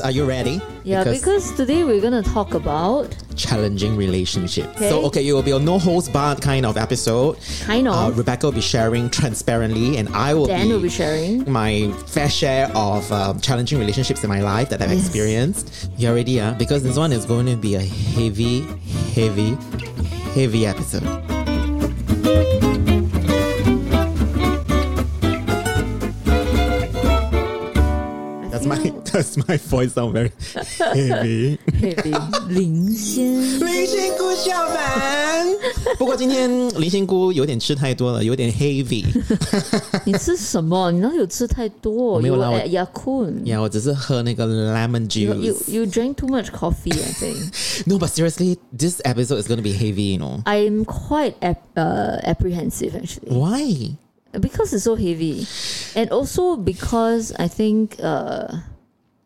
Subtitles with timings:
[0.00, 0.60] are you ready?
[0.84, 4.76] Yeah, because, today we're gonna talk about challenging relationships.
[4.76, 4.88] Okay.
[4.88, 7.38] So, okay, it will be a no holds barred kind of episode.
[7.64, 10.88] kind of Uh, Rebecca will be sharing transparently, and I will Dan be, will be
[10.90, 11.50] sharing.
[11.50, 15.90] my fair share of um, challenging relationships in my life that I've experienced.
[15.96, 16.52] You ready, yeah?
[16.52, 18.60] Because this one is going to be a heavy,
[19.14, 19.56] heavy,
[20.34, 21.08] heavy episode.
[29.19, 30.31] my that's my voice sound very
[30.93, 31.57] heavy.
[31.79, 32.13] heavy
[32.49, 35.47] 林先林仙姑小凡，
[35.97, 39.05] 不过今天林仙姑有点吃太多了，有点 heavy。
[40.05, 40.91] 你吃什么？
[40.91, 42.19] 你哪里有吃太多？
[42.19, 43.45] 没有啦 You 我 were at Yakun.
[43.45, 45.71] 呀，我只是喝那个 lemon You, you juice。
[45.71, 47.85] you drank too much coffee, I think.
[47.85, 50.41] No, but seriously, this episode is going to be heavy, you know.
[50.45, 53.97] I'm quite ap- uh, apprehensive actually Why?
[54.39, 55.47] because it's so heavy,
[55.95, 58.57] and also because I think uh,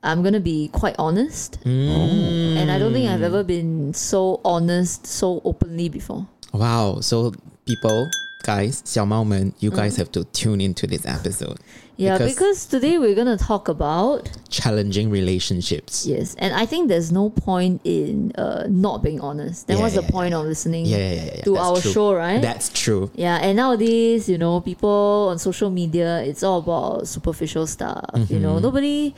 [0.03, 5.41] I'm gonna be quite honest, and I don't think I've ever been so honest so
[5.43, 6.25] openly before.
[6.53, 6.99] Wow.
[7.01, 7.33] So
[7.65, 8.07] people,
[8.43, 11.57] guys, 小猫们, you guys have to tune into this episode.
[11.97, 16.05] Yeah, Because- because today we're gonna talk about Challenging relationships.
[16.07, 19.67] Yes, and I think there's no point in uh, not being honest.
[19.67, 21.23] Then Yeah, what's yeah, the point of listening Yeah, yeah, yeah.
[21.35, 21.91] yeah, to that's our true.
[21.91, 22.41] show, right?
[22.41, 23.11] That's true.
[23.15, 28.05] yeah, and nowadays, you know, people on social media, it's all about superficial stuff.
[28.15, 28.41] You Mm-hmm.
[28.43, 29.13] know, nobody,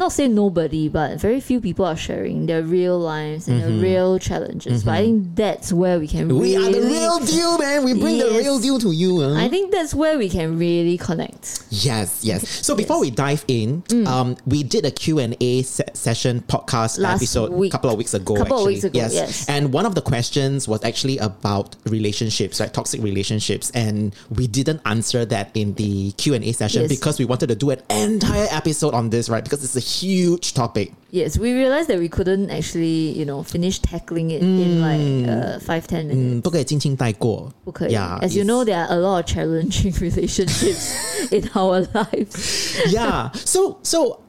[0.00, 4.18] not say nobody, but very few people are sharing their real lives and their real
[4.18, 4.82] challenges.
[4.84, 6.38] But I think that's where we can Mm-hmm.
[6.40, 6.78] We really.
[6.78, 7.84] are the real deal, man.
[7.84, 9.20] We bring the real deal to you.
[9.20, 9.34] huh?
[9.34, 11.64] I think that's where we can really connect.
[11.70, 12.48] Yes, yes.
[12.66, 16.98] So before we dive in, um, we did a Q&A se- session podcast Mm.
[17.02, 18.36] Last episode a couple of weeks ago.
[18.36, 18.74] Couple of actually.
[18.74, 19.48] weeks ago, yes.
[19.48, 22.72] And one of the questions was actually about relationships, right?
[22.72, 23.70] Toxic relationships.
[23.74, 26.90] And we didn't answer that in the Q&A session Yes.
[26.90, 29.44] because we wanted to do an entire episode on this, right?
[29.44, 30.91] Because it's a huge topic.
[31.11, 35.59] Yes, we realized that we couldn't actually, you know, finish tackling it in like uh,
[35.59, 36.37] five ten minutes.
[36.37, 37.51] 嗯，不可以轻轻带过。
[37.63, 37.93] 不可以.
[37.95, 40.91] Yeah, As you it's- know, there are a lot of challenging relationships
[41.31, 42.75] in our lives.
[42.91, 43.31] yeah.
[43.45, 44.19] So so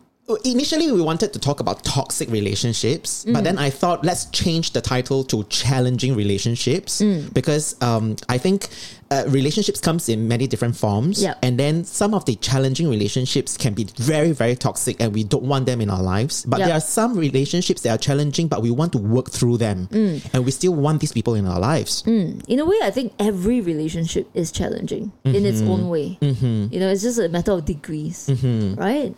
[0.45, 3.33] initially we wanted to talk about toxic relationships, Mm.
[3.33, 7.33] but then I thought let's change the title to challenging relationships Mm.
[7.33, 8.69] because um, I think
[9.11, 11.39] uh, relationships comes in many different forms, Yep.
[11.43, 15.45] and then some of the challenging relationships can be very very toxic, and we don't
[15.45, 16.45] want them in our lives.
[16.47, 16.67] But Yep.
[16.69, 20.21] there are some relationships that are challenging, but we want to work through them, Mm.
[20.33, 22.03] and we still want these people in our lives.
[22.07, 25.71] In a way, I think every relationship is challenging in its Mm-hmm.
[25.71, 26.19] own way.
[26.21, 28.75] You know, it's just a matter of degrees, Mm-hmm.
[28.75, 29.13] right?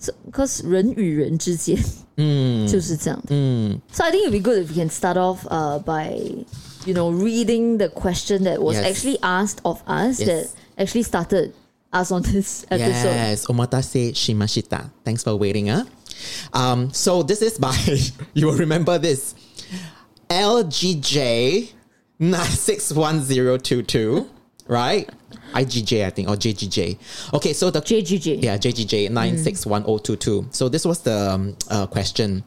[0.00, 1.76] So, because 人与人之间
[2.16, 2.68] Mm.
[2.70, 3.34] 就是这样的。
[3.92, 6.16] So I think it'd be good if we can start off uh, by,
[6.89, 8.85] you know, reading the question that was Yes.
[8.89, 10.27] actually asked of us Yes.
[10.27, 11.53] that actually started
[11.93, 13.13] us on this episode.
[13.13, 14.89] Yes, omatase shimashita.
[15.05, 15.85] Thanks for waiting, huh?
[16.51, 17.75] Um, so this is by
[18.33, 19.35] you will remember this
[20.29, 21.69] LGJ
[22.19, 24.27] nine six one zero two two,
[24.67, 25.07] right?
[25.53, 26.97] IGJ, I think, or JGJ.
[27.33, 28.43] Okay, so the JGJ.
[28.43, 30.47] yeah, JGJ nine six one zero two two.
[30.51, 32.43] So this was the um, uh, question.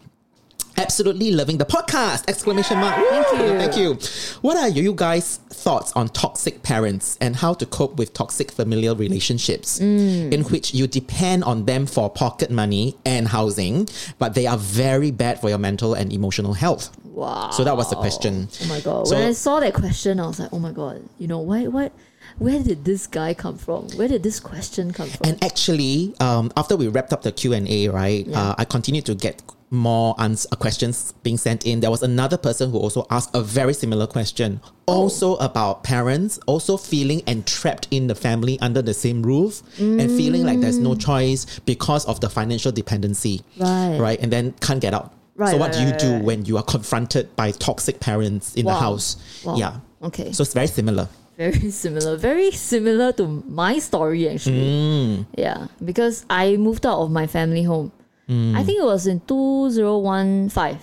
[0.82, 2.28] Absolutely loving the podcast!
[2.28, 2.96] Exclamation mark!
[2.96, 3.48] Thank you.
[3.58, 4.38] Thank you.
[4.40, 8.96] What are you guys' thoughts on toxic parents and how to cope with toxic familial
[8.96, 10.32] relationships Mm.
[10.32, 13.88] in which you depend on them for pocket money and housing,
[14.18, 16.90] but they are very bad for your mental and emotional health?
[17.04, 17.50] Wow.
[17.52, 18.48] So that was the question.
[18.64, 19.06] Oh my god!
[19.06, 21.68] So- when I saw that question, I was like, "Oh my god!" You know, why?
[21.68, 21.92] What?
[22.38, 23.88] Where did this guy come from?
[23.98, 25.28] Where did this question come from?
[25.28, 28.40] And actually, um, after we wrapped up the Q and A, right, Yeah.
[28.50, 31.80] uh, I continued to get more ans- uh, questions being sent in.
[31.80, 34.92] There was another person who also asked a very similar question, Oh.
[34.92, 40.44] also about parents, also feeling entrapped in the family under the same roof and feeling
[40.44, 43.62] like there's no choice because of the financial dependency, Mm.
[43.64, 43.98] Right.
[44.00, 45.10] Right, and then can't get out.
[45.36, 46.24] Right, so what right, do you do right.
[46.24, 49.16] when you are confronted by toxic parents in the house?
[49.44, 49.56] Wow.
[49.56, 49.76] Yeah.
[50.02, 50.32] Okay.
[50.32, 51.08] So it's very similar.
[51.38, 54.60] very similar, very similar to my story actually.
[54.60, 55.26] Mm.
[55.38, 57.90] Yeah, because I moved out of my family home.
[58.32, 58.56] Mm.
[58.56, 60.80] I think it was in two zero one five.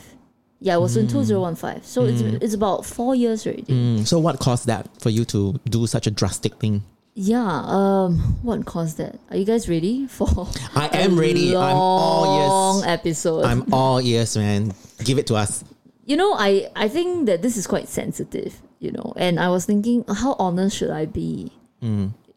[0.62, 1.00] Yeah, it was Mm.
[1.01, 1.86] in two zero one five.
[1.86, 3.63] So it's it's about four years already.
[3.63, 6.84] Mm, So what caused that for you to do such a drastic thing?
[7.16, 7.63] Yeah.
[7.68, 8.40] Um.
[8.44, 9.19] What caused that?
[9.31, 10.48] Are you guys ready for?
[10.75, 11.56] I am ready.
[11.56, 12.88] I'm all Long ears.
[13.00, 13.44] episode.
[13.46, 14.72] I'm all ears, man.
[15.04, 15.63] Give it to us.
[16.06, 18.62] you know, I I think that this is quite sensitive.
[18.80, 21.52] You know, and I was thinking, how honest should I be?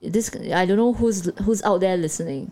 [0.02, 2.50] This I don't know who's who's out there listening,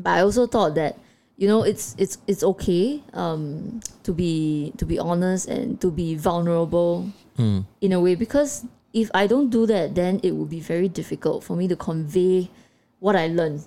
[0.00, 0.96] but I also thought that
[1.42, 6.14] you know it's it's it's okay um, to be to be honest and to be
[6.14, 7.10] vulnerable
[7.80, 11.42] in a way because if I don't do that, then it would be very difficult
[11.42, 12.48] for me to convey
[13.00, 13.64] what I learned,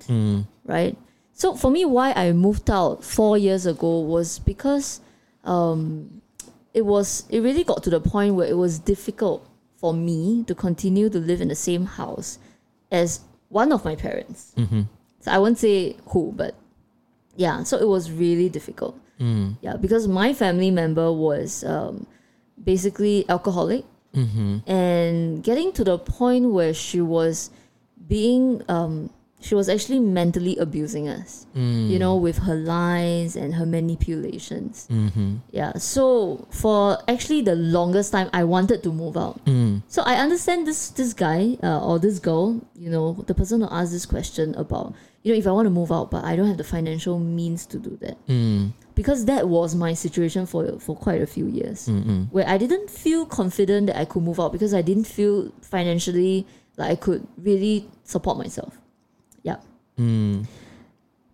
[0.65, 0.95] right?
[1.33, 5.01] So for me, why I moved out four years ago was because
[5.43, 6.21] um,
[6.73, 9.45] it was it really got to the point where it was difficult
[9.75, 12.39] for me to continue to live in the same house
[12.89, 13.19] as
[13.49, 14.53] one of my parents.
[15.19, 16.55] So I won't say who, but
[17.35, 17.63] yeah.
[17.63, 18.95] So it was really difficult.
[19.61, 22.05] Yeah, because my family member was um,
[22.61, 23.85] basically alcoholic,
[24.67, 27.49] and getting to the point where she was
[28.07, 29.09] being um,
[29.41, 31.45] she was actually mentally abusing us
[31.91, 34.87] you know with her lies and her manipulations.
[35.51, 39.39] Yeah so for actually the longest time i wanted to move out.
[39.87, 43.67] So i understand this this guy uh, or this girl you know the person who
[43.69, 44.93] asked this question about
[45.25, 47.65] you know if i want to move out but i don't have the financial means
[47.65, 48.17] to do that
[48.95, 51.87] because that was my situation for for quite a few years
[52.31, 56.47] where I didn't feel confident that I could move out because I didn't feel financially
[56.77, 58.79] like I could really support myself.
[59.43, 59.57] Yeah.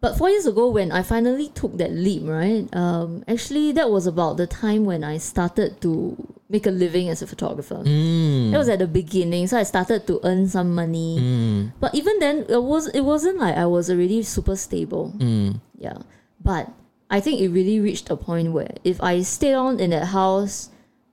[0.02, 2.68] But four years ago, when I finally took that leap, right?
[2.76, 7.22] Um, actually, that was about the time when I started to make a living as
[7.22, 7.78] a photographer.
[7.78, 8.52] Hmm.
[8.52, 11.18] That was at the beginning, so I started to earn some money.
[11.18, 11.68] Hmm.
[11.80, 15.16] But even then, it was it wasn't like I was already super stable.
[15.16, 15.64] Hmm.
[15.80, 16.04] Yeah,
[16.44, 16.70] but
[17.10, 20.70] I think it really reached a point where if I stayed on in that house,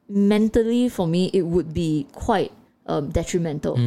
[0.09, 2.53] mentally for me, it would be quite
[2.87, 3.79] um, detrimental.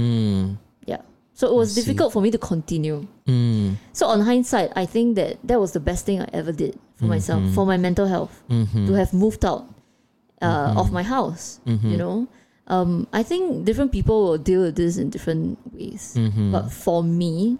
[0.87, 1.03] Yeah.
[1.33, 3.07] So it was difficult for me to continue.
[3.93, 7.07] So on hindsight, I think that that was the best thing I ever did for
[7.07, 7.07] mm-hmm.
[7.07, 8.87] myself, for my mental health, mm-hmm.
[8.87, 9.65] to have moved out
[10.41, 11.59] uh, of my house.
[11.65, 12.27] You know,
[12.67, 16.17] um, I think different people will deal with this in different ways.
[16.51, 17.57] But for me,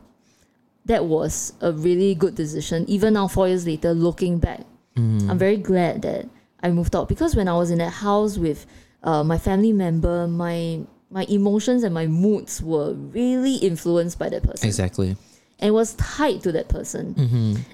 [0.86, 2.86] that was a really good decision.
[2.90, 4.62] Even now, four years later, looking back,
[4.98, 6.28] I'm very glad that
[6.64, 8.66] I moved out because when I was in that house with
[9.04, 14.44] uh, my family member, my my emotions and my moods were really influenced by that
[14.44, 15.18] person Exactly.
[15.60, 17.66] and was tied to that person.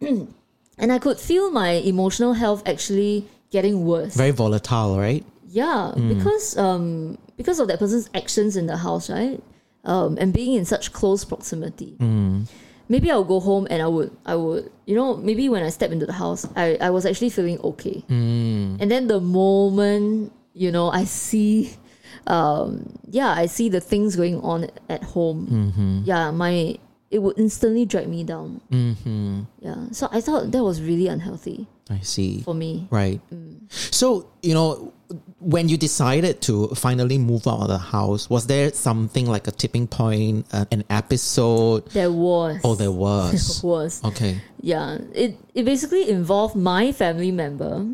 [0.78, 4.16] and I could feel my emotional health actually getting worse.
[4.16, 5.24] Very volatile, right?
[5.46, 9.40] Yeah, because um because of that person's actions in the house, right?
[9.84, 11.96] Um, and being in such close proximity.
[11.98, 12.48] Mm.
[12.88, 15.92] Maybe I'll go home and I would I would you know maybe when I step
[15.92, 18.02] into the house I, I was actually feeling okay.
[18.80, 21.76] And then the moment you know I see
[22.26, 25.46] um yeah I see the things going on at home.
[25.46, 26.00] Mm-hmm.
[26.04, 26.78] Yeah, my
[27.12, 28.60] it would instantly drag me down.
[29.60, 32.40] Yeah, so I thought that was really unhealthy I see.
[32.40, 32.88] for me.
[32.90, 33.20] Right.
[33.68, 34.92] So, you know,
[35.38, 39.50] when you decided to finally move out of the house, was there something like a
[39.50, 41.86] tipping point, uh, an episode?
[41.90, 42.60] There was.
[42.64, 43.62] Oh, there was.
[43.64, 44.02] was.
[44.04, 44.40] Okay.
[44.60, 47.86] Yeah, it it basically involved my family member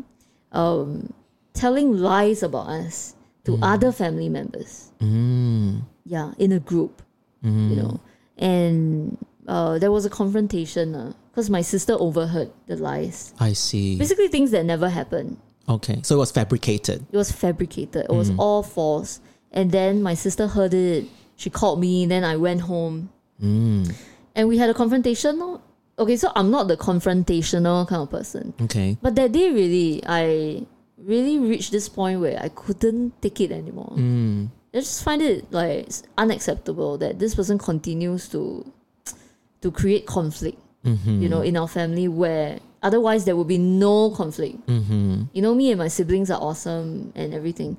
[0.51, 1.13] um,
[1.53, 3.15] telling lies about us
[3.45, 4.91] to other family members.
[5.01, 5.81] Mm.
[6.05, 7.01] Yeah, in a group,
[7.41, 7.99] you know,
[8.39, 13.33] and uh, there was a confrontation uh, because my sister overheard the lies.
[13.39, 13.97] I see.
[13.97, 15.37] Basically, things that never happened.
[15.67, 16.01] Okay.
[16.03, 17.05] So it was fabricated.
[17.11, 18.05] It was fabricated.
[18.09, 18.39] It was mm.
[18.39, 19.19] all false.
[19.51, 21.05] And then my sister heard it.
[21.35, 22.05] She called me.
[22.05, 23.09] Then I went home,
[23.41, 23.93] mm.
[24.35, 25.59] and we had a confrontation.
[25.97, 28.53] Okay, so I'm not the confrontational kind of person.
[28.61, 28.97] Okay.
[29.01, 30.65] But that day, really, I
[30.97, 33.93] really reached this point where I couldn't take it anymore.
[33.95, 34.49] Mm.
[34.73, 38.71] I just find it like unacceptable that this person continues to
[39.61, 40.59] to create conflict.
[40.83, 40.93] You
[41.27, 41.45] know, mm-hmm.
[41.45, 44.65] in our family where otherwise there would be no conflict.
[44.67, 45.23] Mm-hmm.
[45.33, 47.77] You know, me and my siblings are awesome and everything.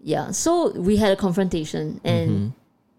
[0.00, 2.48] Yeah, so we had a confrontation, and mm-hmm.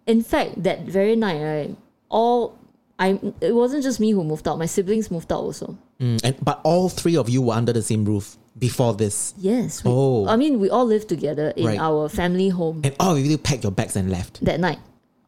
[0.07, 1.77] in fact, that very night, right,
[2.09, 2.57] all
[2.99, 4.57] I it wasn't just me who moved out.
[4.57, 5.77] My siblings moved out also.
[6.01, 9.83] Mm, and but all three of you were under the same roof before this, Yes.
[9.83, 10.27] We, Oh.
[10.27, 11.79] I mean, we all lived together in Right.
[11.79, 14.43] our family home and all of you packed your bags and left.
[14.45, 14.79] that night.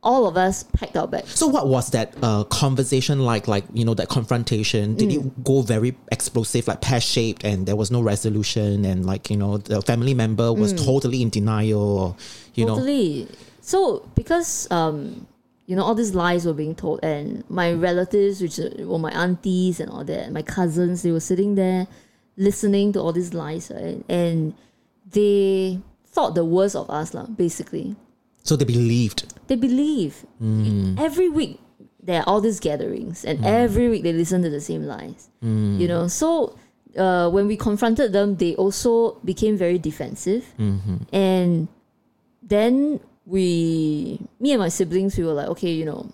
[0.01, 1.35] All of us packed our bags.
[1.37, 3.49] So what was that uh, conversation like?
[3.49, 4.95] Like you know that confrontation?
[4.95, 5.15] Did Mm.
[5.27, 9.35] it go very explosive, like pear shaped, and there was no resolution, and like you
[9.35, 12.15] know the family member was totally in denial, or
[12.55, 12.75] you know?
[12.75, 12.77] Mm.
[12.77, 13.27] totally.
[13.61, 15.27] So because um,
[15.67, 19.81] you know, all these lies were being told, and my relatives, which were my aunties
[19.81, 21.87] and all that, my cousins, they were sitting there
[22.37, 24.03] listening to all these lies, right?
[24.09, 24.53] And
[25.11, 27.95] they thought the worst of us, lah, basically.
[28.43, 29.33] So they believed.
[29.47, 30.25] they believe.
[30.41, 30.99] Mm.
[30.99, 31.59] Every week
[32.01, 33.45] there are all these gatherings and mm.
[33.45, 35.77] every week they listen to the same lies mm.
[35.77, 36.07] you know?
[36.07, 36.55] So
[36.97, 40.45] uh, when we confronted them they also became very defensive.
[40.57, 40.97] Mm-hmm.
[41.13, 41.67] And
[42.41, 46.09] then we me and my siblings we were like okay you know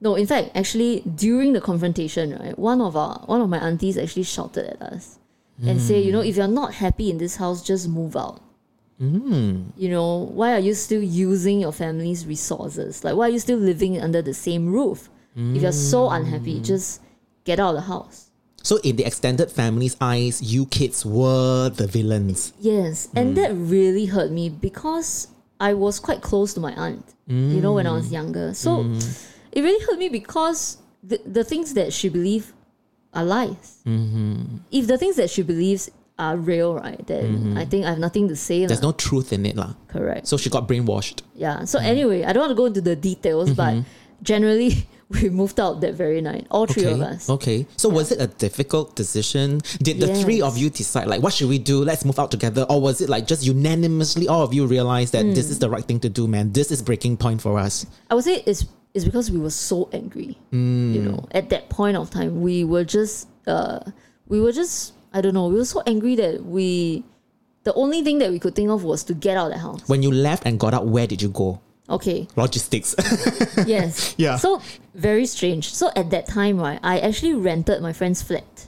[0.00, 3.96] no in fact actually during the confrontation right one of our one of my aunties
[3.96, 5.18] actually shouted at us
[5.64, 8.42] and say you know if you're not happy in this house just move out
[9.00, 9.64] mm.
[9.76, 13.04] you know, why are you still using your family's resources?
[13.04, 15.08] Like, why are you still living under the same roof?
[15.38, 16.64] If you're so unhappy, mm.
[16.64, 17.02] just
[17.44, 18.30] get out of the house.
[18.62, 22.54] So in the extended family's eyes, you kids were the villains.
[22.58, 23.34] Yes, and mm.
[23.36, 25.28] that really hurt me because
[25.60, 28.54] I was quite close to my aunt, you know, when I was younger.
[28.54, 28.82] So
[29.56, 32.52] it really hurt me because the, the things that she believes
[33.14, 33.82] are lies.
[33.86, 34.58] Mm-hmm.
[34.70, 37.58] If the things that she believes are real, right, then mm-hmm.
[37.58, 38.66] I think I have nothing to say.
[38.66, 38.90] There's lah.
[38.90, 39.72] no truth in it, lah.
[39.88, 40.26] Correct.
[40.26, 41.22] So she got brainwashed.
[41.34, 41.64] Yeah.
[41.64, 41.88] So mm-hmm.
[41.88, 43.82] anyway, I don't want to go into the details, but
[44.22, 46.92] generally we moved out that very night, all three okay.
[46.92, 47.30] of us.
[47.30, 47.66] Okay.
[47.78, 49.60] So was it a difficult decision?
[49.80, 51.82] Did the three of you decide like what should we do?
[51.82, 55.24] Let's move out together, or was it like just unanimously all of you realized that
[55.24, 55.32] hmm.
[55.32, 56.52] this is the right thing to do, man?
[56.52, 57.86] This is breaking point for us.
[58.10, 58.66] I would say it's
[58.96, 60.38] it's because we were so angry.
[60.50, 63.80] You know, at that point of time, we were just uh,
[64.26, 67.04] we were just I don't know, we were so angry that we
[67.68, 69.84] the only thing that we could think of was to get out of the house.
[69.88, 71.60] When you left and got out, where did you go?
[71.88, 72.26] Okay.
[72.36, 72.94] Logistics.
[73.66, 74.14] Yes.
[74.18, 74.36] Yeah.
[74.36, 74.62] So
[74.94, 75.72] very strange.
[75.74, 78.66] So at that time, right, I actually rented my friend's flat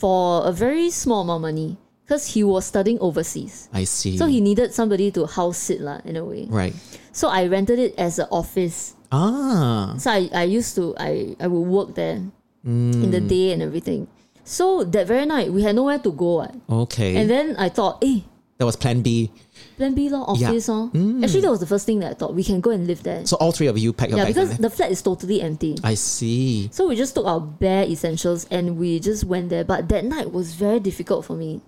[0.00, 3.68] for a very small amount of money because he was studying overseas.
[3.72, 4.16] I see.
[4.16, 6.46] So he needed somebody to house sit lah, in a way.
[6.50, 6.74] right.
[7.12, 8.94] So I rented it as an office.
[9.14, 9.94] Ah.
[9.98, 12.18] So I, I used to I, I would work there
[12.66, 14.08] in the day and everything.
[14.42, 16.42] So that very night we had nowhere to go.
[16.68, 17.16] Okay.
[17.16, 18.20] And then I thought, eh,
[18.58, 19.30] that was plan B.
[19.76, 20.48] plan B law Yeah.
[20.50, 20.86] office lor.
[21.22, 22.34] Actually that was the first thing that I thought.
[22.34, 23.24] We can go and live there.
[23.26, 25.76] So all three of you packed your yeah, bags because the flat is totally empty.
[25.82, 26.68] I see.
[26.72, 29.64] So we just took our bare essentials and we just went there.
[29.64, 31.60] But that night was very difficult for me.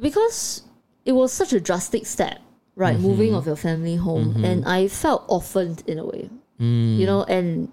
[0.00, 0.62] Because
[1.04, 2.38] it was such a drastic step,
[2.78, 2.96] right?
[2.96, 3.06] Mm-hmm.
[3.06, 4.32] Moving of your family home.
[4.32, 4.44] Mm-hmm.
[4.44, 6.30] And I felt orphaned in a way.
[6.60, 6.96] Mm.
[6.96, 7.68] You know, and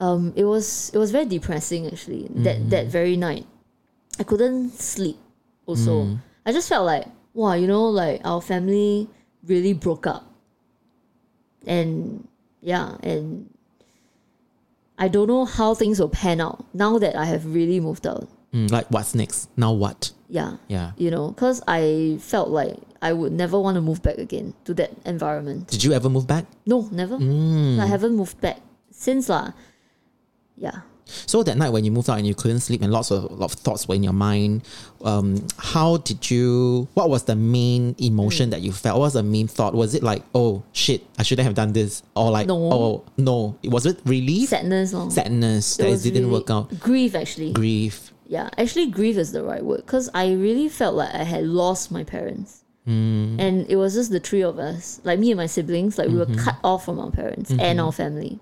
[0.00, 2.30] um, it was it was very depressing actually.
[2.46, 2.68] That mm-hmm.
[2.70, 3.44] that very night.
[4.18, 5.18] I couldn't sleep
[5.66, 6.04] also.
[6.04, 6.18] Mm.
[6.46, 9.10] I just felt like, wow, you know, like our family
[9.44, 10.24] really broke up.
[11.66, 12.26] And
[12.62, 13.50] yeah, and
[14.96, 18.28] I don't know how things will pan out now that I have really moved out.
[18.54, 19.50] Mm, like what's next?
[19.56, 20.12] Now what?
[20.28, 20.56] Yeah.
[20.68, 20.92] Yeah.
[20.96, 24.74] You know, because I felt like I would never want to move back again to
[24.74, 25.68] that environment.
[25.70, 26.44] Did you ever move back?
[26.66, 27.16] No, never.
[27.22, 27.78] Mm.
[27.78, 28.58] I haven't moved back
[28.90, 29.52] since lah.
[30.58, 30.82] Yeah.
[31.06, 33.46] So that night when you moved out and you couldn't sleep and lots of, lot
[33.46, 34.66] of thoughts were in your mind,
[35.06, 38.08] um, how did you, what was the main Mm.
[38.10, 38.98] emotion that you felt?
[38.98, 39.72] What was the main thought?
[39.72, 42.02] Was it like, oh shit, I shouldn't have done this?
[42.18, 42.58] Or like, No.
[42.58, 44.48] oh no, was it relief?
[44.50, 44.92] Sadness.
[44.92, 45.06] lor.
[45.12, 46.74] Sadness It that it didn't really- work out.
[46.80, 47.52] Grief actually.
[47.52, 48.10] Grief.
[48.26, 51.92] yeah, actually, grief is the right word because I really felt like I had lost
[51.94, 52.64] my parents.
[52.86, 53.36] Hmm.
[53.38, 56.14] And it was just the three of us, like me and my siblings, like we
[56.14, 56.34] Mm-hmm.
[56.36, 58.38] were cut off from our parents and our family.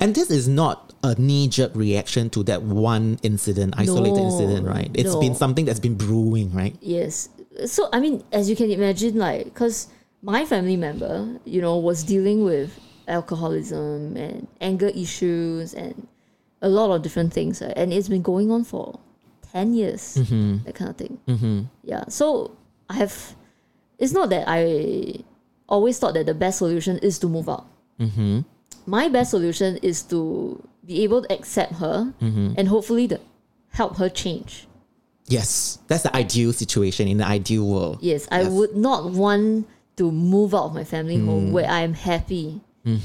[0.00, 4.66] And this is not a knee jerk reaction to that one incident, isolated No, incident,
[4.66, 4.90] right?
[4.94, 5.20] It's no.
[5.20, 6.76] been something that's been brewing, right?
[6.80, 7.28] Yes.
[7.66, 9.88] So, I mean, as you can imagine, like, because
[10.22, 16.06] my family member, you know, was dealing with alcoholism and anger issues and
[16.60, 17.62] a lot of different things.
[17.62, 17.72] right?
[17.76, 18.98] And it's been going on for
[19.52, 21.18] 10 years, that kind of thing.
[21.28, 21.60] Mm-hmm.
[21.84, 22.04] Yeah.
[22.08, 22.56] So,
[22.90, 23.34] I have,
[23.98, 25.24] it's not that I
[25.68, 27.66] always thought that the best solution is to move out.
[28.00, 28.40] Mm-hmm.
[28.86, 33.20] My best solution is to be able to accept her and hopefully to
[33.70, 34.66] help her change.
[35.26, 37.98] Yes, that's the ideal situation in the ideal world.
[38.00, 41.92] Yes, I would not want to move out of my family home where I am
[41.94, 42.60] happy.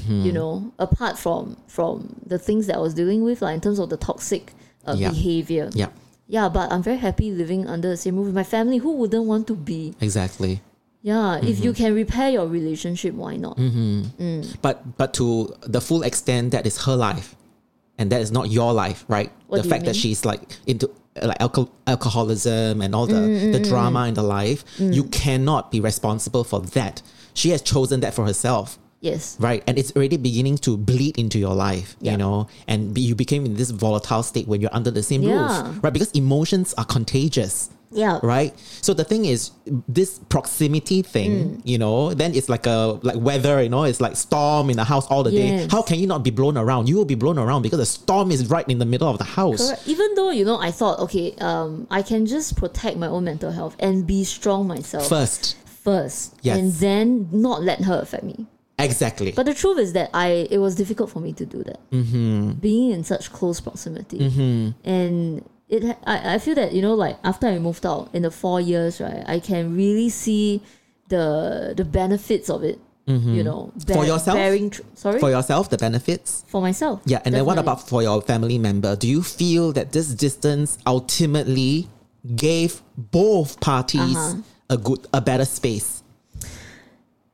[0.08, 3.78] You know, apart from from the things that I was dealing with, like in terms
[3.78, 4.54] of the toxic
[4.86, 5.10] uh, Yeah.
[5.10, 5.68] behavior.
[5.74, 5.88] Yeah,
[6.26, 8.78] Yeah, but I'm very happy living under the same roof with my family.
[8.78, 9.92] Who wouldn't want to be?
[10.00, 10.62] exactly.
[11.04, 11.84] Yeah, if you mm-hmm.
[11.84, 13.58] can repair your relationship, why not?
[13.58, 14.04] Mm-hmm.
[14.18, 14.56] Mm.
[14.62, 17.36] But but to the full extent that is her life,
[17.98, 19.30] and that is not your life, right?
[19.48, 23.38] What the fact that she's like into uh, like alcohol, alcoholism and all the Mm,
[23.38, 27.02] mm the mm, drama in the life, you cannot be responsible for that.
[27.34, 28.78] She has chosen that for herself.
[29.02, 29.36] Yes.
[29.38, 32.12] Right, and it's already beginning to bleed into your life, Yeah.
[32.12, 35.20] you know, and be, you became in this volatile state when you're under the same
[35.20, 35.34] Yeah.
[35.36, 35.92] roof, right?
[35.92, 38.18] Because emotions are contagious Yeah.
[38.22, 39.52] right so the thing is
[39.88, 41.06] this proximity Mm.
[41.06, 44.76] thing you know then it's like a like weather you know it's like storm in
[44.76, 47.14] the house all the day how can you not be blown around you will be
[47.14, 49.86] blown around because the storm is right in the middle of the house Correct.
[49.88, 53.52] Even though you know, I thought, okay, um, I can just protect my own mental
[53.52, 56.58] health and be strong myself first first, Yes.
[56.58, 58.46] and then not let her affect me.
[58.78, 61.78] exactly But the truth is that I it was difficult for me to do that.
[61.90, 62.52] Mm-hmm.
[62.58, 64.18] Being in such close proximity,
[64.84, 68.30] and it I, I feel that you know like after I moved out in the
[68.30, 70.60] four years, right, I can really see
[71.08, 72.78] the the benefits of it.
[73.06, 74.36] You know, For yourself?
[74.38, 77.02] bearing tr- sorry for yourself the benefits for myself.
[77.04, 80.78] yeah and then what about for your family member do you feel that this distance
[80.86, 81.86] ultimately
[82.46, 84.40] gave both parties Uh-huh.
[84.70, 86.00] a good a better space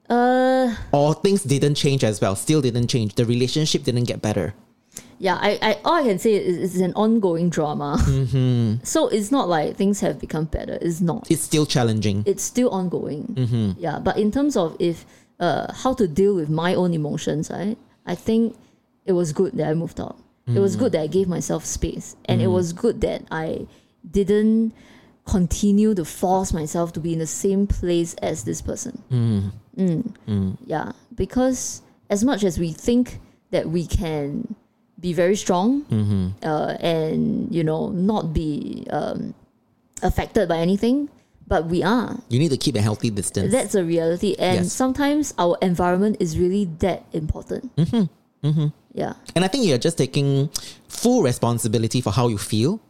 [0.09, 4.53] Uh, or things didn't change as well still didn't change the relationship didn't get better
[5.21, 7.99] yeah, I, I all I can say is it's an ongoing drama.
[8.01, 8.83] Mm-hmm.
[8.85, 10.79] So it's not like things have become better.
[10.81, 11.31] It's not.
[11.31, 12.25] It's still challenging.
[12.27, 13.35] It's still ongoing.
[13.35, 13.73] Mm-hmm.
[13.79, 15.05] Yeah, but in terms of if
[15.39, 17.77] uh, how to deal with my own emotions, right?
[18.07, 18.57] I think
[19.05, 20.17] it was good that I moved out.
[20.47, 21.03] It was good mm-hmm.
[21.03, 23.69] that I gave myself space, and it was good that I
[24.11, 24.73] didn't
[25.27, 29.01] continue to force myself to be in the same place as this person.
[29.13, 29.53] Mm.
[30.27, 30.59] mm.
[30.67, 33.21] Yeah, because as much as we think
[33.53, 34.57] that we can
[35.01, 35.85] be very strong
[36.43, 39.35] uh, and you know not be um,
[40.03, 41.09] affected by anything,
[41.49, 42.19] but we are.
[42.29, 43.51] You need to keep a healthy distance.
[43.53, 44.73] That's a reality, and Yes.
[44.73, 47.71] sometimes our environment is really that important.
[48.93, 50.51] Yeah, And I think you're just taking
[50.89, 52.81] full responsibility for how you feel,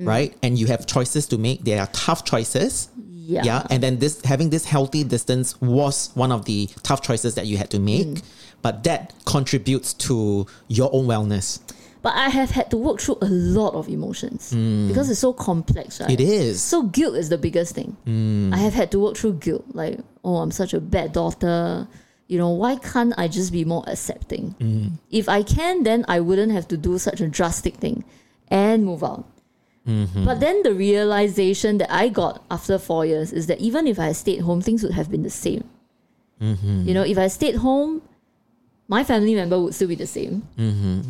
[0.00, 0.06] Mm.
[0.06, 0.36] right?
[0.44, 1.64] And you have choices to make.
[1.64, 2.88] They are tough choices.
[3.10, 7.46] yeah, And then this having this healthy distance was one of the tough choices that
[7.46, 8.06] you had to make.
[8.06, 8.22] Mm.
[8.62, 11.60] But that contributes to your own wellness.
[12.02, 14.88] But I have had to work through a lot of emotions mm.
[14.88, 16.08] because it's so complex, right?
[16.08, 16.14] Mm.
[16.14, 16.62] It is.
[16.62, 17.96] So guilt is the biggest thing.
[18.06, 18.54] Mm.
[18.54, 21.88] I have had to work through guilt, like, oh, I'm such a bad daughter.
[22.28, 24.54] You know, why can't I just be more accepting?
[24.60, 24.92] Mm.
[25.10, 28.04] If I can, then I wouldn't have to do such a drastic thing
[28.48, 29.26] and move out.
[29.86, 30.24] Mm-hmm.
[30.24, 34.06] But then the realization that I got after four years is that even if I
[34.06, 35.64] had stayed home, things would have been the same.
[36.40, 36.86] Mm-hmm.
[36.86, 38.02] You know, if I stayed home,
[38.88, 40.42] my family member would still be the same.
[40.58, 41.02] Mm-hmm.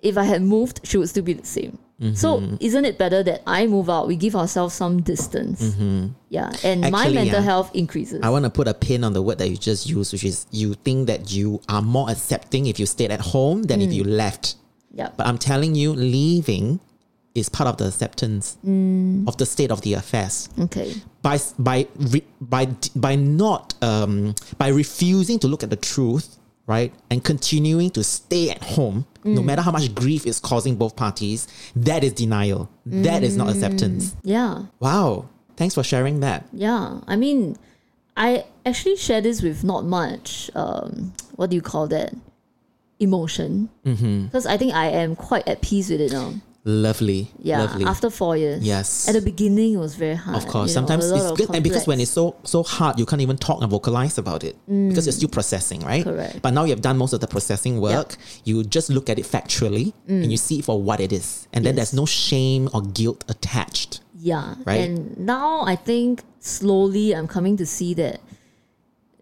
[0.00, 1.78] If I had moved, she would still be the same.
[2.14, 2.56] So mm-hmm.
[2.60, 4.06] isn't it better that I move out?
[4.06, 5.60] We give ourselves some distance.
[5.60, 6.06] Mm-hmm.
[6.28, 7.40] Yeah, and my mental yeah.
[7.40, 8.20] health increases.
[8.22, 10.46] I want to put a pin on the word that you just used, which is
[10.52, 13.94] you think that you are more accepting if you stayed at home than if mm.
[13.94, 14.54] you left.
[14.92, 16.78] yeah, But I'm telling you, leaving
[17.34, 19.26] is part of the acceptance mm.
[19.26, 20.50] of the state of the affairs.
[20.56, 21.88] okay, By by
[22.40, 26.37] by by not um, by refusing to look at the truth,
[26.68, 29.44] right, and continuing to stay at home, no mm.
[29.44, 32.70] matter how much grief is causing both parties, that is denial.
[32.86, 33.52] That is not mm.
[33.52, 34.14] acceptance.
[34.22, 35.28] yeah, Wow.
[35.56, 36.46] Thanks for sharing that.
[36.52, 37.00] yeah.
[37.08, 37.56] I mean,
[38.16, 40.52] I actually share this with not much.
[40.54, 42.14] Um, what do you call that?
[43.00, 43.68] Emotion.
[43.84, 44.26] Mm-hmm.
[44.26, 46.34] Because I think I am quite at peace with it now.
[46.68, 47.30] Lovely.
[47.38, 47.86] Yeah, Lovely.
[47.86, 48.62] after four years.
[48.62, 49.08] Yes.
[49.08, 50.36] At the beginning, it was very hard.
[50.36, 52.98] Of course, you know, sometimes a it's good, and because when it's so so hard,
[52.98, 56.02] you can't even talk and vocalize about it because you're still processing, right?
[56.04, 56.12] Mm.
[56.12, 56.42] Correct.
[56.42, 58.16] But now you've done most of the processing work.
[58.44, 61.64] You just look at it factually and you see it for what it is, and
[61.64, 61.76] then Mm.
[61.78, 61.90] Yes.
[61.90, 64.00] there's no shame or guilt attached.
[64.20, 64.56] Yeah.
[64.66, 64.82] Right?
[64.82, 68.20] And now I think slowly I'm coming to see that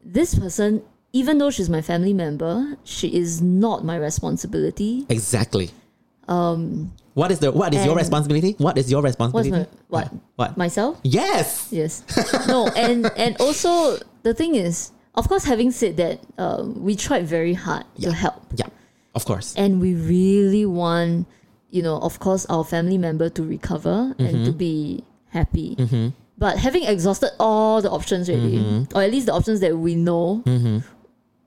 [0.05, 0.83] this person,
[1.13, 5.07] even though she's my family member, she is not my responsibility.
[5.09, 5.71] Exactly.
[6.29, 6.93] Um.
[7.15, 8.55] What is the what is your responsibility?
[8.59, 9.51] What is your responsibility?
[9.51, 10.12] my what?
[10.37, 10.57] What?
[10.59, 11.01] Myself?
[11.03, 11.69] yes.
[11.71, 12.05] Yes.
[12.49, 17.27] no, and and also the thing is, of course, having said that, um, we tried
[17.27, 18.11] very hard Yeah.
[18.11, 18.67] to help, Yeah.
[19.15, 19.55] Of course.
[19.57, 21.25] and we really want,
[21.71, 25.73] you know, of course, our family member to recover and to be happy.
[26.37, 30.45] But having exhausted all the options already, or at least the options that we know,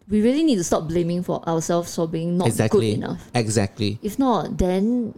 [0.10, 2.92] we really need to stop blaming for ourselves for being not Exactly.
[2.96, 3.30] good enough.
[3.34, 4.00] Exactly.
[4.02, 5.14] If not, then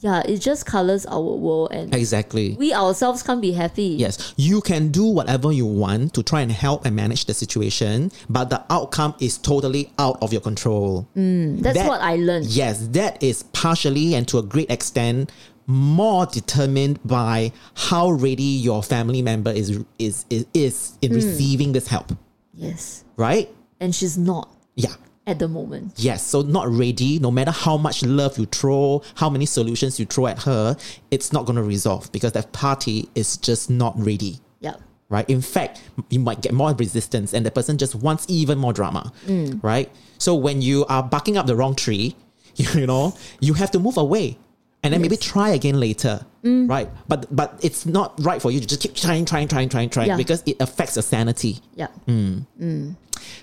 [0.00, 2.54] yeah, it just colors our world, and Exactly.
[2.56, 3.96] we ourselves can't be happy.
[3.98, 8.12] Yes, you can do whatever you want to try and help and manage the situation,
[8.30, 11.08] but the outcome is totally out of your control.
[11.16, 12.46] Mm, that's That- what I learned.
[12.46, 15.32] Yes, that is partially and to a great extent
[15.66, 21.16] more determined by how ready your family member is is is, is in mm.
[21.16, 22.12] receiving this help,
[22.54, 23.02] Yes.
[23.16, 23.50] right?
[23.80, 24.94] And she's not Yeah.
[25.26, 25.92] at the moment.
[25.96, 30.06] Yes, so not ready, no matter how much love you throw, how many solutions you
[30.06, 30.76] throw at her,
[31.10, 34.40] it's not going to resolve because that party is just not ready.
[34.60, 34.74] Yeah.
[35.10, 35.28] right?
[35.30, 39.10] In fact, you might get more resistance and the person just wants even more drama,
[39.26, 39.58] mm.
[39.62, 39.90] right?
[40.18, 42.14] So when you are barking up the wrong tree,
[42.56, 44.36] you know, you have to move away
[44.82, 46.68] and then maybe try again later, mm.
[46.68, 46.88] right?
[47.08, 50.08] But but it's not right for you to just keep trying, trying, trying, trying, trying
[50.08, 50.16] Yeah.
[50.16, 51.58] because it affects your sanity.
[51.74, 51.88] Yeah.
[52.06, 52.94] Mm.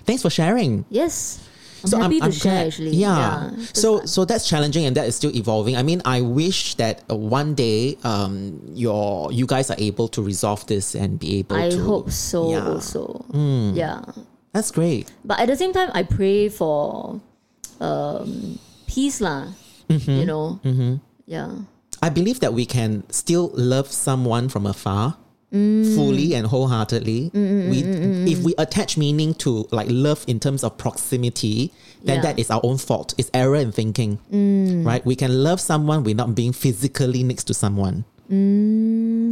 [0.04, 0.84] Thanks for sharing.
[0.90, 1.42] Yes.
[1.86, 2.66] I'm happy to share glad.
[2.66, 2.96] actually.
[2.98, 3.50] Yeah.
[3.54, 4.06] That's So fun.
[4.08, 5.76] so that's challenging and that is still evolving.
[5.76, 10.22] I mean, I wish that uh, one day um your you guys are able to
[10.22, 12.66] resolve this and be able I to hope so Yeah.
[12.66, 13.22] also.
[13.76, 14.02] Yeah.
[14.52, 15.12] That's great.
[15.22, 17.20] But at the same time I pray for
[17.78, 18.58] um
[18.90, 19.52] peace lah.
[19.86, 20.10] Mm-hmm.
[20.10, 20.58] You know.
[21.26, 21.50] Yeah.
[22.02, 25.16] I believe that we can still love someone from afar
[25.54, 25.94] Mm.
[25.94, 27.30] fully and wholeheartedly.
[27.32, 31.72] Mm, mm, we, if we attach meaning to like love in terms of proximity,
[32.04, 32.22] then Yeah.
[32.22, 33.14] that is our own fault.
[33.16, 34.18] It's error in thinking,
[34.84, 35.06] right?
[35.06, 38.04] We can love someone without being physically next to someone,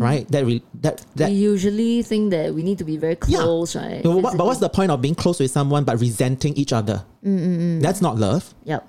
[0.01, 0.27] right?
[0.31, 1.31] That we that that.
[1.31, 3.39] we usually think that we need to be very Yeah.
[3.41, 4.01] close, right?
[4.03, 7.03] But, what- but what's the point of being close with someone but resenting each other?
[7.23, 8.55] That's not love.
[8.65, 8.87] Yep.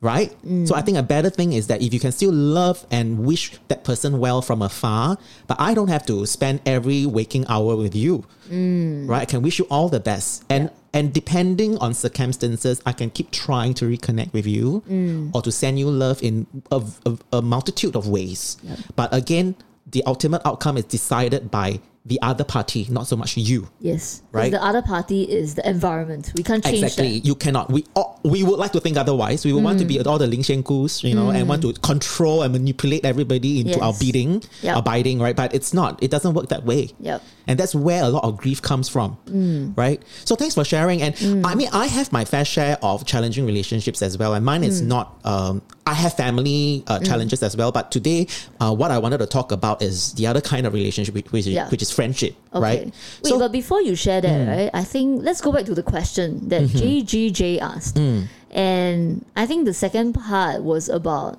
[0.00, 0.30] Right?
[0.66, 0.84] So I mm.
[0.84, 4.18] think a better thing is that if you can still love and wish that person
[4.18, 9.08] well from afar, but I don't have to spend every waking hour with you, mm.
[9.08, 9.22] right?
[9.22, 13.30] I can wish you all the best, and and depending on circumstances, I can keep
[13.30, 15.30] trying to reconnect with you, mm.
[15.34, 18.56] or to send you love in a, a, a multitude of ways.
[18.96, 19.56] But again,
[19.90, 23.68] the ultimate outcome is decided by the other party, not so much you.
[23.80, 24.22] Yes.
[24.30, 24.52] Right.
[24.52, 26.32] The other party is the environment.
[26.36, 27.18] We can't change Exactly.
[27.18, 27.26] that.
[27.26, 27.68] You cannot.
[27.70, 29.44] We all, we would like to think otherwise.
[29.44, 30.06] We would want to be Mm.
[30.06, 33.80] all the Ling Xian Gus, you know, and want to control and manipulate everybody into
[33.80, 33.98] our Yes.
[33.98, 34.76] bidding, Yep.
[34.76, 35.34] abiding, right?
[35.34, 36.00] But it's not.
[36.02, 36.90] It doesn't work that way.
[37.00, 37.22] Yep.
[37.48, 39.76] And that's where a lot of grief comes from, Mm.
[39.76, 40.00] right?
[40.24, 41.02] So thanks for sharing.
[41.02, 44.32] And I mean, I have my fair share of challenging relationships as well.
[44.34, 44.86] And mine is Mm.
[44.86, 45.18] not.
[45.24, 47.70] Um, I have family uh, challenges as well.
[47.70, 48.26] But today,
[48.60, 51.46] uh, what I wanted to talk about is the other kind of relationship, which, which,
[51.46, 51.68] is, Yeah.
[51.68, 52.60] which is friendship, Okay.
[52.62, 52.84] right?
[53.22, 55.84] Wait, so, but before you share that, right, I think let's go back to the
[55.84, 56.78] question that Mm-hmm.
[56.78, 57.98] JGJ asked.
[57.98, 58.22] Hmm.
[58.50, 61.38] And I think the second part was about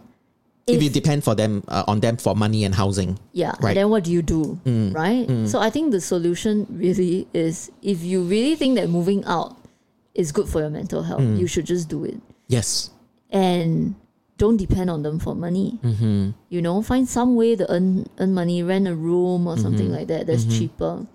[0.67, 3.53] if you depend for them uh, on them for money and housing, Yeah.
[3.61, 3.73] Right.
[3.73, 4.59] Then what do you do?
[4.65, 5.25] Right?
[5.47, 9.55] So I think the solution really is if you really think that moving out
[10.13, 12.19] is good for your mental health, you should just do it.
[12.47, 12.91] yes,
[13.31, 13.95] And
[14.37, 15.79] don't depend on them for money.
[15.83, 16.29] Mm-hmm.
[16.49, 19.63] You know, find some way to earn earn money, rent a room or Mm-hmm.
[19.63, 21.05] something like that that's cheaper.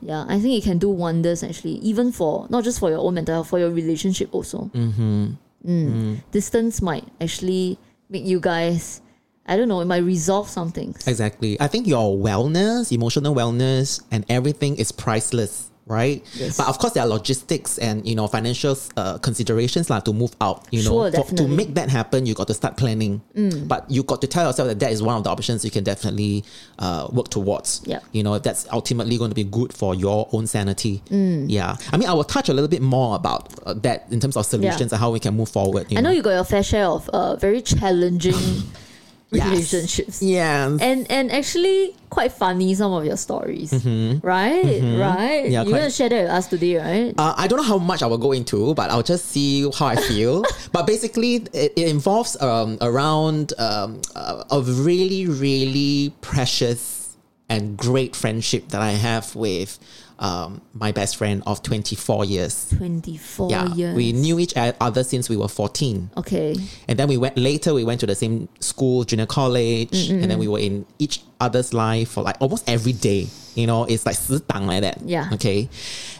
[0.00, 0.24] Yeah.
[0.28, 3.34] I think it can do wonders actually, even for not just for your own mental
[3.34, 4.70] health, for your relationship also.
[4.74, 5.26] Mm-hmm.
[5.66, 6.22] Mm.
[6.30, 9.02] Distance might actually make you guys
[9.50, 11.08] I don't know, it might resolve some things.
[11.08, 11.58] Exactly.
[11.58, 16.24] I think your wellness, emotional wellness, and everything is priceless, right?
[16.34, 16.56] Yes.
[16.56, 20.34] But of course, there are logistics and you know financial uh, considerations like to move
[20.40, 20.66] out.
[20.70, 21.42] You know, Sure, For- to.
[21.42, 21.56] Mm.
[21.56, 23.20] make that happen, you got to start planning.
[23.66, 25.82] But you got to tell yourself that that is one of the options you can
[25.84, 26.44] definitely
[26.78, 27.80] uh, work towards.
[27.84, 28.00] Yeah.
[28.12, 31.02] You know, that's ultimately going to be good for your own sanity.
[31.10, 31.46] Mm.
[31.48, 31.76] Yeah.
[31.92, 34.46] I mean, I will touch a little bit more about uh, that in terms of
[34.46, 35.90] solutions and how we can move forward.
[35.90, 38.34] You I know you got your fair share of uh, very challenging
[39.30, 39.50] Yes.
[39.50, 40.22] relationships.
[40.22, 40.76] Yeah.
[40.80, 43.72] And and actually quite funny some of your stories.
[43.72, 44.22] Right?
[44.22, 44.72] Right?
[44.72, 45.52] Mm-hmm.
[45.52, 47.14] Yeah, You're gonna share that with us today, right?
[47.18, 49.86] Uh, I don't know how much I will go into, but I'll just see how
[49.86, 50.44] I feel.
[50.72, 57.16] but basically, it, it involves um, around um, uh, a really, really precious
[57.50, 59.78] and great friendship that I have with
[60.18, 62.68] um, my best friend of 24 years.
[62.76, 63.94] Twenty four Yeah, years.
[63.96, 66.10] we knew each other since we were 14.
[66.16, 66.56] Okay.
[66.88, 70.38] And then we went later, we went to the same school, junior college, and then
[70.38, 73.26] we were in each other's life for like almost every day.
[73.54, 74.98] You know, it's like 死党 like that.
[75.04, 75.30] Yeah.
[75.32, 75.68] Okay.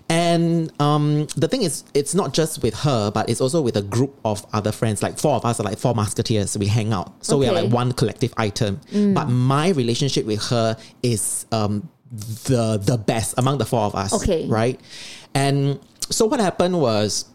[0.08, 3.82] And um, the thing is, it's not just with her, but it's also with a
[3.82, 5.02] group of other friends.
[5.02, 6.56] Like four of us are like four musketeers.
[6.56, 7.12] We hang out.
[7.24, 8.80] So we are like one collective item.
[9.14, 14.12] But my relationship with her is um, the the best among the four of us.
[14.14, 14.46] Okay.
[14.46, 14.80] Right.
[15.34, 15.78] And
[16.10, 17.26] so what happened was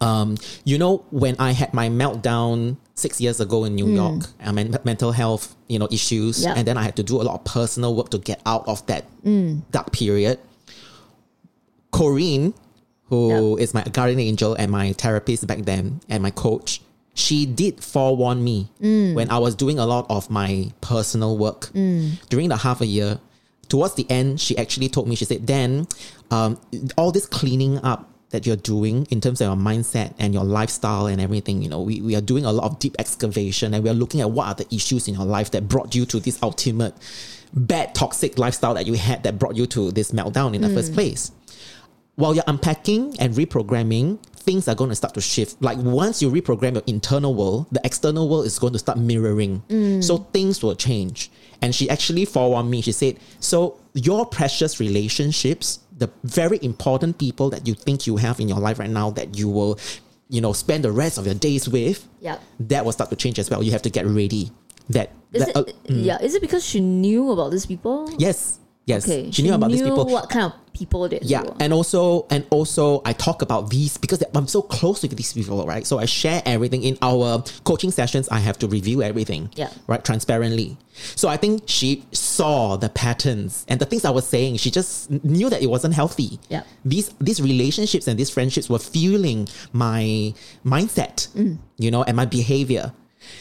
[0.00, 3.96] um, you know, when I had my meltdown six years ago in New hmm.
[3.96, 6.54] York, uh, I mean, mental health, you know, issues, Yeah.
[6.56, 8.84] and then I had to do a lot of personal work to get out of
[8.86, 9.60] that hmm.
[9.70, 10.38] dark period.
[11.92, 12.52] Corinne,
[13.04, 16.82] who is my guardian angel and my therapist back then, and my coach,
[17.14, 19.14] she did forewarn me hmm.
[19.14, 21.70] when I was doing a lot of my personal work
[22.28, 23.18] during the half a year.
[23.68, 25.86] Towards the end, she actually told me, she said, Dan,
[26.30, 26.60] um,
[26.96, 31.06] all this cleaning up that you're doing in terms of your mindset and your lifestyle
[31.06, 33.90] and everything, you know, we, we are doing a lot of deep excavation and we
[33.90, 36.38] are looking at what are the issues in your life that brought you to this
[36.42, 36.94] ultimate
[37.54, 40.92] bad, toxic lifestyle that you had that brought you to this meltdown in the first
[40.92, 41.30] place.
[42.16, 45.60] While you're unpacking and reprogramming, things are going to start to shift.
[45.60, 49.62] Like once you reprogram your internal world, the external world is going to start mirroring.
[50.02, 51.30] So things will change.
[51.60, 52.80] And she actually forewarned me.
[52.80, 58.38] She said, So your precious relationships, the very important people that you think you have
[58.40, 59.78] in your life right now that you will,
[60.28, 62.38] you know, spend the rest of your days with, Yeah.
[62.60, 63.62] that will start to change as well.
[63.62, 64.50] You have to get ready.
[64.90, 68.08] That, Is that it uh, yeah, is it because she knew about these people?
[68.18, 68.60] yes.
[68.86, 69.04] Yes.
[69.08, 69.32] Okay.
[69.32, 70.06] She knew about these people.
[70.06, 71.54] what kind of people that Yeah, were.
[71.58, 75.66] and also and also I talk about these because I'm so close with these people,
[75.66, 75.84] right?
[75.84, 78.28] So I share everything in our coaching sessions.
[78.28, 79.70] I have to review everything, Yeah.
[79.88, 80.76] right, transparently.
[81.16, 84.58] So I think she saw the patterns and the things I was saying.
[84.58, 86.38] She just knew that it wasn't healthy.
[86.48, 86.62] Yeah.
[86.84, 90.32] these these relationships and these friendships were fueling my
[90.64, 91.58] mindset, Mm.
[91.78, 92.92] you know, and my behavior.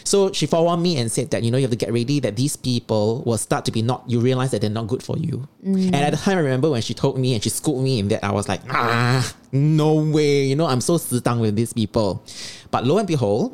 [0.04, 2.36] So she forewarned me and said that, you know, you have to get ready that
[2.36, 5.48] these people will start to be not, you realize that they're not good for you.
[5.64, 8.08] And at the time, I remember when she told me and she schooled me in
[8.10, 10.44] that, I was like, ah, no way.
[10.46, 12.24] You know, I'm so sidang with these people.
[12.72, 13.54] But lo and behold,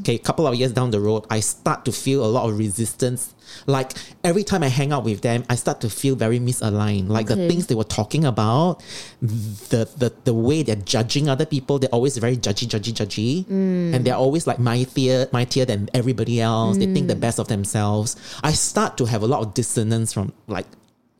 [0.00, 2.58] okay, a couple of years down the road, I start to feel a lot of
[2.58, 3.34] resistance.
[3.66, 3.92] Like
[4.24, 7.08] every time I hang out with them, I start to feel very misaligned.
[7.08, 8.82] Like the things they were talking about,
[9.20, 13.44] the, the the way they're judging other people, they're always very judgy, judgy, judgy.
[13.44, 13.94] Mm.
[13.94, 16.78] And they're always like mightier, mightier than everybody else.
[16.78, 17.20] They think the mm.
[17.20, 18.16] best of themselves.
[18.42, 20.66] I start to have a lot of dissonance from like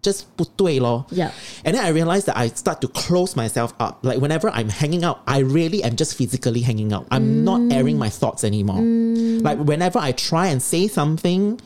[0.03, 1.05] just 不对 lor.
[1.11, 1.33] Yeah.
[1.65, 3.99] And then I realized that I start to close myself up.
[4.03, 7.07] Like whenever I'm hanging out, I really am just physically hanging out.
[7.11, 7.73] I'm not mm.
[7.73, 8.81] airing my thoughts anymore.
[8.81, 11.61] Like whenever I try and say something,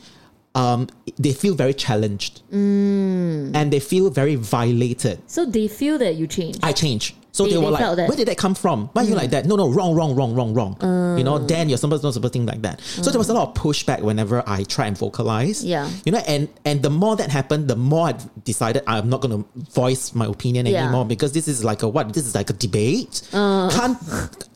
[0.55, 0.87] um,
[1.17, 2.41] they feel very challenged.
[2.51, 5.21] And they feel very violated.
[5.27, 6.57] So they feel that you change.
[6.63, 7.15] I change.
[7.31, 7.97] So They- they, were they like, that.
[7.97, 8.07] Mm.
[8.09, 8.89] where did that come from?
[8.93, 9.47] Why are you like that?
[9.47, 11.17] No, no, wrong, wrong, wrong, wrong, wrong.
[11.17, 12.79] you know, Dan, you're supposed not supposed to think like that.
[12.81, 15.65] So there was a lot of pushback whenever I try and vocalize.
[15.65, 15.89] Yeah.
[16.05, 19.43] You know, and and the more that happened, the more I decided I'm not going
[19.43, 20.81] to voice my opinion Yeah.
[20.81, 20.83] Uh.
[20.83, 22.13] anymore because this is like a what?
[22.13, 23.23] This is like a debate.
[23.31, 23.97] Can't.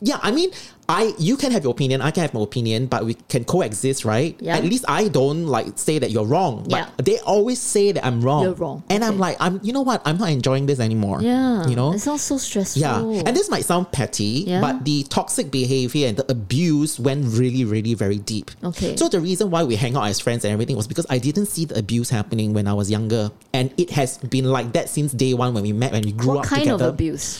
[0.00, 0.50] Yeah, I mean.
[0.90, 4.04] I you can have your opinion, I can have my opinion, but we can coexist,
[4.06, 4.34] right?
[4.40, 4.56] Yeah.
[4.56, 6.64] At least I don't like say that you're wrong.
[6.68, 6.88] But Yeah.
[6.96, 8.42] they always say that I'm wrong.
[8.44, 8.82] You're wrong.
[8.88, 10.00] And I'm like, I'm you know what?
[10.06, 11.20] I'm not enjoying this anymore.
[11.20, 11.66] yeah.
[11.68, 11.92] You know?
[11.92, 12.80] It sounds so stressful.
[12.80, 14.60] Yeah, and this might sound petty, Yeah.
[14.62, 18.50] but the toxic behavior and the abuse went really, really very deep.
[18.64, 18.96] Okay.
[18.96, 21.46] So the reason why we hang out as friends and everything was because I didn't
[21.46, 25.12] see the abuse happening when I was younger, and it has been like that since
[25.12, 26.86] day one when we met when we grew what up kind together.
[26.86, 27.38] of abuse?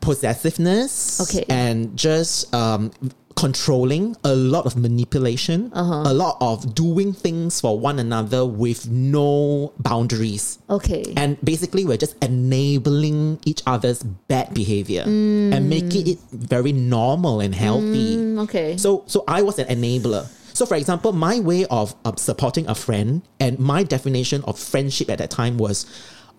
[0.00, 1.44] Possessiveness, Okay.
[1.48, 2.90] and just um,
[3.34, 6.02] controlling, a lot of manipulation, Uh-huh.
[6.06, 10.58] a lot of doing things for one another with no boundaries.
[10.70, 11.02] Okay.
[11.16, 17.54] And basically, we're just enabling each other's bad behavior and making it very normal and
[17.54, 18.16] healthy.
[18.18, 18.76] Mm, okay.
[18.76, 20.26] So, so I was an enabler.
[20.54, 25.10] So, for example, my way of um, supporting a friend and my definition of friendship
[25.10, 25.86] at that time was,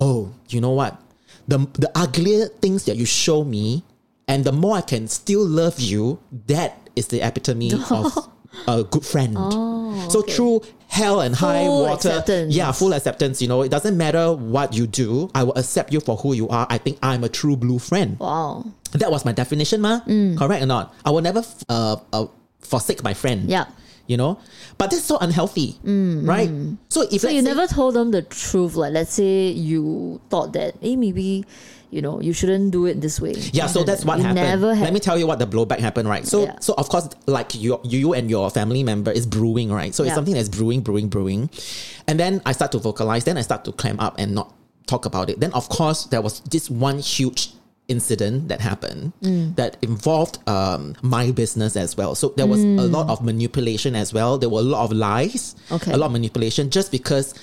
[0.00, 1.00] oh, you know what?
[1.48, 3.84] The the uglier things that you show me,
[4.28, 8.16] and the more I can still love you, that is the epitome of
[8.68, 9.34] a good friend.
[10.10, 12.54] so through hell and high water, acceptance.
[12.54, 13.42] yeah, full acceptance.
[13.42, 15.28] You know, it doesn't matter what you do.
[15.34, 16.66] I will accept you for who you are.
[16.70, 18.18] I think I'm a true blue friend.
[18.18, 18.64] wow.
[18.92, 20.00] That was my definition, ma.
[20.06, 20.38] Mm.
[20.38, 20.94] Correct or not?
[21.04, 22.26] I will never uh, uh,
[22.60, 23.50] forsake my friend.
[23.50, 23.66] Yeah.
[24.06, 24.38] You know,
[24.76, 26.50] but this is so unhealthy, right?
[26.90, 28.76] So if Mm, So you say- never told them the truth.
[28.76, 31.46] Like, let's say you thought that, hey, maybe,
[31.90, 33.32] you know, you shouldn't do it this way.
[33.52, 34.34] Yeah, so that's what happened.
[34.44, 34.84] Never had.
[34.84, 36.26] Let me tell you what the blowback happened, right?
[36.26, 36.56] So, Yeah.
[36.60, 39.94] so of course, like you, you and your family member is brewing, right?
[39.94, 40.16] So it's Yeah.
[40.16, 41.48] something that's brewing, brewing, brewing,
[42.06, 43.24] and then I start to vocalize.
[43.24, 44.52] Then I start to clam up and not
[44.86, 45.40] talk about it.
[45.40, 47.52] Then of course there was this one huge
[47.88, 49.56] incident that happened Mm.
[49.56, 52.14] that involved um, my business as well.
[52.14, 54.38] So there was a lot of manipulation as well.
[54.38, 55.92] There were a lot of lies, Okay.
[55.92, 57.34] a lot of manipulation, just because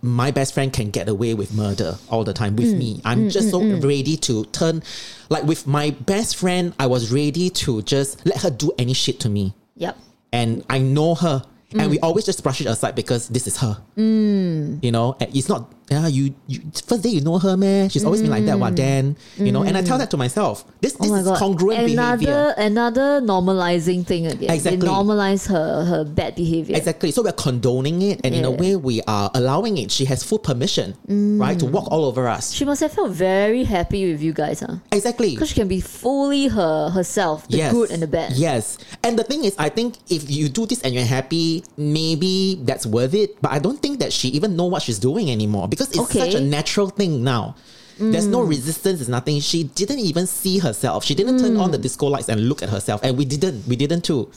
[0.00, 2.60] my best friend can get away with murder all the time Mm.
[2.60, 3.00] with me.
[3.04, 4.82] I'm just so ready to turn,
[5.28, 9.20] like with my best friend, I was ready to just let her do any shit
[9.20, 9.96] to me, Yep.
[10.32, 11.42] and I know her.
[11.74, 11.90] And Mm.
[11.90, 13.78] we always just brush it aside because this is her.
[13.96, 17.88] You know, it's not, yeah, you, you, first day you know her, man.
[17.90, 19.16] She's always been like that, what, Dan?
[19.36, 20.64] You know, and I tell that to myself.
[20.80, 21.10] This, this Mm.
[21.10, 21.38] Oh my is god.
[21.38, 22.54] congruent another behavior.
[22.56, 24.50] another normalizing thing again.
[24.50, 24.80] Exactly.
[24.80, 26.76] They normalize her her bad behavior.
[26.76, 27.10] Exactly.
[27.12, 29.90] So we're condoning it, and in a way, we are allowing it.
[29.90, 30.96] She has full permission,
[31.38, 32.52] right, to walk all over us.
[32.52, 34.76] She must have felt very happy with you guys, huh?
[34.92, 35.30] Exactly.
[35.34, 38.32] Because she can be fully her herself, the good and the bad.
[38.32, 38.78] Yes.
[39.04, 42.86] And the thing is, I think if you do this and you're happy, maybe that's
[42.86, 43.40] worth it.
[43.42, 46.34] But I don't think that she even know what she's doing anymore because it's such
[46.34, 47.56] a natural thing now.
[47.98, 48.48] There's no mm.
[48.48, 49.40] resistance, there's nothing.
[49.40, 51.04] She didn't even see herself.
[51.04, 51.82] She didn't turn on the mm.
[51.82, 53.00] disco lights and look at herself.
[53.04, 53.66] And we didn't.
[53.68, 54.30] We didn't too.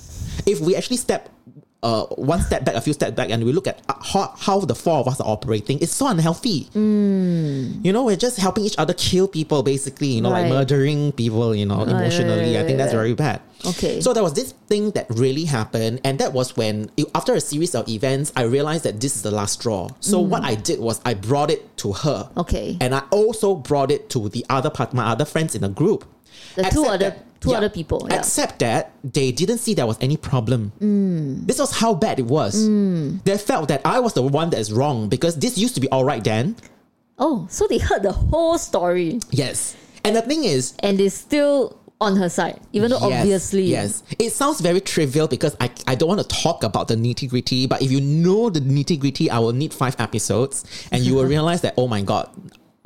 [0.46, 1.30] If we actually step
[1.84, 4.60] uh, one step back, a few steps back, and we look at uh, how, how
[4.60, 6.68] the four of us are operating, it's so unhealthy.
[6.74, 11.54] You know, we're just helping each other kill people, basically, you know, like murdering people,
[11.56, 12.58] you know, emotionally.
[12.58, 13.42] I think that's very bad.
[13.66, 14.02] Okay.
[14.02, 17.76] So there was this thing that really happened, and that was when, after a series
[17.76, 19.90] of events, I realized that this is the last straw.
[20.00, 22.30] So what I did was I brought it to her.
[22.36, 22.38] Mm.
[22.42, 22.78] Okay.
[22.82, 26.06] And I also brought it to the other part, my other friends in the group.
[26.56, 28.18] The two other- that- two other people, yeah.
[28.18, 30.72] Except that they didn't see there was any problem.
[30.82, 31.48] Mm.
[31.48, 32.68] This was how bad it was.
[33.24, 35.90] They felt that I was the one that is wrong because this used to be
[35.90, 36.56] all right, then.
[37.18, 39.76] Oh, so they heard the whole story Yes.
[40.04, 44.04] And the thing is, and they still on her side, even though Yes, obviously Yes.
[44.20, 47.68] It sounds very trivial because I, I don't want to talk about the nitty gritty,
[47.68, 51.24] but if you know the nitty gritty, I will need five episodes and you will
[51.36, 52.30] realize that, oh my God,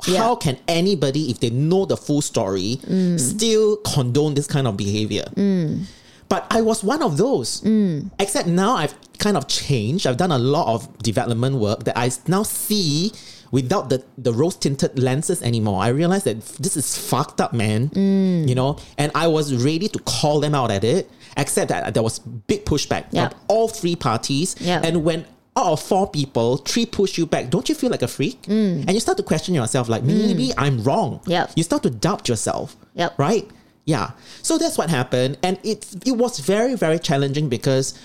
[0.06, 0.18] Yeah.
[0.18, 3.18] how can anybody, if they know the full story, Mm.
[3.20, 5.24] still condone this kind of behavior?
[5.36, 5.84] Mm.
[6.28, 7.60] But I was one of those.
[7.62, 8.10] Mm.
[8.20, 10.06] Except now I've kind of changed.
[10.06, 13.12] I've done a lot of development work that I now see
[13.50, 15.82] without the, the rose tinted lenses anymore.
[15.82, 17.88] I realized that this is fucked up, man.
[17.90, 18.48] Mm.
[18.48, 22.02] You know, and I was ready to call them out at it, except that there
[22.02, 23.30] was big pushback Yeah.
[23.30, 24.54] from all three parties.
[24.60, 24.80] Yeah.
[24.84, 25.24] And when
[25.60, 28.42] out of four people, three push you back, don't you feel like a freak?
[28.42, 28.80] Mm.
[28.86, 30.06] And you start to question yourself, like, mm.
[30.06, 31.20] maybe I'm wrong.
[31.26, 31.52] Yep.
[31.56, 32.76] You start to doubt yourself.
[32.94, 33.18] Yep.
[33.18, 33.48] Right?
[33.84, 34.10] Yeah.
[34.42, 35.38] So that's what happened.
[35.42, 37.98] And it it was very, very challenging because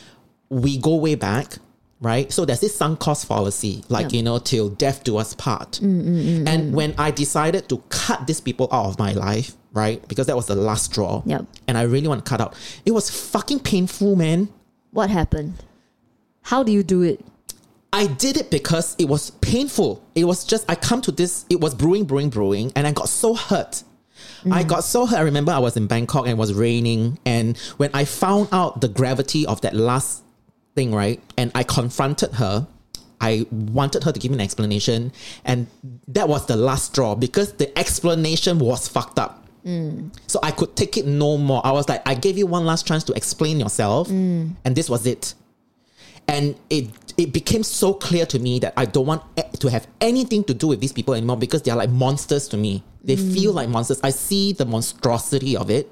[0.50, 1.58] we go way back,
[2.02, 2.32] right?
[2.32, 4.18] So there's this sunk cost fallacy, like, Yeah.
[4.18, 5.80] you know, till death do us part.
[5.82, 10.06] Mm, and when I decided to cut these people out of my life, right?
[10.08, 11.22] Because that was the last straw.
[11.26, 11.46] Yep.
[11.68, 12.56] And I really want to cut out.
[12.86, 14.50] It was fucking painful, man.
[14.92, 15.56] What happened?
[16.44, 17.26] How do you do it?
[17.96, 20.04] I did it because it was painful.
[20.16, 23.08] It was just, I come to this, it was brewing, brewing, brewing, and I got
[23.08, 23.84] so hurt.
[24.52, 24.68] I mm.
[24.68, 25.18] got so hurt.
[25.18, 27.18] I remember I was in Bangkok and it was raining.
[27.26, 30.24] And when I found out the gravity of that last
[30.76, 32.68] thing, right, and I confronted her,
[33.22, 35.14] I wanted her to give me an explanation.
[35.46, 35.68] And
[36.10, 39.48] that was the last straw because the explanation was fucked up.
[39.66, 40.14] Mm.
[40.28, 41.66] So I could take it no more.
[41.66, 44.54] I was like, I gave you one last chance to explain yourself, mm.
[44.66, 45.34] and this was it
[46.28, 49.24] and it it became so clear to me that I don't want
[49.60, 52.58] to have anything to do with these people anymore because they are like monsters to
[52.58, 52.84] me.
[53.04, 53.34] They mm.
[53.34, 54.00] feel like monsters.
[54.04, 55.92] I see the monstrosity of it,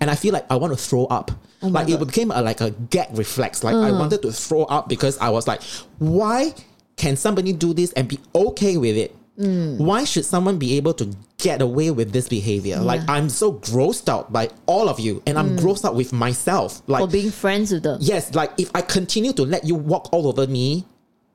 [0.00, 1.30] and I feel like I want to throw up.
[1.62, 3.64] Oh like it became a, like a gag reflex.
[3.64, 3.98] Like I uh-huh.
[3.98, 5.62] wanted to throw up because I was like,
[5.98, 6.54] why
[6.96, 9.14] can somebody do this and be okay with it?
[9.40, 12.78] Why should someone be able to get away with this behavior?
[12.78, 16.82] Like I'm so grossed out by all of you, and I'm grossed out with myself.
[16.86, 17.98] Like For being friends with them?
[18.02, 20.84] yes, like if I continue to let you walk all over me,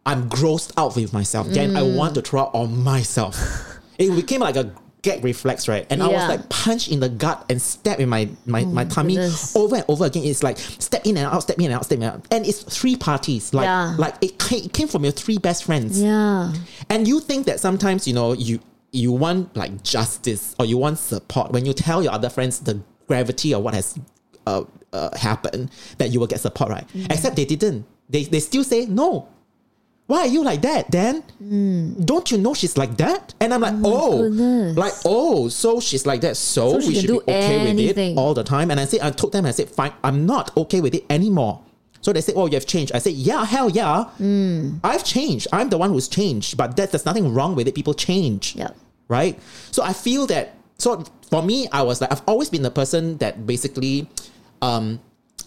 [0.05, 1.47] I'm grossed out with myself.
[1.47, 1.95] Then I Mm.
[1.95, 3.35] want to throw out on myself.
[3.97, 4.71] it became like a
[5.05, 5.85] gag reflex, right?
[5.89, 9.13] And I was like punched in the gut and stabbed in my my, my tummy
[9.15, 9.55] goodness.
[9.55, 10.23] over and over again.
[10.25, 12.27] It's like step in and out, step in and out, step in and out.
[12.31, 13.53] And it's three parties.
[13.53, 13.95] Like Yeah.
[13.97, 16.01] like it came, it came from your three best friends.
[16.01, 16.51] Yeah.
[16.89, 18.59] And you think that sometimes, you know, you
[18.91, 22.79] you want like justice or you want support when you tell your other friends the
[23.07, 23.99] gravity of what has
[24.47, 24.63] uh,
[24.93, 26.87] uh, happened, that you will get support, right?
[26.89, 27.11] Mm-hmm.
[27.11, 27.85] Except they didn't.
[28.09, 29.27] They they still say no.
[30.07, 31.23] Why are you like that, Dan?
[32.05, 33.33] Don't you know she's like that?
[33.39, 34.21] And I'm like, oh, Mm.
[34.37, 34.77] goodness.
[34.77, 36.37] like oh, so she's like that.
[36.37, 38.11] So, So we should do be okay with anything.
[38.13, 38.69] it all the time.
[38.69, 41.61] And I said, I told them, I said, fine, I'm not okay with it anymore.
[42.01, 42.91] So they said, oh, you have changed.
[42.93, 44.05] I said, yeah, hell yeah.
[44.21, 44.79] Mm.
[44.83, 45.47] I've changed.
[45.51, 46.55] I'm the one who's changed.
[46.55, 47.73] But that, there's nothing wrong with it.
[47.73, 48.55] People change.
[48.55, 48.69] Yeah.
[49.07, 49.39] Right?
[49.71, 53.17] So I feel that, so for me, I was like, I've always been the person
[53.17, 54.07] that basically,
[54.61, 54.99] um,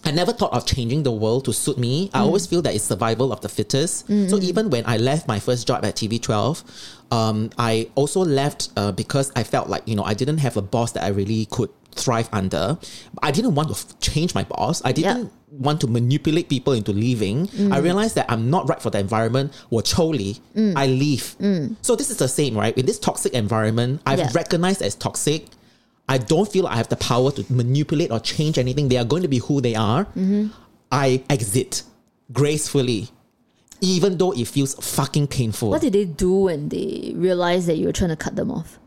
[0.05, 2.09] I never thought of changing the world to suit me.
[2.09, 2.11] Mm.
[2.15, 2.51] I always mm.
[2.51, 4.07] feel that it's survival of the fittest.
[4.07, 4.29] Mm.
[4.29, 4.45] So mm-hmm.
[4.45, 6.63] even when I left my first job at TV12,
[7.11, 10.61] um, I also left uh, because I felt like, you know, I didn't have a
[10.61, 12.77] boss that I really could thrive under.
[13.21, 14.81] I didn't want to change my boss.
[14.85, 15.29] I didn't yeah.
[15.51, 17.47] want to manipulate people into leaving.
[17.47, 17.73] Mm.
[17.73, 19.53] I realized that I'm not right for the environment.
[19.69, 20.73] Well, choli, mm.
[20.75, 21.35] I leave.
[21.39, 21.75] Mm.
[21.81, 22.77] So this is the same, right?
[22.77, 24.29] In this toxic environment, I've yeah.
[24.33, 25.47] recognized as toxic.
[26.09, 28.89] I don't feel I have the power to manipulate or change anything.
[28.89, 30.07] They are going to be who they are.
[30.91, 31.83] I exit
[32.33, 33.09] gracefully,
[33.79, 35.69] even though it feels fucking painful.
[35.69, 38.79] What did they do when they realized that you were trying to cut them off?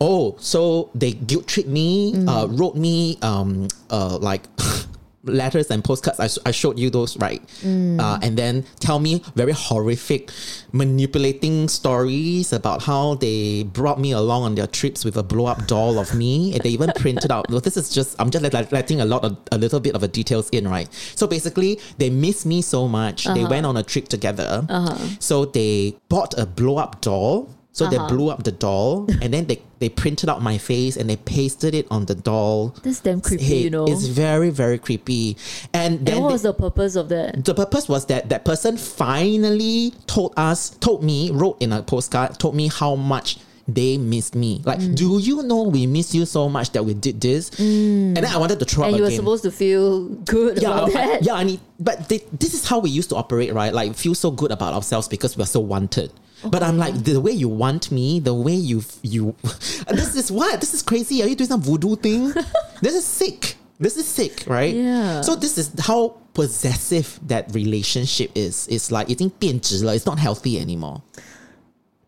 [0.00, 4.44] Oh, so they guilt trip me, uh, wrote me um, uh, like
[5.24, 6.20] letters and postcards.
[6.20, 7.44] I, I showed you those, right?
[7.60, 8.00] Mm.
[8.00, 10.30] Uh, and then tell me very horrific,
[10.72, 15.66] manipulating stories about how they brought me along on their trips with a blow up
[15.66, 16.52] doll of me.
[16.54, 17.48] And they even printed out.
[17.50, 20.00] Well, this is just I'm just let- letting a lot of a little bit of
[20.00, 20.92] the details in, right?
[21.14, 23.24] So basically, they miss me so much.
[23.24, 23.48] They uh-huh.
[23.50, 24.66] went on a trip together.
[24.68, 24.96] Uh-huh.
[25.18, 27.48] So they bought a blow up doll.
[27.74, 31.10] So they blew up the doll and then they, they printed out my face and
[31.10, 32.68] they pasted it on the doll.
[32.84, 33.84] That's damn creepy, you know.
[33.88, 35.36] It's very, very creepy.
[35.72, 37.44] And then and what they- was the purpose of that?
[37.44, 42.38] the purpose was that that person finally told us, told me, wrote in a postcard,
[42.38, 44.60] told me how much they missed me.
[44.64, 44.94] Like, Mm.
[44.94, 47.50] do you know we miss you so much that we did this?
[47.58, 50.68] And then I wanted to throw And up you were supposed to feel good yeah,
[50.70, 51.22] about I- that.
[51.24, 53.72] yeah, I need, but they, this is how we used to operate, right?
[53.74, 56.12] Like, feel so good about ourselves because we're so wanted.
[56.43, 59.35] But I'm like the way you want me, the way you you.
[59.89, 61.21] this is what this is crazy.
[61.21, 62.33] Are you doing some voodoo thing?
[62.81, 63.57] this is sick.
[63.79, 64.73] This is sick, right?
[64.73, 65.21] Yeah.
[65.21, 68.67] So this is how possessive that relationship is.
[68.69, 69.97] It's like 已经变质了.
[69.97, 71.01] It's not healthy anymore.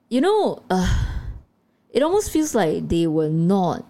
[0.10, 0.88] You know, uh,
[1.94, 3.86] it almost feels like they were not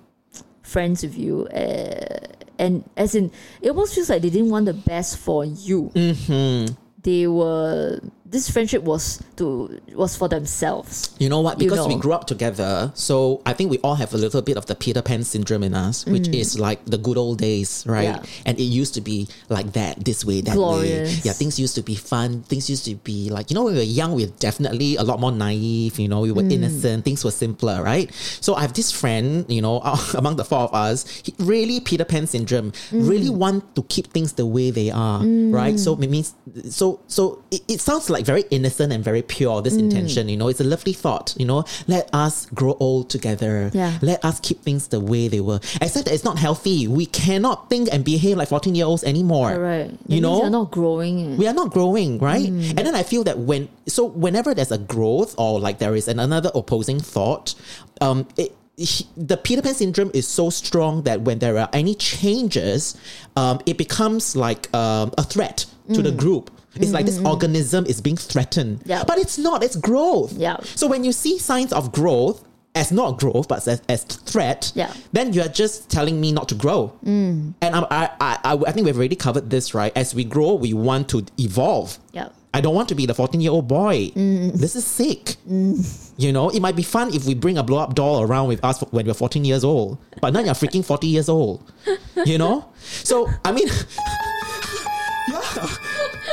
[0.62, 1.48] friends with you.
[1.48, 2.28] Uh,
[2.60, 3.32] and as in,
[3.62, 5.92] it almost feels like they didn't want the best for you.
[5.96, 6.74] Mm-hmm.
[7.02, 11.15] They were this friendship was to was for themselves.
[11.19, 11.61] You know what?
[11.61, 14.57] You Because we grew up together, so I think we all have a little bit
[14.57, 18.09] of the Peter Pan syndrome in us, which is like the good old days, right?
[18.17, 18.25] Mm.
[18.25, 18.43] Yeah.
[18.47, 21.17] And it used to be like that, this way, that Glorious.
[21.17, 21.21] way.
[21.25, 22.43] Yeah, things used to be fun.
[22.43, 25.03] Things used to be like, you know, when we were young, we were definitely a
[25.05, 26.53] lot more naive, you know, we were Mm.
[26.53, 28.11] innocent, things were simpler, right?
[28.41, 29.81] So I have this friend, you know,
[30.15, 33.09] among the four of us, he, really Peter Pan syndrome, Mm.
[33.09, 35.79] really want to keep things the way they are, right?
[35.79, 36.35] So it means,
[36.71, 39.65] so, so it, it sounds like very innocent and very pure, Mm.
[39.65, 43.71] this intention, you know, it's a lovely thought, you know, let us grow old together.
[43.75, 43.99] Yeah.
[44.03, 45.61] Let us keep things the way they were.
[45.81, 46.87] Except that it's not healthy.
[46.89, 49.51] We cannot think and behave like 14 year olds anymore.
[49.51, 50.41] That You know?
[50.41, 51.37] you're not growing.
[51.37, 52.47] we are not growing, right?
[52.49, 52.71] Mm.
[52.77, 56.09] And then I feel that when so whenever there's a growth or like there is
[56.09, 57.55] an, another opposing thought,
[58.01, 61.95] um, it, he- the Peter Pan syndrome is so strong that when there are any
[61.95, 62.97] changes,
[63.37, 66.51] um, it becomes like um, a threat to the group.
[66.81, 67.27] It's like this mm-hmm.
[67.27, 68.89] organism is being threatened, Mm.
[68.89, 69.05] Yeah.
[69.07, 69.63] but it's not.
[69.63, 70.33] It's growth.
[70.33, 70.57] Yeah.
[70.75, 72.43] So when you see signs of growth
[72.75, 74.93] as not growth but as, as threat, Yeah.
[75.13, 76.93] then you are just telling me not to grow.
[77.05, 77.55] Mm.
[77.63, 79.93] And I, I, I, I think we've already covered this, right?
[79.97, 81.99] As we grow, we want to evolve.
[82.13, 82.29] Yeah.
[82.53, 84.09] I don't want to be the 14 year old boy.
[84.15, 84.53] Mm.
[84.55, 85.37] This is sick.
[85.49, 86.13] Mm.
[86.17, 88.65] You know, it might be fun if we bring a blow up doll around with
[88.65, 91.71] us when we're 14 years old, but now you're freaking 40 years old.
[92.25, 92.65] You know?
[93.05, 93.69] So, I mean,
[95.29, 95.69] yeah.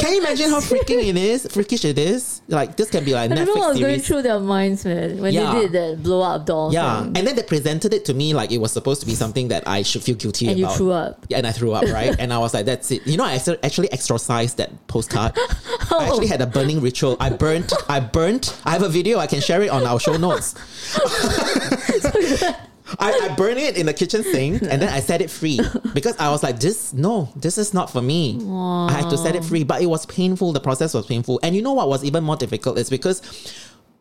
[0.03, 1.47] Can you imagine how freaking it is?
[1.49, 2.41] Freakish it is?
[2.49, 5.33] Like, this can be like I Netflix what was going through their minds, man, when
[5.33, 5.53] Yeah.
[5.53, 7.17] they did that blow up doll Yeah, thing.
[7.17, 9.63] and then they presented it to me like it was supposed to be something that
[9.65, 10.51] I should feel guilty about.
[10.51, 11.25] And you threw up.
[11.29, 12.13] Yeah, and I threw up, right?
[12.19, 15.31] and I was like, "That's it." You know, I actu- actually exorcised that postcard.
[15.91, 17.15] I actually had a burning ritual.
[17.21, 17.71] I burnt.
[17.87, 18.59] I burnt.
[18.65, 19.19] I have a video.
[19.19, 20.53] I can share it on our show notes.
[22.99, 25.59] I, I burned it in the kitchen sink and then I set it free
[25.93, 28.39] because I was like, this, no, this is not for me.
[28.47, 30.51] I had to set it free, but it was painful.
[30.53, 31.39] The process was painful.
[31.43, 33.21] And you know what was even more difficult is because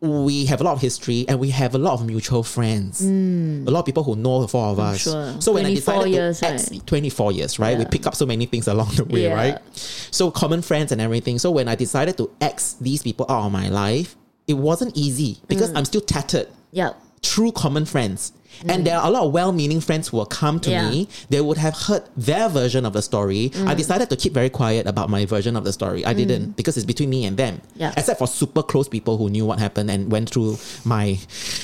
[0.01, 3.01] we have a lot of history and we have a lot of mutual friends.
[3.03, 5.03] A lot of people who know the four of us.
[5.03, 5.40] sure.
[5.40, 6.86] So when I decided years, to ex- right?
[6.86, 7.78] 24 years, right?
[7.78, 9.34] We pick up so many things along the way, Yeah.
[9.34, 9.59] right?
[9.74, 11.38] So common friends and everything.
[11.38, 14.16] So when I decided to X these people out of my life,
[14.49, 15.76] it wasn't easy because Mm.
[15.78, 16.95] I'm still tattered Yeah.
[17.22, 18.32] true common friends.
[18.68, 20.72] And there are a lot of well-meaning friends who will come to Mm.
[20.72, 20.90] Yeah.
[20.90, 21.09] me.
[21.30, 23.50] They would have heard their version of the story.
[23.50, 23.66] Mm.
[23.68, 26.05] I decided to keep very quiet about my version of the story.
[26.05, 27.61] I didn't because it's between me and them.
[27.76, 27.92] Yeah.
[27.96, 31.18] Except for super close people who knew what happened and went through my,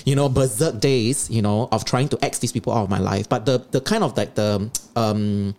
[0.05, 2.99] you know, berserk days, you know, of trying to X these people out of my
[2.99, 3.29] life.
[3.29, 5.55] But the the kind of like the um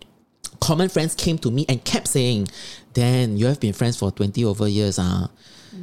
[0.60, 2.48] common friends came to me and kept saying,
[2.92, 5.28] Dan, you have been friends for 20 over years, ah.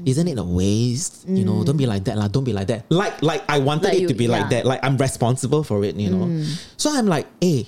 [0.05, 1.27] Isn't it a waste?
[1.27, 1.89] You know, don't be mm.
[1.89, 2.27] like that, lah.
[2.27, 2.85] Don't be like that.
[2.89, 4.65] Like, like I wanted Like it you- to be like that.
[4.65, 6.25] Like I'm responsible for it, you know.
[6.25, 6.43] Mm.
[6.77, 7.67] So I'm like, hey,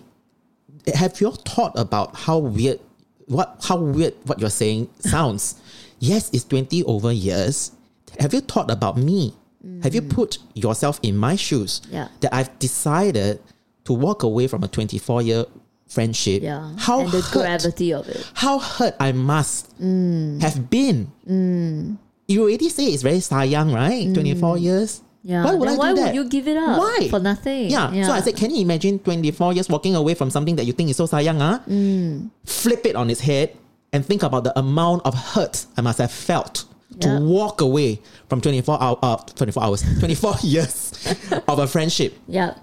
[0.93, 2.80] have you thought about how weird
[3.28, 5.61] what how weird what you're saying sounds?
[5.99, 7.72] yes, it's 20 over years.
[8.20, 9.36] Have you thought about me?
[9.84, 10.09] Have you mm.
[10.09, 11.82] put yourself in my shoes?
[11.91, 12.07] Yeah.
[12.22, 13.41] That I've decided
[13.84, 15.45] to walk away from a 24 year
[15.88, 16.43] friendship.
[16.43, 16.72] Yeah.
[16.78, 18.26] How and the hurt gravity of it.
[18.36, 21.11] how hurt I must have been.
[22.30, 24.05] You already say it's very sayang, right?
[24.05, 24.13] Mm.
[24.13, 25.01] 24 years.
[25.23, 25.43] Yeah.
[25.43, 26.05] Why would then I do why that?
[26.05, 26.77] would you give it up?
[26.77, 27.07] Why?
[27.09, 27.69] For nothing.
[27.73, 27.91] Yeah.
[27.91, 28.05] yeah.
[28.05, 30.91] So I said, can you imagine 24 years walking away from something that you think
[30.91, 31.41] is so sayang?
[31.41, 31.59] Huh?
[32.45, 33.57] Flip it on its head
[33.91, 36.65] and think about the amount of hurt I must have felt
[37.01, 37.19] to Yeah.
[37.19, 37.99] walk away
[38.30, 40.93] from 24 hour, uh, 24 hours, 24 years
[41.47, 42.13] of a friendship.
[42.27, 42.53] Yeah.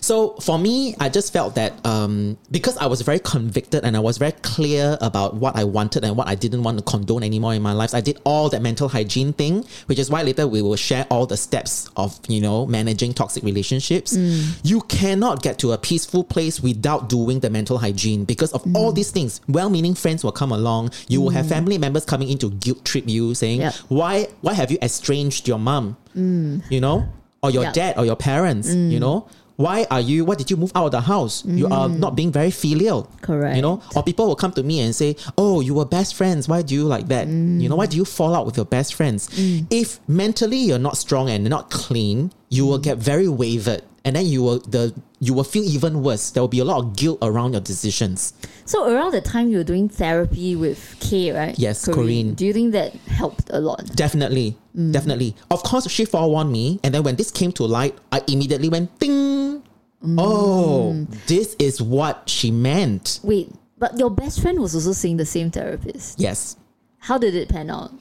[0.00, 4.00] So for me, I just felt that um, because I was very convicted and I
[4.00, 7.54] was very clear about what I wanted and what I didn't want to condone anymore
[7.54, 10.62] in my life, I did all that mental hygiene thing, which is why later we
[10.62, 14.16] will share all the steps of you know managing toxic relationships.
[14.16, 14.60] Mm.
[14.62, 18.92] You cannot get to a peaceful place without doing the mental hygiene because of all
[18.92, 18.96] mm.
[18.96, 19.40] these things.
[19.48, 20.90] Well-meaning friends will come along.
[21.08, 21.50] You will have mm.
[21.50, 23.72] family members coming in to guilt trip you, saying, Yeah.
[23.88, 24.28] "Why?
[24.40, 25.96] Why have you estranged your mom?
[26.14, 27.08] You know,
[27.42, 27.72] or your Yeah.
[27.72, 28.68] dad or your parents?
[28.72, 29.26] You know."
[29.56, 30.24] Why are you?
[30.24, 31.44] Why did you move out of the house?
[31.44, 31.98] You are mm.
[31.98, 33.10] not being very filial.
[33.22, 33.56] Correct.
[33.56, 36.48] You know, or people will come to me and say, "Oh, you were best friends.
[36.48, 37.26] Why do you like that?
[37.26, 37.60] Mm.
[37.60, 39.66] You know, why do you fall out with your best friends?" Mm.
[39.70, 44.26] If mentally you're not strong and not clean, you will get very wavered, and then
[44.26, 46.30] you will the you will feel even worse.
[46.30, 48.34] There will be a lot of guilt around your decisions.
[48.64, 51.58] So around the time you were doing therapy with Kay, right?
[51.58, 52.34] Yes, Corinne.
[52.34, 53.86] Do you think that helped a lot?
[53.94, 54.92] Definitely, mm.
[54.92, 55.34] definitely.
[55.50, 58.98] Of course, she forewarned me, and then when this came to light, I immediately went
[58.98, 59.62] ding.
[60.04, 60.16] Mm.
[60.18, 63.20] Oh, this is what she meant.
[63.22, 66.20] Wait, but your best friend was also seeing the same therapist.
[66.20, 66.56] Yes.
[66.98, 67.92] How did it pan out?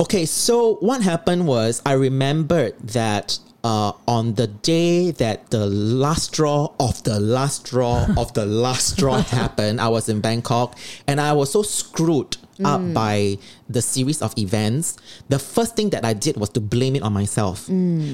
[0.00, 6.32] Okay, so what happened was I remembered that uh, on the day that the last
[6.34, 11.20] straw of the last straw of the last straw happened, I was in Bangkok and
[11.20, 13.38] I was so screwed up by
[13.68, 14.96] the series of events,
[15.28, 17.68] the first thing that I did was to blame it on myself.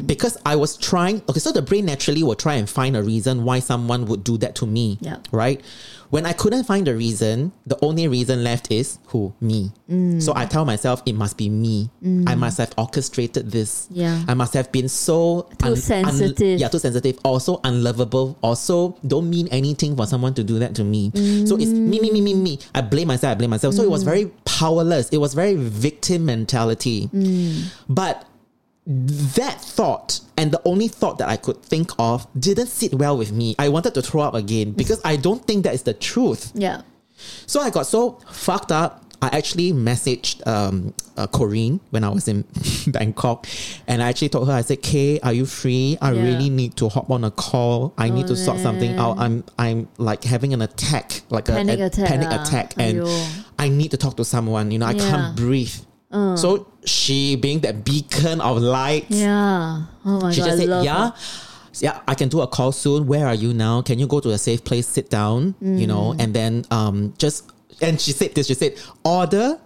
[0.07, 3.45] Because I was trying, okay, so the brain naturally will try and find a reason
[3.45, 4.99] why someone would do that to me.
[5.01, 5.19] Yeah.
[5.33, 5.61] Right?
[6.11, 9.35] When I couldn't find a reason, the only reason left is who?
[9.41, 9.73] Me.
[9.91, 10.23] Mm.
[10.23, 11.91] So I tell myself it must be me.
[12.03, 12.29] Mm.
[12.29, 13.89] I must have orchestrated this.
[13.91, 14.23] Yeah.
[14.27, 16.59] I must have been so Too sensitive.
[16.59, 20.85] yeah, too sensitive, also unlovable, also don't mean anything for someone to do that to
[20.85, 21.11] me.
[21.47, 22.59] So it's me, me, me, me, me.
[22.75, 23.75] I blame myself, I blame myself.
[23.75, 24.07] So it was mm.
[24.07, 25.09] very powerless.
[25.11, 27.11] It was very victim mentality.
[27.89, 28.25] But
[28.89, 33.33] that thought and the only thought that I could think of didn't sit well with
[33.33, 33.55] me.
[33.59, 36.53] I wanted to throw up again because I don't think that is the truth.
[36.55, 36.81] Yeah.
[37.47, 39.05] So I got so fucked up.
[39.21, 42.45] I actually messaged um, uh, Corinne when I was in
[42.87, 43.49] Bangkok,
[43.89, 45.99] and I actually told her, I said, "Kay, are you free?
[46.01, 46.23] I Yeah.
[46.23, 47.93] really need to hop on a call.
[47.99, 49.19] I need to sort something out.
[49.19, 52.43] I'm I'm like having an attack, like Panic a, a attack panic ah.
[52.43, 53.45] attack, and Aiyo.
[53.59, 54.71] I need to talk to someone.
[54.71, 55.03] You know, I Yeah.
[55.03, 55.11] Uh.
[55.11, 55.75] can't breathe."
[56.11, 59.83] So she, being that beacon of light, Yeah.
[60.07, 60.47] Oh my she god.
[60.47, 61.15] just said, "Yeah, her.
[61.81, 63.07] yeah, I can do a call soon.
[63.07, 63.83] Where are you now?
[63.83, 66.21] Can you go to a safe place, sit down, you know, Mm.
[66.23, 67.45] and then um just."
[67.83, 68.47] And she said this.
[68.47, 69.59] She said, "Order,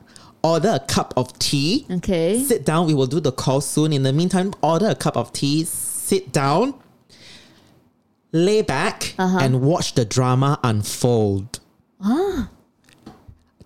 [0.42, 1.86] order a cup of tea.
[1.88, 2.42] Okay.
[2.44, 2.86] Sit down.
[2.86, 3.92] We will do the call soon.
[3.92, 5.64] In the meantime, order a cup of tea.
[5.64, 6.74] Sit down,
[8.32, 9.38] lay back, Uh-huh.
[9.40, 11.60] and watch the drama unfold."
[12.02, 12.48] Ah.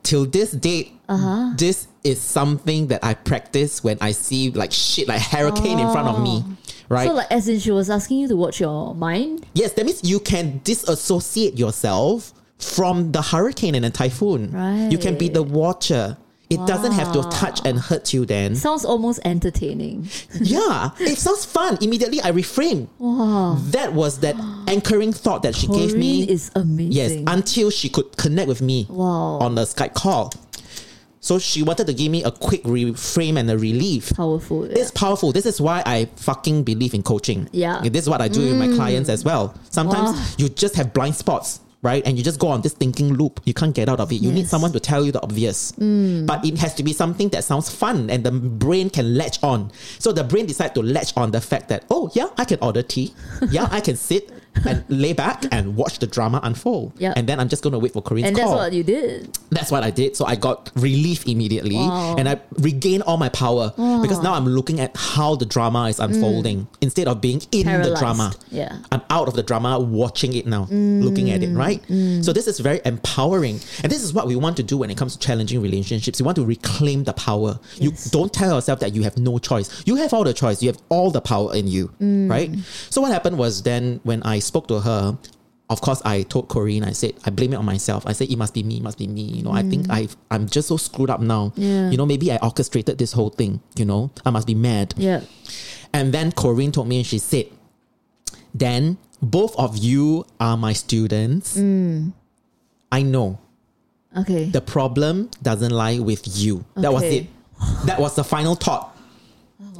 [0.02, 1.54] Till this date, Uh-huh.
[1.56, 6.08] this is something that I practice when I see like shit, like hurricane in front
[6.08, 6.56] of me, oh.
[6.88, 7.06] right?
[7.06, 7.10] Oh.
[7.10, 9.44] So like as in she was asking you to watch your mind?
[9.54, 14.50] Yes, that means you can disassociate yourself from the hurricane and the typhoon.
[14.52, 14.88] Right.
[14.90, 16.16] You can be the watcher.
[16.48, 18.54] It doesn't have to touch and hurt you then.
[18.54, 20.08] Sounds almost entertaining.
[20.40, 21.76] yeah, it sounds fun.
[21.80, 22.86] Immediately I reframe.
[22.98, 23.56] Wow.
[23.70, 24.36] That was that
[24.68, 26.22] anchoring thought that she gave me.
[26.30, 26.92] Is amazing.
[26.92, 29.38] yes, until she could connect with me Wow.
[29.40, 30.32] on the Skype call.
[31.26, 34.12] So she wanted to give me a quick reframe and a relief.
[34.14, 34.62] Powerful.
[34.62, 35.32] It's powerful.
[35.32, 37.48] This is why I fucking believe in coaching.
[37.50, 37.80] Yeah.
[37.82, 38.76] This is what I do with my mm.
[38.76, 39.52] clients as well.
[39.70, 40.24] Sometimes Wow.
[40.38, 42.00] you just have blind spots, right?
[42.06, 43.40] And you just go on this thinking loop.
[43.44, 44.22] You can't get out of it.
[44.22, 45.72] You need someone to tell you the obvious.
[45.72, 46.26] Mm.
[46.26, 49.72] But it has to be something that sounds fun and the brain can latch on.
[49.98, 52.82] So the brain decides to latch on the fact that, oh, yeah, I can order
[52.82, 53.12] tea.
[53.50, 54.30] yeah, I can sit
[54.64, 56.92] and lay back and watch the drama unfold.
[56.98, 57.12] Yeah.
[57.16, 58.56] And then I'm just going to wait for Corinne's and that's call.
[58.56, 59.38] what you did.
[59.50, 60.16] That's what I did.
[60.16, 62.16] So I got relief immediately Wow.
[62.16, 66.00] and I regained all my power because now I'm looking at how the drama is
[66.00, 66.68] unfolding mm.
[66.80, 68.34] instead of being in the drama.
[68.50, 68.78] Yeah.
[68.92, 71.58] I'm out of the drama, watching it now, looking at it, mm.
[71.58, 71.82] right?
[71.88, 72.24] Mm.
[72.24, 73.60] So this is very empowering.
[73.82, 76.18] And this is what we want to do when it comes to challenging relationships.
[76.18, 77.58] You want to reclaim the power.
[77.76, 78.06] Yes.
[78.06, 79.82] You don't tell yourself that you have no choice.
[79.86, 80.62] You have all the choice.
[80.62, 82.50] You have all the power in you, right?
[82.90, 85.18] So what happened was then when I spoke to her,
[85.68, 88.06] of course, I told Corinne, I said, I blame it on myself.
[88.06, 89.22] I said, it must be me, it must be me.
[89.22, 89.92] You know, I think mm.
[89.92, 91.52] I I'm just so screwed up now.
[91.56, 91.90] Yeah.
[91.90, 93.60] You know, maybe I orchestrated this whole thing.
[93.76, 94.94] You know, I must be mad.
[94.96, 95.22] Yeah.
[95.92, 97.46] And then Corinne told me and she said,
[98.56, 101.56] Dan, both of you are my students.
[101.58, 102.12] Mm.
[102.92, 103.38] I know
[104.16, 104.44] Okay.
[104.48, 106.64] the problem doesn't lie with you.
[106.76, 107.26] That was it.
[107.84, 108.95] That was the final thought.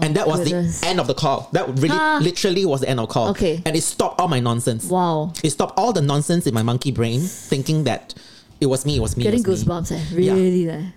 [0.01, 0.81] And that was goodness.
[0.81, 1.49] the end of the call.
[1.53, 2.19] That really, Ah.
[2.23, 3.29] literally was the end of the call.
[3.31, 3.63] Okay.
[3.65, 4.85] And it stopped all my nonsense.
[4.87, 5.33] wow.
[5.43, 8.15] It stopped all the nonsense in my monkey brain thinking that
[8.61, 9.25] it was me, it was me.
[9.25, 9.93] Getting was me goosebumps.
[9.93, 10.01] Eh?
[10.15, 10.93] Really there.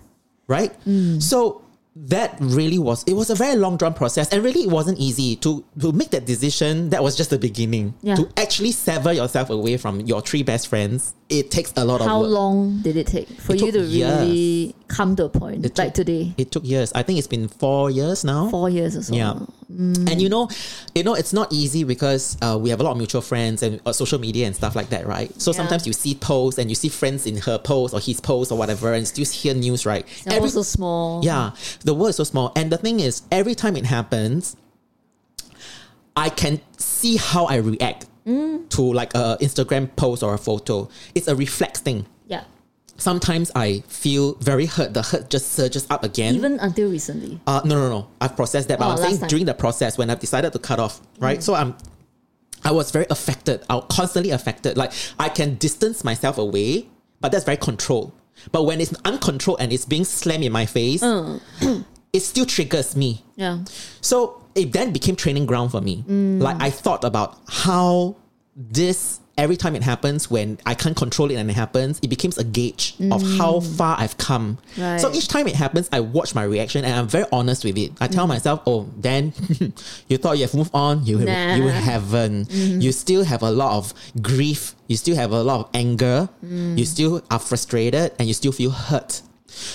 [0.48, 0.72] right?
[0.88, 1.22] Mm.
[1.22, 1.62] So
[2.08, 5.36] that really was it was a very long drawn process and really it wasn't easy
[5.36, 8.16] to to make that decision that was just the beginning Yeah.
[8.16, 12.06] to actually sever yourself away from your three best friends it takes a lot How
[12.06, 15.66] of how long did it take for It you to really come to a point
[15.66, 16.34] It like took- today?
[16.38, 19.14] it took years i think it's been four years now Four years or so.
[19.14, 19.34] yeah
[19.70, 20.50] and you know
[20.96, 23.80] you know it's not easy because uh, we have a lot of mutual friends and
[23.86, 25.58] uh, social media and stuff like that right so Yeah.
[25.58, 28.58] sometimes you see posts and you see friends in her post or his post or
[28.58, 31.24] whatever and still hear news right The world's so small.
[31.24, 31.52] Yeah,
[31.82, 32.52] the world is so small.
[32.56, 34.56] And the thing is, every time it happens,
[36.16, 40.88] I can see how I react to like a Instagram post or a photo.
[41.16, 42.06] It's a reflex thing.
[43.00, 44.94] Sometimes I feel very hurt.
[44.94, 46.36] The hurt just surges up again.
[46.36, 47.40] Even until recently.
[47.48, 48.08] uh, no, no, no.
[48.22, 49.26] I've processed that, but Oh, I'm saying time.
[49.26, 49.30] Mm.
[49.30, 51.42] during the process when I've decided to cut off, right?
[51.42, 51.76] So I'm,
[52.64, 53.64] I was very affected.
[53.70, 54.78] I was constantly affected.
[54.78, 56.88] Like I can distance myself away,
[57.22, 58.12] but that's very controlled.
[58.52, 61.42] But when it's uncontrolled and it's being slammed in my face, Mm.
[62.14, 63.24] it still triggers me.
[63.36, 63.64] Yeah.
[64.02, 66.04] So it then became training ground for me.
[66.08, 66.42] Mm.
[66.42, 68.16] Like I thought about how
[68.56, 72.38] this every time it happens when I can't control it and it happens, it becomes
[72.38, 74.58] a gauge of how far I've come.
[74.76, 74.84] Mm.
[74.84, 75.02] Right.
[75.02, 77.92] So each time it happens, I watch my reaction and I'm very honest with it.
[78.00, 78.30] I tell Mm.
[78.36, 79.34] myself, "Oh, then
[80.10, 81.56] you thought you have moved on, you Nah.
[81.56, 82.52] You haven't.
[82.52, 84.76] You still have a lot of grief.
[84.88, 86.30] You still have a lot of anger.
[86.46, 86.78] Mm.
[86.78, 89.22] You still are frustrated and you still feel hurt."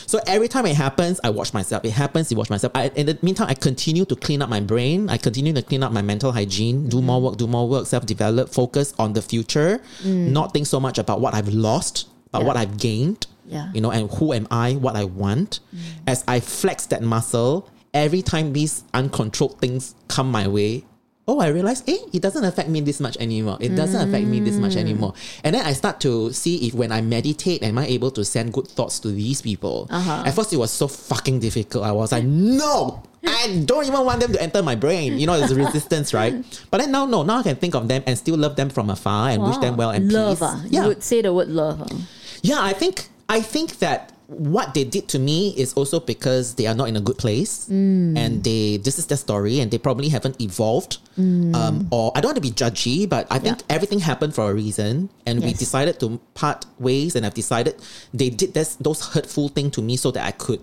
[0.06, 1.84] So every time it happens, I watch myself.
[1.84, 2.72] It happens, I watch myself.
[2.74, 5.08] I, in the meantime, I continue to clean up my brain.
[5.10, 8.06] I continue to clean up my mental hygiene, do more work, do more work, self
[8.06, 10.30] develop, focus on the future, mm.
[10.30, 12.46] not think so much about what I've lost, but Yeah.
[12.46, 13.26] what I've gained.
[13.46, 13.70] Yeah.
[13.74, 15.60] You know, and who am I, what I want.
[15.74, 15.78] Mm.
[16.06, 20.84] As I flex that muscle, every time these uncontrolled things come my way,
[21.26, 23.56] oh, I realize, eh, it doesn't affect me this much anymore.
[23.60, 25.14] It doesn't affect me this much anymore.
[25.42, 28.52] And then I start to see if when I meditate, am I able to send
[28.52, 29.86] good thoughts to these people?
[29.90, 30.22] Uh-huh.
[30.26, 31.84] At first, it was so fucking difficult.
[31.84, 35.18] I was like, no, I don't even want them to enter my brain.
[35.18, 36.34] You know, there's resistance, right?
[36.70, 38.90] But then now, no, now I can think of them and still love them from
[38.90, 40.40] afar and wish them well and love.
[40.40, 40.48] peace.
[40.48, 40.62] Ah.
[40.68, 40.82] Yeah.
[40.82, 41.80] You would say the word love.
[41.82, 41.96] ah.
[42.42, 46.66] Yeah, I think I think that what they did to me is also because they
[46.66, 50.08] are not in a good place, and they this is their story, and they probably
[50.08, 50.98] haven't evolved.
[51.16, 53.74] Um, or I don't want to be judgy, but I think Yeah.
[53.76, 57.14] everything happened for a reason, and we decided to part ways.
[57.14, 57.76] And I've decided
[58.12, 60.60] they did this those hurtful thing to me so that I could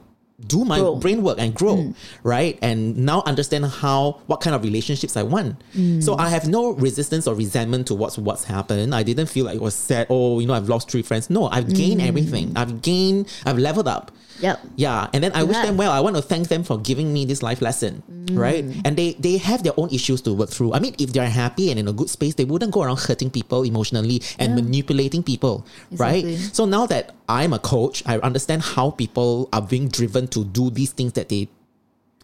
[0.48, 0.96] do my Grow.
[0.96, 1.96] brain work and grow mm.
[2.24, 2.58] right?
[2.62, 5.62] And now understand how what kind of relationships i want.
[5.74, 6.04] Mm.
[6.04, 8.94] So i have no resistance or resentment towards what's happened.
[8.96, 11.30] I didn't feel like it was sad oh you know i've lost three friends.
[11.30, 12.08] No i've gained mm.
[12.08, 12.54] everything.
[12.56, 14.12] I've gained i've leveled up
[14.42, 14.60] Yep.
[14.76, 17.26] yeah and then i wish them well i want to thank them for giving me
[17.26, 18.38] this life lesson mm.
[18.38, 21.30] right and they they have their own issues to work through i mean if they're
[21.30, 24.56] happy and in a good space they wouldn't go around hurting people emotionally and Yeah.
[24.64, 26.36] manipulating people Exactly.
[26.36, 30.44] right so now that I'm a coach, I understand how people are being driven to
[30.44, 31.48] do these things that they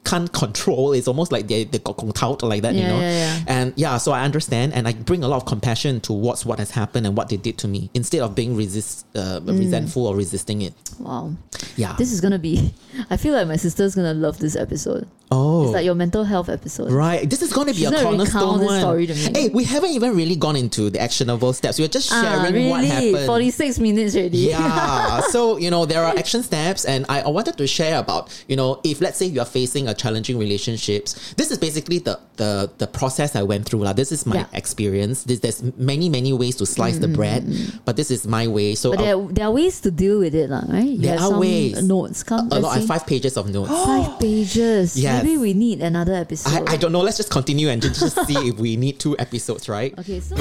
[0.10, 0.94] can't control.
[0.94, 3.00] It's almost like they they got out like that, you know.
[3.00, 3.44] yeah, yeah.
[3.56, 6.72] And yeah, so I understand, and I bring a lot of compassion towards what has
[6.72, 9.60] happened and what they did to me, instead of being resist uh, Mm.
[9.60, 10.74] resentful or resisting it.
[11.00, 11.34] Wow.
[11.76, 11.94] Yeah.
[11.98, 12.74] This is gonna be.
[13.10, 15.08] I feel like my sister's gonna love this episode.
[15.32, 15.64] oh.
[15.66, 16.90] It's like your mental health episode.
[16.92, 18.80] Right, this is going to be She's a cornerstone one.
[18.80, 19.28] story to me.
[19.36, 21.78] Hey, we haven't even really gone into the actionable steps.
[21.80, 22.88] We're just Ah, sharing what really?
[22.88, 23.26] happened.
[23.28, 24.38] Forty six minutes already.
[24.56, 25.22] yeah.
[25.36, 28.56] So, you know, there are action steps and I, I wanted to share about, you
[28.56, 32.72] know, if let's say you are facing a challenging relationships, this is basically the the,
[32.78, 33.80] the process I went through.
[33.80, 34.44] Like, this is my Yeah.
[34.46, 35.24] Mm, experience.
[35.24, 37.44] This, there's many, many ways to slice the bread,
[37.84, 38.76] but this is my way.
[38.76, 40.84] So But there, there are ways to deal with it, right?
[40.86, 41.84] You There are ways.
[41.84, 42.24] Notes.
[42.24, 43.72] Come, a let's lot, five pages of notes.
[43.88, 44.96] Five pages.
[44.96, 45.24] Yes.
[45.24, 46.70] Maybe we need another episode.
[46.70, 47.02] I, I don't know.
[47.02, 49.98] Let's just continue and just, just see if we need two episodes, right?
[49.98, 50.36] Okay, so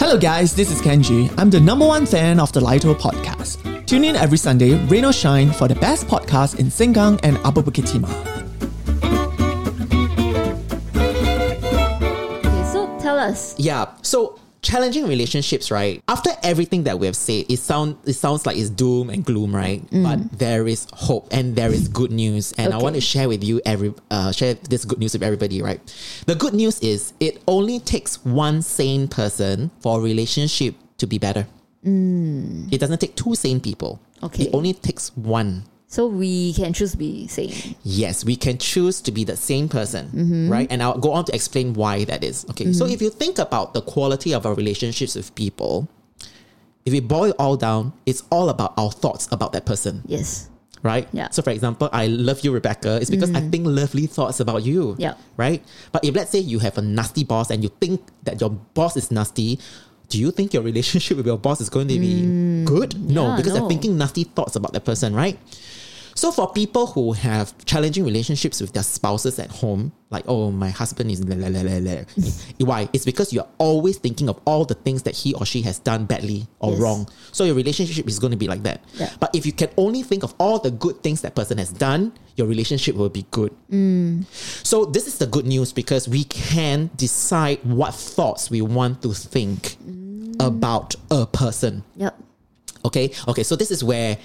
[0.00, 1.30] Hello, guys, this is Kenji.
[1.36, 3.86] I'm the number one fan of the Lito podcast.
[3.86, 7.60] Tune in every Sunday, rain or shine, for the best podcast in Sengkang and Upper
[7.60, 8.08] Bukit Timah.
[12.38, 13.54] okay, so tell us.
[13.58, 13.92] Yeah.
[14.00, 16.02] So challenging relationships, right?
[16.08, 19.54] After everything that we have said, it sound it sounds like it's doom and gloom,
[19.54, 19.82] right?
[19.90, 23.42] But there is hope and there is good news, and I want to share with
[23.42, 25.80] you every uh, share this good news with everybody, right?
[26.26, 31.18] The good news is it only takes one sane person for a relationship to be
[31.18, 31.46] better.
[32.70, 34.00] It doesn't take two sane people.
[34.22, 34.44] Okay.
[34.44, 35.64] It only takes one.
[35.90, 37.74] So we can choose to be same.
[37.82, 40.48] Yes, we can choose to be the same person, mm-hmm.
[40.48, 40.70] right?
[40.70, 42.46] And I'll go on to explain why that is.
[42.50, 42.94] Okay, so mm-hmm.
[42.94, 45.88] if you think about the quality of our relationships with people,
[46.86, 50.48] if we boil it all down, it's all about our thoughts about that person, Yes.
[50.84, 51.08] right?
[51.12, 51.28] Yeah.
[51.30, 52.98] So, for example, I love you, Rebecca.
[53.00, 53.50] It's because I mm-hmm.
[53.50, 55.14] think lovely thoughts about you, Yeah.
[55.36, 55.60] right?
[55.90, 58.96] But if let's say you have a nasty boss and you think that your boss
[58.96, 59.58] is nasty,
[60.08, 62.64] do you think your relationship with your boss is going to be mm.
[62.64, 62.94] good?
[62.94, 63.58] No, yeah, because no.
[63.58, 65.36] they're thinking nasty thoughts about that person, right?
[66.20, 70.68] So for people who have challenging relationships with their spouses at home, like oh my
[70.68, 72.02] husband is la, la, la, la,
[72.58, 72.90] why?
[72.92, 76.04] It's because you're always thinking of all the things that he or she has done
[76.04, 76.80] badly or Yes.
[76.80, 77.08] wrong.
[77.32, 78.84] So your relationship is going to be like that.
[78.96, 79.08] Yeah.
[79.18, 82.12] But if you can only think of all the good things that person has done,
[82.36, 83.56] your relationship will be good.
[83.70, 84.26] Mm.
[84.62, 89.14] So this is the good news because we can decide what thoughts we want to
[89.14, 90.36] think mm.
[90.38, 91.82] about a person.
[91.96, 92.14] Yep.
[92.84, 93.10] Okay.
[93.26, 93.42] Okay.
[93.42, 94.18] So this is where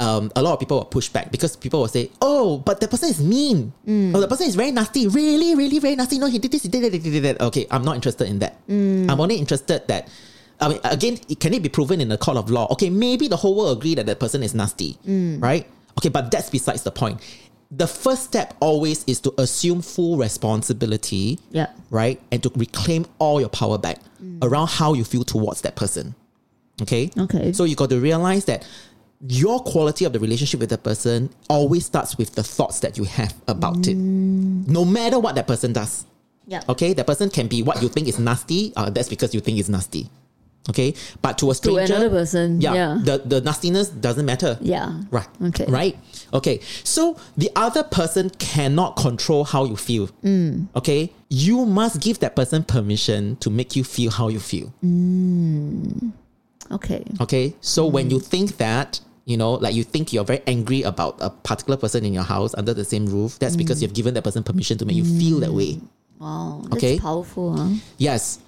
[0.00, 2.86] um, a lot of people will push back because people will say, "Oh, but the
[2.88, 3.72] person is mean.
[3.86, 4.14] Mm.
[4.14, 5.06] Oh, the person is very nasty.
[5.08, 6.18] Really, really, very nasty.
[6.18, 6.62] No, he did this.
[6.62, 6.92] He did that.
[6.92, 7.40] He did that.
[7.40, 8.54] Okay, I'm not interested in that.
[8.68, 9.10] Mm.
[9.10, 10.08] I'm only interested that."
[10.60, 12.66] I mean, again, it- can it be proven in a court of law?
[12.72, 15.40] Okay, maybe the whole world agree that that person is nasty, mm.
[15.42, 15.66] right?
[15.98, 17.20] Okay, but that's besides the point.
[17.70, 21.66] The first step always is to assume full responsibility Yeah.
[21.90, 22.20] right?
[22.32, 23.98] And to reclaim all your power back
[24.42, 26.14] around how you feel towards that person.
[26.82, 27.10] Okay?
[27.18, 27.52] Okay.
[27.52, 28.66] So you got to realize that
[29.26, 33.04] your quality of the relationship with the person always starts with the thoughts that you
[33.04, 33.96] have about it.
[33.96, 36.06] No matter what that person does.
[36.46, 36.62] Yeah.
[36.68, 36.92] Okay?
[36.94, 39.68] That person can be what you think is nasty, uh, that's because you think it's
[39.68, 40.08] nasty.
[40.70, 40.94] Okay?
[41.22, 42.60] But to a stranger, To another person.
[42.60, 42.98] yeah, Yeah.
[43.02, 44.56] The, the nastiness doesn't matter.
[44.60, 45.00] Yeah.
[45.10, 45.26] Right.
[45.46, 45.64] Okay.
[45.66, 45.96] Right.
[46.32, 46.60] Okay.
[46.84, 50.08] So the other person cannot control how you feel.
[50.22, 50.68] Mm.
[50.76, 51.12] Okay.
[51.28, 54.72] You must give that person permission to make you feel how you feel.
[56.70, 57.04] Okay.
[57.20, 57.54] Okay.
[57.60, 58.12] So when Mm.
[58.12, 62.04] you think that, you know, like you think you're very angry about a particular person
[62.04, 63.82] in your house under the same roof, that's because mm.
[63.82, 65.74] you've given that person permission to make you feel that way.
[65.74, 65.82] Mm.
[66.18, 66.98] Wow, that's Okay.
[66.98, 67.74] powerful, huh?
[67.98, 68.40] Yes.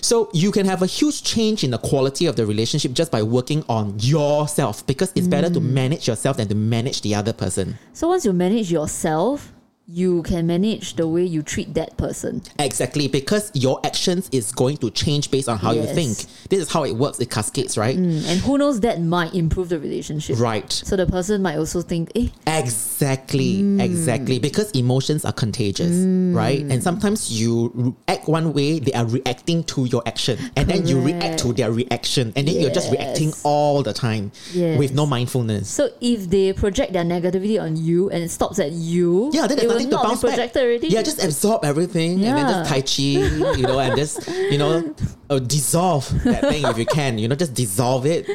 [0.00, 3.22] So you can have a huge change in the quality of the relationship just by
[3.22, 5.70] working on yourself because it's better to mm.
[5.70, 7.78] manage yourself than to manage the other person.
[7.92, 9.52] So once you manage yourself,
[9.86, 12.42] you can manage the way you treat that person.
[12.58, 16.16] Exactly, because your actions is going to change based on how you think.
[16.48, 17.20] This is how it works.
[17.20, 17.96] It cascades, right?
[17.96, 20.38] Mm, and who knows that might improve the relationship.
[20.38, 20.70] Right.
[20.72, 23.80] So the person might also think, eh, Exactly, mm.
[23.82, 24.38] exactly.
[24.38, 26.34] Because emotions are contagious, mm.
[26.34, 26.60] right?
[26.60, 31.00] And sometimes you act one way, they are reacting to your action, and then you
[31.00, 34.78] react to their reaction, and then you're just reacting all the time Yes.
[34.78, 35.68] with no mindfulness.
[35.68, 39.58] so if they project their negativity on you and it stops at you, Yeah, then
[39.58, 40.56] it there's will nothing to not bounce back.
[40.56, 40.88] already.
[40.88, 44.94] Yeah, just absorb everything and then just tai chi, you know, and just you know,
[45.30, 47.18] uh, dissolve that thing if you can.
[47.18, 48.28] You know, just dissolve it.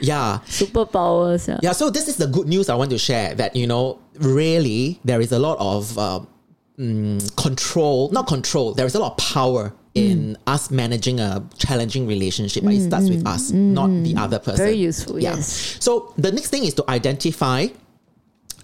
[0.00, 1.48] Yeah, superpowers.
[1.48, 1.58] Yeah.
[1.62, 1.72] yeah.
[1.72, 3.34] So this is the good news I want to share.
[3.34, 6.20] That you know, really, there is a lot of uh,
[6.78, 8.10] mm, control.
[8.10, 8.74] Not control.
[8.74, 9.72] There is a lot of power.
[9.94, 14.56] In us managing a challenging relationship, but it starts with us, not the other person.
[14.56, 15.34] Very useful, Yeah.
[15.34, 15.76] yes.
[15.80, 17.66] So the next thing is to identify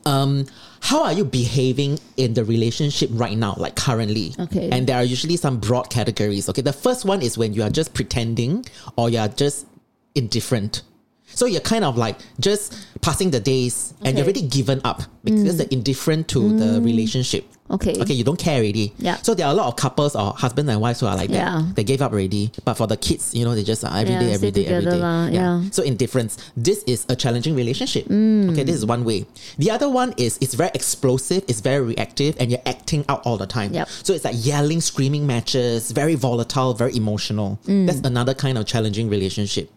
[0.06, 0.46] um,
[0.80, 4.34] how are you behaving in the relationship right now, like currently?
[4.38, 4.70] Okay.
[4.70, 6.48] And there are usually some broad categories.
[6.48, 6.62] Okay.
[6.62, 8.64] The first one is when you are just pretending
[8.96, 9.66] or you are just
[10.14, 10.82] indifferent.
[11.26, 15.56] So you're kind of like just passing the days and you're already given up because
[15.56, 15.58] mm.
[15.58, 16.84] you're indifferent to the mm.
[16.84, 17.44] relationship.
[17.70, 18.00] Okay.
[18.00, 18.92] Okay, you don't care already.
[18.98, 19.16] Yeah.
[19.16, 21.36] So there are a lot of couples or husbands and wives who are like that.
[21.36, 21.62] Yeah.
[21.74, 22.50] They gave up already.
[22.64, 24.90] But for the kids, you know, they just are every Yeah, day, every day, every
[24.90, 24.96] day.
[24.96, 25.62] lah, yeah.
[25.70, 26.38] So indifference.
[26.56, 28.06] This is a challenging relationship.
[28.06, 28.52] Mm.
[28.52, 29.26] Okay, this is one way.
[29.58, 33.36] The other one is it's very explosive, it's very reactive, and you're acting out all
[33.36, 33.74] the time.
[33.74, 33.88] Yep.
[33.88, 37.58] So it's like yelling, screaming matches, very volatile, very emotional.
[37.66, 37.86] Mm.
[37.86, 39.70] That's another kind of challenging relationship.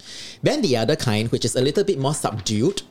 [0.43, 2.83] Then the other kind, which is a little bit more subdued,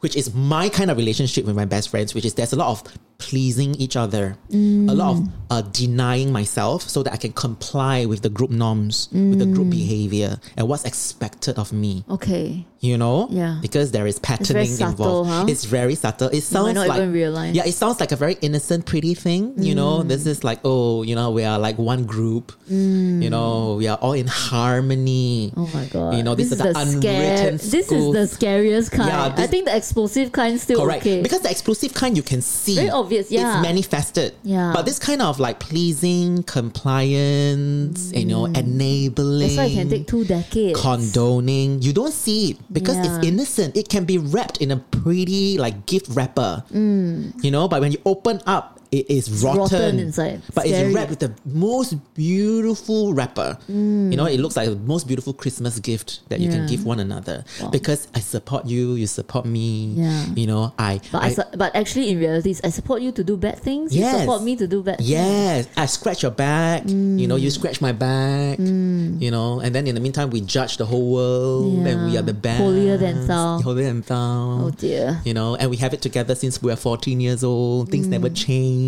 [0.00, 2.68] which is my kind of relationship with my best friends, which is there's a lot
[2.68, 2.82] of
[3.28, 5.18] pleasing each other, a lot of
[5.50, 9.70] uh, denying myself so that I can comply with the group norms, with the group
[9.70, 12.04] behavior, and what's expected of me.
[12.16, 12.66] Okay.
[12.80, 13.60] You know, Yeah.
[13.62, 14.90] because there is patterning subtle,
[15.24, 15.30] involved.
[15.30, 15.44] huh?
[15.52, 16.28] It's very subtle.
[16.38, 17.54] It sounds not like even realize.
[17.56, 19.42] yeah, it sounds like a very innocent, pretty thing.
[19.56, 20.08] You know, Mm.
[20.12, 22.52] this is like oh, you know, we are like one group.
[22.68, 25.52] You know, we are all in harmony.
[25.56, 26.16] Oh my god.
[26.16, 27.56] You know, this, is, the, unwritten.
[27.56, 29.08] This is the scariest kind.
[29.08, 31.02] Yeah, I think the explosive kind still Correct.
[31.06, 31.22] okay.
[31.22, 32.74] Because the explosive kind you can see.
[32.74, 33.54] Very obvious, yeah.
[33.58, 34.34] It's manifested.
[34.42, 34.72] Yeah.
[34.74, 38.56] But this kind of like pleasing, compliance, you know, mm.
[38.56, 39.40] enabling.
[39.40, 40.80] That's why it can take two decades.
[40.80, 43.16] Condoning, you don't see it because Yeah.
[43.16, 43.76] it's innocent.
[43.76, 47.32] It can be wrapped in a pretty like gift wrapper, mm.
[47.44, 47.68] you know.
[47.68, 49.70] But when you open up, it is rotten, Mm.
[49.72, 50.38] rotten inside.
[50.54, 50.86] But Scary.
[50.86, 53.58] it's wrapped with the most beautiful wrapper.
[53.68, 56.68] You know, it looks like the most beautiful Christmas gift that you can Mm.
[56.70, 59.92] Give one another because I support you, you support me.
[59.96, 60.24] Yeah.
[60.34, 61.00] You know, I.
[61.12, 63.94] But I, su- but actually, in reality, is I support you to do bad things.
[63.94, 64.12] Yes.
[64.14, 64.98] You support me to do bad.
[64.98, 65.10] things.
[65.10, 66.88] Yes, I scratch your back.
[66.88, 67.58] You know, you Mm.
[67.58, 68.58] scratch my back.
[68.58, 72.22] You know, and then in the meantime, we judge the whole world, and we are
[72.22, 73.60] the best, Holier than thou.
[73.60, 74.64] holier than thou.
[74.64, 75.20] Oh dear.
[75.24, 77.90] You know, and we have it together since we are 14 years old.
[77.90, 78.34] Things never Mm.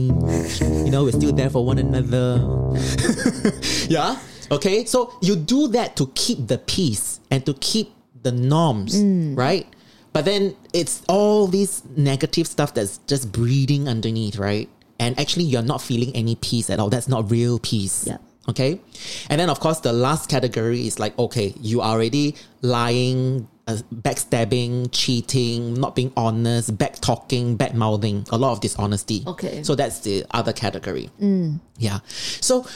[0.04, 2.38] You know, we're still there for one another.
[3.88, 4.18] yeah.
[4.50, 4.84] Okay.
[4.84, 7.92] So you do that to keep the peace and to keep
[8.22, 9.36] the norms, Mm.
[9.36, 9.66] right?
[10.12, 14.68] But then it's all this negative stuff that's just breeding underneath, right?
[14.98, 16.88] And actually, you're not feeling any peace at all.
[16.88, 18.06] That's not real peace.
[18.06, 18.16] Yeah.
[18.48, 18.80] Okay.
[19.28, 23.78] And then, of course, the last category is like, okay, you are already lying, uh,
[23.94, 29.24] backstabbing, cheating, not being honest, back talking, back mouthing, a lot of dishonesty.
[29.26, 29.62] Okay.
[29.62, 31.10] So that's the other category.
[31.20, 31.60] Mm.
[31.78, 31.98] Yeah.
[32.06, 32.66] So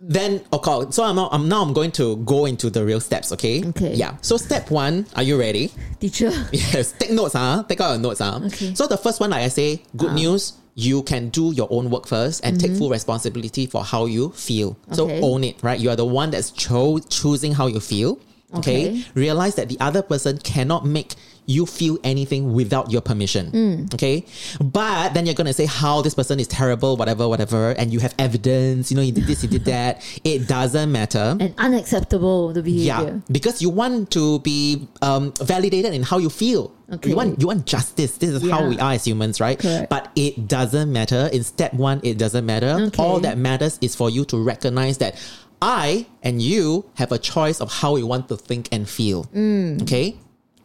[0.00, 3.32] then, okay, so I'm, now- I'm now I'm going to go into the real steps,
[3.32, 3.64] okay?
[3.68, 3.94] Okay.
[3.94, 4.16] Yeah.
[4.20, 5.72] So step one, are you ready?
[6.00, 6.30] Teacher.
[6.52, 7.64] Yes, take notes, huh?
[7.66, 8.40] Take out your notes, huh?
[8.44, 8.74] Okay.
[8.74, 10.14] So the first one, like I say, good ah.
[10.14, 10.52] news.
[10.74, 12.78] You can do your own work first and take mm-hmm.
[12.78, 14.76] full responsibility for how you feel.
[14.92, 15.20] So Okay.
[15.20, 15.78] own it, right?
[15.78, 18.18] You are the one that's cho- choosing how you feel.
[18.54, 18.88] Okay?
[18.88, 19.04] Okay.
[19.14, 21.14] Realize that the other person cannot make
[21.46, 23.88] you feel anything without your permission.
[23.94, 24.24] Okay.
[24.60, 28.14] But then you're gonna say how this person is terrible, whatever, whatever, and you have
[28.18, 30.02] evidence, you know, he did this, he did that.
[30.24, 31.36] It doesn't matter.
[31.40, 32.84] And unacceptable the behavior.
[32.84, 36.72] Yeah, because you want to be um, validated in how you feel.
[36.92, 37.10] Okay.
[37.10, 38.18] You want you want justice.
[38.18, 39.58] This is how we are as humans, right?
[39.58, 39.88] Correct.
[39.88, 41.30] But it doesn't matter.
[41.32, 42.76] In step one, it doesn't matter.
[42.88, 43.02] Okay.
[43.02, 45.16] All that matters is for you to recognize that
[45.62, 49.24] I and you have a choice of how we want to think and feel.
[49.34, 49.82] Mm.
[49.82, 50.16] Okay,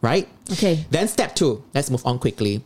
[0.02, 0.28] right?
[0.52, 0.84] Okay.
[0.90, 1.62] Then step two.
[1.74, 2.62] Let's move on quickly.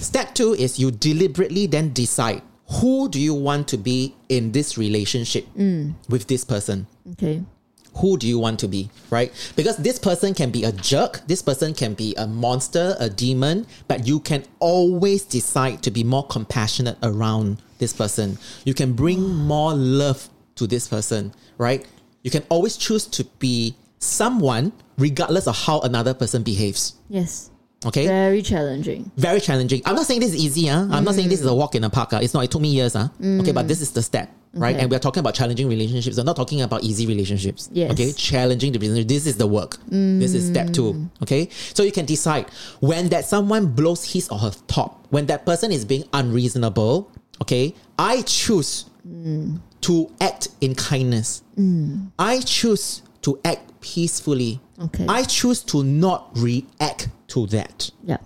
[0.00, 2.42] Step two is you deliberately then decide
[2.80, 5.94] who do you want to be in this relationship Mm.
[6.08, 7.42] with this person Okay.
[7.94, 9.32] who do you want to be, right?
[9.54, 13.66] Because this person can be a jerk, this person can be a monster, a demon,
[13.88, 18.36] but you can always decide to be more compassionate around this person.
[18.64, 21.86] You can bring more love to this person, right?
[22.22, 26.94] You can always choose to be someone regardless of how another person behaves.
[27.08, 27.50] Yes.
[27.84, 28.06] Okay?
[28.06, 29.10] Very challenging.
[29.16, 29.82] very challenging.
[29.84, 30.66] I'm not saying this is easy.
[30.66, 30.88] Huh?
[30.90, 31.56] I'm not saying this is a mm.
[31.56, 32.12] walk in the park.
[32.12, 32.20] Uh.
[32.22, 32.42] It's not.
[32.42, 32.94] It took me years.
[32.94, 33.08] Huh?
[33.20, 33.68] Okay, but mm.
[33.68, 34.74] this is the step, right?
[34.74, 34.82] Okay.
[34.82, 36.16] And we're talking about challenging relationships.
[36.16, 37.68] We're not talking about easy relationships.
[37.72, 37.92] Yes.
[37.92, 39.08] Okay, challenging the relationship.
[39.08, 39.78] This is the work.
[39.88, 40.94] This is step two.
[40.94, 41.22] Mm.
[41.22, 45.44] Okay, so you can decide when that someone blows his or her top, when that
[45.44, 47.12] person is being unreasonable.
[47.42, 48.86] Okay, I choose
[49.82, 51.42] to act in kindness.
[52.18, 54.60] I choose to act peacefully.
[54.82, 55.06] Okay.
[55.08, 58.18] I choose to not react to that Yeah.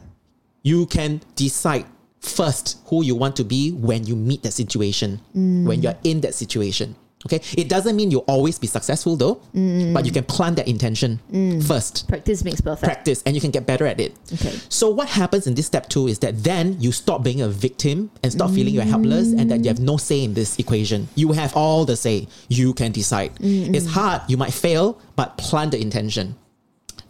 [0.62, 1.84] you can decide
[2.20, 5.66] first who you want to be when you meet that situation, mm.
[5.66, 6.96] when you're in that situation.
[7.26, 9.92] Okay, it doesn't mean you'll always be successful though, mm.
[9.92, 11.62] but you can plant that intention mm.
[11.62, 12.82] first, Practice makes perfect.
[12.82, 14.14] practice, and you can get better at it.
[14.32, 14.56] Okay.
[14.70, 18.10] So what happens in this step two is that then you stop being a victim
[18.22, 21.08] and stop feeling you're helpless and that you have no say in this equation.
[21.14, 22.26] You have all the say.
[22.48, 23.34] You can decide.
[23.34, 23.74] Mm-hmm.
[23.74, 24.22] It's hard.
[24.26, 26.36] You might fail, but plant the intention.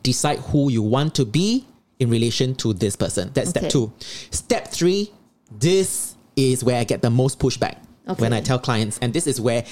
[0.03, 1.67] Decide who you want to be
[2.01, 3.31] in relation to this person.
[3.33, 3.61] That's Okay.
[3.61, 3.93] step two.
[4.31, 5.13] Step three,
[5.53, 7.77] this is where I get the most pushback
[8.19, 9.65] when I tell clients, and this is where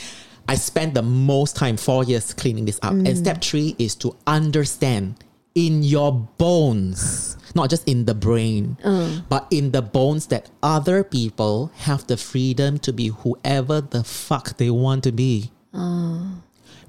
[0.49, 2.93] I spend the most time, four years cleaning this up.
[2.93, 3.17] And mm.
[3.17, 5.23] step three is to understand
[5.55, 9.21] in your bones, not just in the brain, uh.
[9.29, 14.57] but in the bones that other people have the freedom to be whoever the fuck
[14.57, 15.51] they want to be.
[15.75, 16.41] Uh.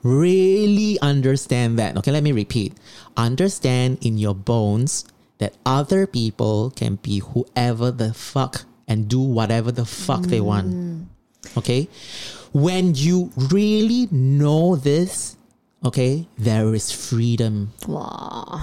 [0.03, 1.97] Really understand that.
[1.97, 2.73] Okay, let me repeat.
[3.17, 5.03] Understand in your bones
[5.39, 10.67] that other people can be whoever the fuck and do whatever the fuck they want.
[10.67, 11.05] Mm.
[11.57, 11.89] Okay?
[12.51, 15.37] When you really know this,
[15.85, 18.61] okay, there is freedom Wow.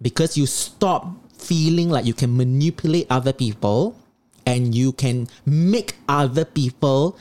[0.00, 1.06] because you stop
[1.36, 3.96] feeling like you can manipulate other people
[4.46, 7.18] and you can make other people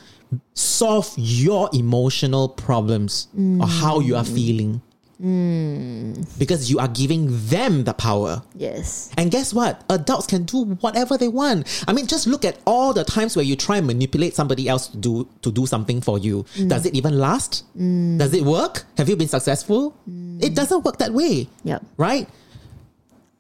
[0.53, 3.27] solve your emotional problems
[3.59, 4.33] or how you are mm.
[4.35, 4.81] feeling.
[5.19, 6.13] Hmm.
[6.37, 8.43] Because you are giving them the power.
[8.55, 9.11] Yes.
[9.17, 9.83] And guess what?
[9.89, 11.65] Adults can do whatever they want.
[11.87, 14.87] I mean, just look at all the times where you try and manipulate somebody else
[14.89, 16.45] to do to do something for you.
[16.55, 16.67] Hmm.
[16.67, 17.63] Does it even last?
[17.75, 18.17] Hmm.
[18.17, 18.85] Does it work?
[18.97, 19.95] Have you been successful?
[20.39, 21.83] It doesn't work that way Yep.
[21.97, 22.29] right?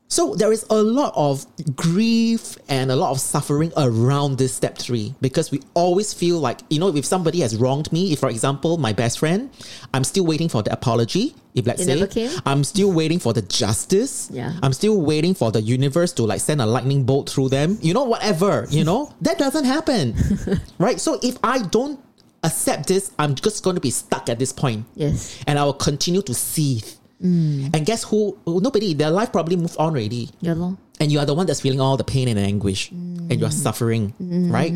[0.09, 1.45] So there is a lot of
[1.75, 6.59] grief and a lot of suffering around this step three because we always feel like,
[6.69, 9.49] you know, if somebody has wronged me, if for example, my best friend,
[9.93, 11.35] I'm still waiting for the apology.
[11.55, 12.29] If let's It say?
[12.45, 14.29] I'm still waiting for the justice.
[14.31, 14.53] Yeah.
[14.63, 17.77] I'm still waiting for the universe to like send a lightning bolt through them.
[17.81, 20.15] You know, whatever, you know, that doesn't happen.
[20.77, 21.01] right?
[21.01, 21.99] So if I don't
[22.43, 25.37] accept this, I'm just going to be stuck at this point Yes.
[25.47, 26.96] and I will continue to seethe.
[27.23, 27.73] Mm.
[27.73, 28.37] And guess who?
[28.45, 28.93] Oh, nobody.
[28.93, 30.53] Their life probably moved on already, Yeah,
[30.99, 33.29] and you are the one that's feeling all the pain and anguish, mm.
[33.29, 34.71] and you are suffering, mm, right?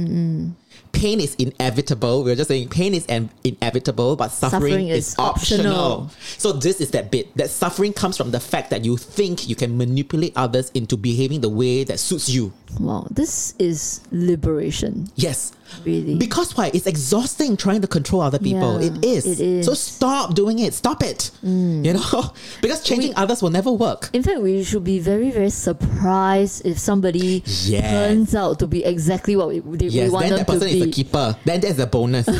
[0.92, 2.24] Pain is inevitable.
[2.24, 5.74] We are just saying pain is an- inevitable, but suffering, Suffering is, is optional.
[5.76, 6.12] optional.
[6.38, 7.36] So this is that bit.
[7.38, 11.42] That suffering comes from the fact that you think you can manipulate others into behaving
[11.42, 12.54] the way that suits you.
[12.80, 13.08] Wow.
[13.10, 15.10] This is liberation.
[15.16, 15.54] Yes.
[15.86, 16.16] Really.
[16.18, 16.70] Because why?
[16.74, 18.82] It's exhausting trying to control other people.
[18.82, 19.26] Yeah, it is.
[19.26, 19.66] it is.
[19.66, 19.70] Mm.
[19.70, 20.74] So stop doing it.
[20.74, 21.32] Stop it.
[21.44, 22.34] You know?
[22.62, 24.10] because changing We- others will never work.
[24.14, 27.90] In fact, we should be very, very surprised if somebody Yes.
[27.90, 30.74] turns out to be exactly what we, we Yes, want then them that person to
[30.74, 30.81] is be.
[30.82, 31.36] A keeper.
[31.46, 32.28] Then that's a bonus.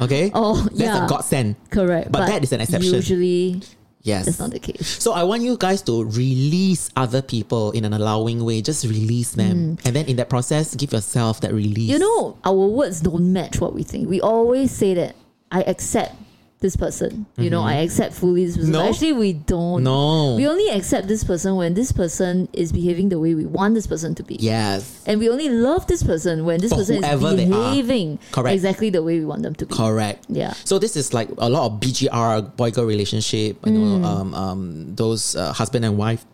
[0.00, 0.32] Okay?
[0.34, 1.04] Oh, That's yeah.
[1.04, 1.54] a godsend.
[1.70, 2.10] Correct.
[2.10, 2.92] But that is an exception.
[2.94, 3.62] Usually,
[4.02, 4.26] Yes.
[4.26, 4.84] that's not the case.
[5.00, 8.62] So I want you guys to release other people in an allowing way.
[8.62, 9.78] Just release them.
[9.84, 11.88] And then in that process, give yourself that release.
[11.88, 11.92] Mm.
[11.92, 14.08] You know, our words don't match what we think.
[14.08, 15.14] We always say that
[15.52, 16.16] I accept
[16.62, 17.26] this person.
[17.36, 18.72] You know, I accept fully this person.
[18.72, 18.82] Mm-hmm.
[18.82, 18.88] No.
[18.88, 19.82] Actually, we don't.
[19.84, 20.36] No.
[20.36, 23.86] We only accept this person when this person is behaving the way we want this
[23.86, 24.36] person to be.
[24.36, 25.02] yes.
[25.06, 27.48] And we only love this person when this For person is whoever they are.
[27.74, 28.54] behaving Correct.
[28.54, 29.74] exactly the way we want them to be.
[29.74, 30.24] Correct.
[30.28, 30.54] Yeah.
[30.64, 33.58] So this is like a lot of BGR boy girl relationship.
[33.66, 34.00] You Mm.
[34.00, 36.24] know, um, um, those uh, husband and wife.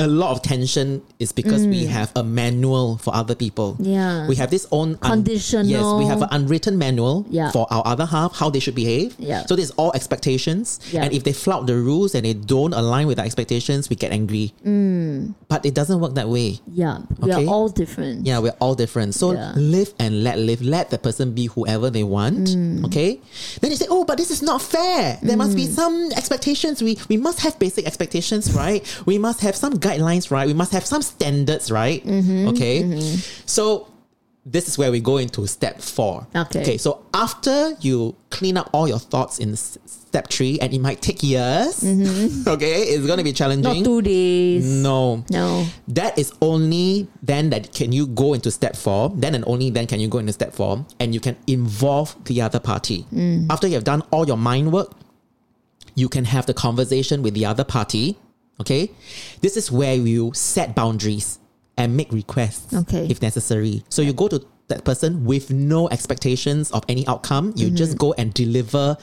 [0.00, 3.76] A lot of tension is because we have a manual for other people.
[3.80, 3.86] Mm.
[3.94, 4.28] Yeah.
[4.28, 5.66] We have this own un- Conditional.
[5.66, 7.50] yes, we have an unwritten manual Yeah.
[7.50, 9.16] for our other half how they should behave.
[9.18, 9.44] Yeah.
[9.46, 11.02] So there's all expectations, Yeah.
[11.02, 14.12] and if they flout the rules and they don't align with our expectations, we get
[14.12, 14.52] angry.
[15.48, 16.60] But it doesn't work that way.
[16.72, 16.98] Yeah.
[17.18, 17.44] We Okay.
[17.46, 18.26] are all different.
[18.26, 19.14] Yeah, we're all different.
[19.14, 19.52] So Yeah.
[19.56, 20.62] live and let live.
[20.62, 22.48] Let the person be whoever they want.
[22.54, 22.84] Mm.
[22.86, 23.18] Okay.
[23.60, 25.18] Then you say, oh, but this is not fair.
[25.22, 25.74] There must be Mm.
[25.74, 26.82] some expectations.
[26.82, 28.84] We we must have basic expectations, right?
[29.06, 30.46] we must have some guidelines, right?
[30.46, 32.04] We must have some standards, right?
[32.04, 32.48] Mm-hmm.
[32.48, 32.82] Okay.
[32.82, 33.20] Mm-hmm.
[33.46, 33.88] So
[34.46, 36.26] this is where we go into step four.
[36.34, 36.62] Okay.
[36.62, 36.76] Okay.
[36.78, 41.22] So after you clean up all your thoughts in step three, and it might take
[41.22, 41.80] years.
[41.80, 42.48] Mm-hmm.
[42.58, 43.62] Okay, it's going to be challenging.
[43.62, 44.64] Not two days.
[44.64, 45.22] no.
[45.30, 45.66] No.
[45.88, 49.10] That is only then that can you go into step four.
[49.14, 52.40] Then and only then can you go into step four, and you can involve the
[52.40, 53.04] other party.
[53.12, 53.46] Mm.
[53.50, 54.92] After you have done all your mind work,
[55.94, 58.16] you can have the conversation with the other party.
[58.60, 58.90] Okay,
[59.40, 61.38] this is where you set boundaries
[61.76, 63.06] and make requests Okay.
[63.08, 63.84] if necessary.
[63.88, 67.52] So you go to that person with no expectations of any outcome.
[67.56, 67.98] You just Mm-hmm.
[67.98, 68.96] go and deliver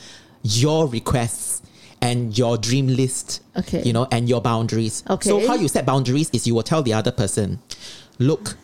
[0.44, 1.62] your requests
[2.02, 3.42] and your dream list.
[3.58, 3.82] Okay.
[3.84, 5.04] You know, and your boundaries.
[5.10, 5.30] Okay.
[5.30, 7.60] So how you set boundaries is you will tell the other person,
[8.20, 8.58] look,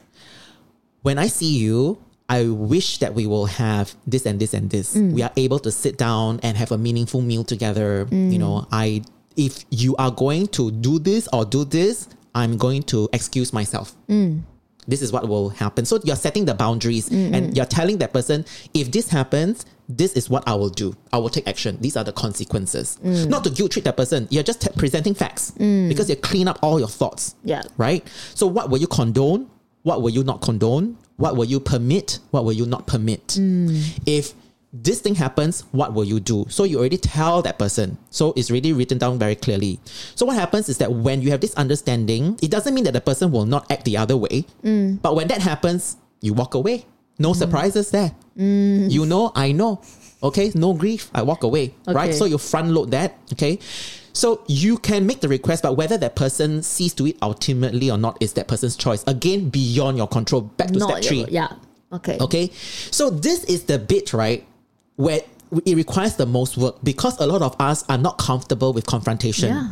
[1.02, 4.96] when I see you, I wish that we will have this and this and this.
[4.96, 5.14] Mm.
[5.14, 8.06] We are able to sit down and have a meaningful meal together.
[8.12, 8.32] Mm.
[8.34, 9.02] You know, I
[9.36, 13.94] if you are going to do this or do this, I'm going to excuse myself.
[14.08, 14.42] Mm.
[14.88, 15.86] This is what will happen.
[15.86, 20.14] So you're setting the boundaries Mm, and you're telling that person, if this happens, this
[20.14, 20.96] is what I will do.
[21.14, 21.78] I will take action.
[21.82, 22.98] These are the consequences.
[23.04, 23.30] Mm.
[23.30, 24.28] Not to guilt trip that person.
[24.32, 27.62] You're just t- presenting facts because you clean up all your thoughts Yeah.
[27.78, 28.06] right?
[28.34, 29.50] So what will you condone?
[29.84, 30.98] What will you not condone?
[31.18, 32.20] What will you permit?
[32.32, 33.38] What will you not permit?
[34.06, 34.34] If
[34.74, 36.46] this thing happens, what will you do?
[36.50, 37.98] So you already tell that person.
[38.10, 39.80] So it's already written down very clearly.
[40.16, 43.02] So what happens is that when you have this understanding, it doesn't mean that the
[43.02, 44.46] person will not act the other way.
[44.64, 45.02] Mm.
[45.02, 46.86] But when that happens, you walk away.
[47.20, 47.36] No mm.
[47.36, 48.16] surprises there.
[48.38, 48.90] Mm.
[48.90, 49.82] You know, I know.
[50.24, 51.10] Okay, no grief.
[51.14, 51.76] I walk away.
[51.88, 52.14] Right?
[52.14, 53.18] So you front load that.
[53.34, 53.60] Okay.
[54.14, 57.98] So you can make the request, but whether that person sees to it ultimately or
[57.98, 59.04] not is that person's choice.
[59.08, 60.42] Again, beyond your control.
[60.42, 61.20] Back to step Not three.
[61.20, 61.54] your, yeah.
[61.94, 62.18] Okay.
[62.20, 62.52] Okay.
[62.92, 64.46] So this is the bit, right,
[65.02, 65.22] where
[65.66, 69.50] it requires the most work because a lot of us are not comfortable with confrontation.
[69.50, 69.72] Yeah.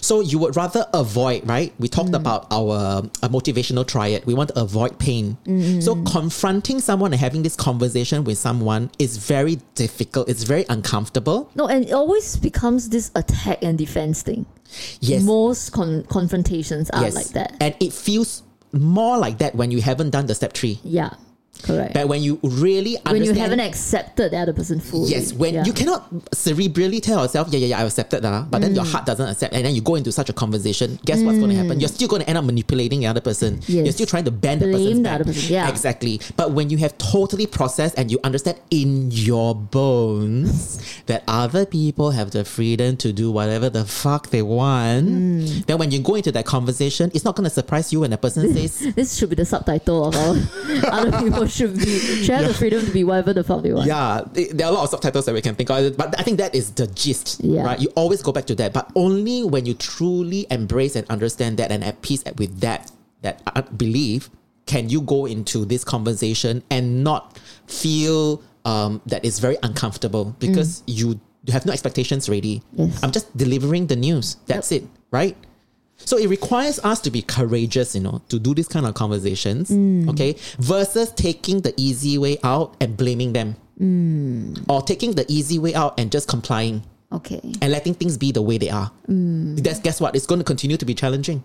[0.00, 1.72] So you would rather avoid, right?
[1.78, 4.24] We talked about our uh, motivational triad.
[4.24, 5.36] We want to avoid pain.
[5.80, 10.28] So confronting someone and having this conversation with someone is very difficult.
[10.28, 11.50] It's very uncomfortable.
[11.54, 14.46] No, and it always becomes this attack and defense thing.
[15.00, 15.22] Yes.
[15.22, 17.14] Most con- confrontations are yes.
[17.14, 17.56] like that.
[17.60, 20.80] And it feels more like that when you haven't done the step three.
[20.82, 21.10] Yeah.
[21.62, 21.94] Correct.
[21.94, 25.10] But when you really when you haven't accepted the other person fully.
[25.10, 25.64] Yes, when yeah.
[25.64, 28.76] you cannot cerebrally tell yourself, yeah, yeah, yeah, I accepted that, but then Mm.
[28.76, 30.98] your heart doesn't accept, and then you go into such a conversation.
[31.04, 31.80] Guess what's going to happen?
[31.80, 33.60] You're still going to end up manipulating the other person.
[33.66, 35.14] You're still trying to bend the person's the back.
[35.20, 35.68] other person, yeah.
[35.68, 36.20] exactly.
[36.36, 42.10] But when you have totally processed and you understand in your bones that other people
[42.12, 45.66] have the freedom to do whatever the fuck they want, Mm.
[45.66, 48.18] then when you go into that conversation, it's not going to surprise you when the
[48.18, 48.92] person says.
[48.94, 50.36] this should be the subtitle of our
[50.92, 53.86] other people should be should have the freedom to be whatever the fuck they want.
[53.86, 56.38] Yeah, there are a lot of subtitles that we can think of, but I think
[56.38, 57.62] that is the gist, Yeah.
[57.64, 57.80] right?
[57.80, 61.70] You always go back to that, but only when you truly embrace and understand that
[61.72, 62.90] and at peace with that,
[63.22, 64.30] that uh, belief,
[64.66, 70.82] can you go into this conversation and not feel um, that it's very uncomfortable because
[70.86, 72.60] you you have no expectations ready.
[72.72, 73.02] Yes.
[73.02, 74.36] I'm just delivering the news.
[74.46, 75.34] That's it, right?
[75.98, 79.70] So it requires us to be courageous, you know, to do this kind of conversations,
[79.70, 80.08] mm.
[80.10, 84.64] okay, versus taking the easy way out and blaming them, mm.
[84.68, 87.40] or taking the easy way out and just complying Okay.
[87.62, 88.90] and letting things be the way they are.
[89.08, 89.62] Mm.
[89.62, 90.14] That's guess what?
[90.14, 91.42] It's going to continue to be challenging.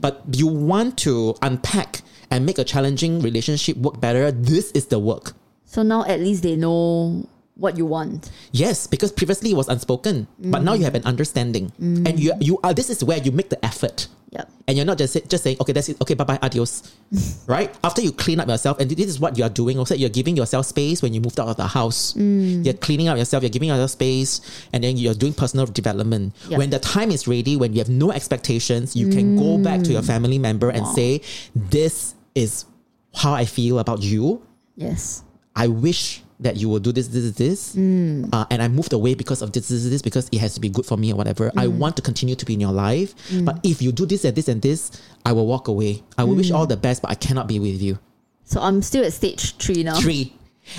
[0.00, 4.30] But you want to unpack and make a challenging relationship work better.
[4.30, 5.32] This is the work.
[5.64, 7.28] So now at least they know
[7.60, 8.30] what you want.
[8.52, 12.58] Yes, because previously it was unspoken, but now you have an understanding, and you you
[12.64, 12.74] are.
[12.74, 14.08] This is where you make the effort.
[14.30, 14.48] Yep.
[14.68, 16.00] And you're not just say- just saying, okay, that's it.
[16.00, 16.86] Okay, bye bye, adios.
[17.48, 17.74] right?
[17.82, 19.76] After you clean up yourself, and this is what you are doing.
[19.76, 22.14] Also, you're giving yourself space when you moved out of the house.
[22.14, 22.64] Mm.
[22.64, 23.42] You're cleaning up yourself.
[23.42, 24.40] You're giving yourself space,
[24.72, 26.34] and then you're doing personal development.
[26.48, 26.58] Yep.
[26.58, 29.90] When the time is ready, when you have no expectations, you can go back to
[29.90, 30.06] your mm.
[30.06, 31.22] family member and say,
[31.54, 32.66] "This is
[33.14, 34.46] how I feel about you.
[34.76, 35.24] Yes.
[35.56, 39.42] I wish." That you will do this, this, this, uh, and I moved away because
[39.42, 41.52] of this, this, this, because it has to be good for me or whatever.
[41.54, 43.14] I want to continue to be in your life,
[43.44, 44.90] but if you do this and this and this,
[45.26, 46.02] I will walk away.
[46.16, 47.98] I will wish all the best, but I cannot be with you.
[48.44, 50.00] So I'm still at stage three now.
[50.00, 50.32] Three.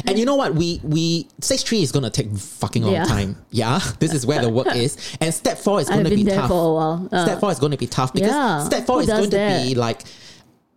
[0.07, 0.55] And you know what?
[0.55, 3.05] We we stage three is gonna take fucking long Yeah.
[3.05, 3.35] time.
[3.51, 4.97] Yeah, this is where the work is.
[5.21, 6.47] And step four is I've gonna been be there tough.
[6.49, 7.09] for a while.
[7.11, 8.63] Uh, Step four is going to be tough because Yeah.
[8.63, 9.37] step four Who is going to
[9.67, 10.01] be like,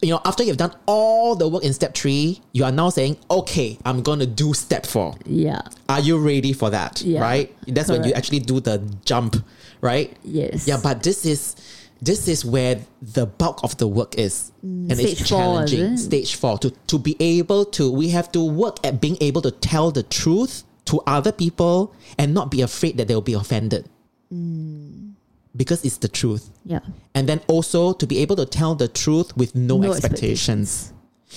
[0.02, 3.16] you know, after you've done all the work in step three, you are now saying,
[3.30, 5.14] okay, I'm going to do step four.
[5.24, 5.62] yeah.
[5.88, 7.00] Are you ready for that?
[7.02, 7.20] Yeah.
[7.22, 7.54] Right?
[7.66, 9.36] That's when you actually do the jump,
[9.80, 10.14] right?
[10.24, 10.66] Yes.
[10.66, 11.56] Yeah, but this is
[12.02, 14.52] this is where the bulk of the work is.
[14.62, 15.92] and Mm, stage it's four, challenging.
[15.94, 15.98] it?
[15.98, 16.58] Stage four.
[16.58, 20.02] To to be able to we have to work at being able to tell the
[20.02, 23.88] truth to other people and not be afraid that they'll be offended.
[24.32, 25.13] Mm.
[25.56, 26.50] Because it's the truth.
[26.64, 26.80] Yeah.
[27.14, 30.92] And then also to be able to tell the truth with no, No expectations.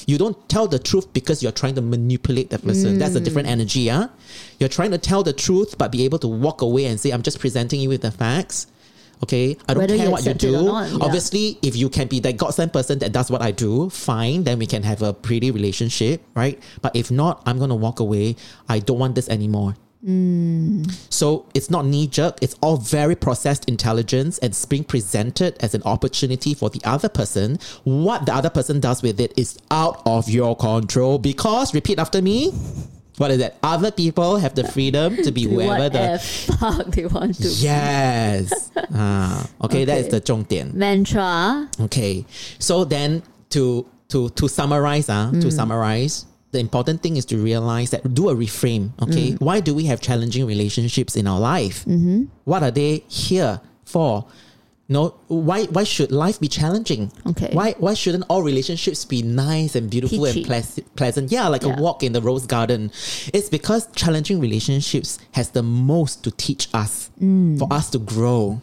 [0.06, 3.00] You don't tell the truth because you're trying to manipulate that person.
[3.00, 3.52] That's a different mm.
[3.52, 4.08] energy, yeah?
[4.60, 7.24] You're trying to tell the truth but be able to walk away and say, I'm
[7.24, 8.68] just presenting you with the facts.
[9.24, 10.66] Okay, I don't Whether care you what you accept it or do.
[10.66, 10.98] not, yeah.
[11.02, 14.44] Obviously, if you can be that God sent person that does what I do, fine,
[14.44, 16.62] then we can have a pretty relationship, right?
[16.84, 18.36] But if not, I'm gonna walk away.
[18.70, 19.76] I don't want this anymore.
[21.10, 25.74] So it's not knee jerk, it's all very processed intelligence and it's being presented as
[25.74, 27.60] an opportunity for the other person.
[27.84, 32.22] What the other person does with it is out of your control because, repeat after
[32.22, 32.52] me,
[33.18, 33.58] what is that?
[33.64, 36.20] Other people have the freedom to be whoever the.
[36.60, 37.48] fuck they want to.
[37.50, 38.72] Yes.
[38.94, 40.12] ah, okay, that is Okay.
[40.12, 40.72] the 重点.
[40.76, 41.68] Mantra.
[41.82, 42.26] Okay.
[42.60, 47.90] So then to to to summarize, uh, to summarize, the important thing is to realize
[47.92, 48.92] that do a reframe.
[49.02, 49.34] Okay.
[49.40, 51.84] Why do we have challenging relationships in our life?
[51.86, 52.26] Mm-hmm.
[52.46, 54.26] What are they here for?
[54.90, 57.12] No, why why should life be challenging?
[57.26, 57.50] Okay.
[57.52, 60.40] Why why shouldn't all relationships be nice and beautiful Peachy.
[60.40, 61.30] and pleas- pleasant?
[61.30, 61.76] Yeah, like Yeah.
[61.78, 62.92] a walk in the rose garden.
[63.34, 67.10] It's because challenging relationships has the most to teach us
[67.60, 68.62] for us to grow.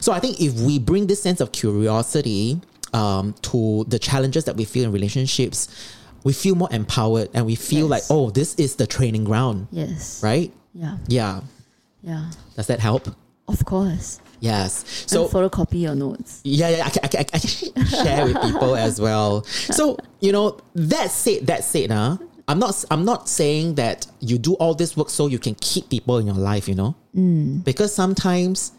[0.00, 2.60] So I think if we bring this sense of curiosity
[2.92, 5.68] um, to the challenges that we feel in relationships,
[6.24, 10.22] we feel more empowered and we feel like, oh, this is the training ground, Yes.
[10.22, 10.52] right?
[10.74, 10.98] Yeah.
[11.08, 11.40] Yeah.
[12.02, 12.30] Yeah.
[12.56, 13.08] Does that help?
[13.48, 14.20] Of course.
[14.40, 14.84] Yes.
[15.06, 16.40] So So photocopy your notes.
[16.44, 19.44] yeah, yeah, I can, I can, I can share with people as well.
[19.44, 22.16] So you know, that said, that said, huh?
[22.48, 25.88] I'm not, I'm not saying that you do all this work so you can keep
[25.90, 26.68] people in your life.
[26.68, 27.62] You know, mm.
[27.64, 28.72] because sometimes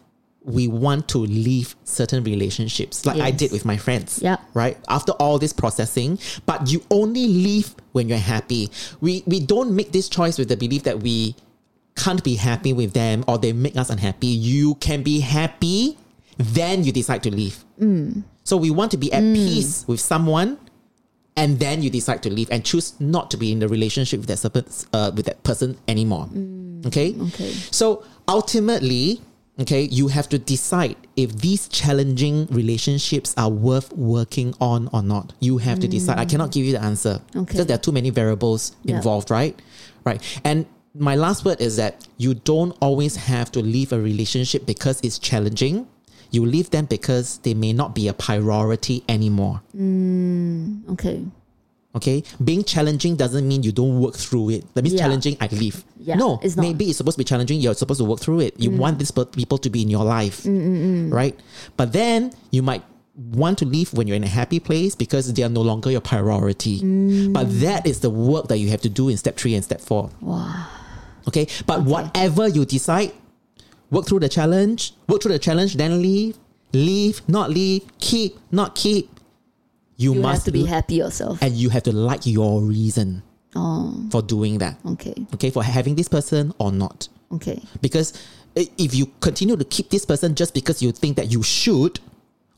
[0.43, 4.19] we want to leave certain relationships, like I did with my friends.
[4.21, 4.37] Yeah.
[4.53, 8.71] Right after all this processing, but you only leave when you're happy.
[9.01, 11.35] We we don't make this choice with the belief that we
[11.95, 14.27] can't be happy with them or they make us unhappy.
[14.27, 15.97] You can be happy,
[16.37, 17.63] then you decide to leave.
[17.79, 18.23] Mm.
[18.43, 19.35] So we want to be at mm.
[19.35, 20.57] peace with someone,
[21.37, 24.29] and then you decide to leave and choose not to be in the relationship with
[24.29, 26.25] that uh, with that person anymore.
[26.33, 26.85] Mm.
[26.87, 27.13] Okay.
[27.19, 27.51] Okay.
[27.69, 29.21] So ultimately,
[29.59, 35.33] okay, you have to decide if these challenging relationships are worth working on or not.
[35.39, 36.17] You have to decide.
[36.19, 37.45] I cannot give you the answer Okay.
[37.45, 38.95] because there are too many variables Yeah.
[38.97, 39.59] involved, right?
[40.03, 40.21] Right.
[40.43, 44.99] And my last word is that you don't always have to leave a relationship because
[45.03, 45.87] it's challenging.
[46.31, 49.61] You leave them because they may not be a priority anymore.
[49.77, 51.25] Mm, okay.
[51.93, 54.73] Okay, being challenging doesn't mean you don't work through it.
[54.75, 55.01] That means Yeah.
[55.01, 55.83] challenging, I leave.
[55.99, 56.63] Yeah, no, it's not.
[56.63, 56.67] Mm.
[56.69, 57.59] maybe it's supposed to be challenging.
[57.59, 58.53] You're supposed to work through it.
[58.57, 61.37] You want these people to be in your life, right?
[61.75, 62.83] But then you might
[63.33, 65.99] want to leave when you're in a happy place because they are no longer your
[66.01, 66.79] priority.
[66.79, 67.33] Mm.
[67.33, 69.81] But that is the work that you have to do in step three and step
[69.81, 70.09] four.
[70.21, 70.65] Wow.
[71.27, 73.11] Okay, but whatever you decide,
[73.91, 76.37] work through the challenge, work through the challenge, then leave,
[76.73, 79.10] leave, not leave, keep, not keep.
[80.01, 81.37] You, You must have to be happy yourself.
[81.41, 83.21] and you have to like your reason
[83.55, 83.93] Oh.
[84.11, 84.77] for doing that.
[84.93, 85.13] Okay.
[85.35, 87.07] Okay, for having this person or not.
[87.33, 87.61] Okay.
[87.81, 88.13] Because
[88.55, 91.99] if you continue to keep this person just because you think that you should,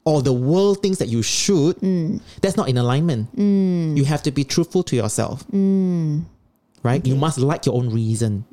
[0.06, 2.18] or the world thinks that you should, hmm.
[2.42, 3.30] that's not in alignment.
[3.36, 3.96] Hmm.
[3.98, 5.44] You have to be truthful to yourself.
[5.50, 6.20] Hmm.
[6.84, 7.06] Right?
[7.08, 8.44] You must like your own reason.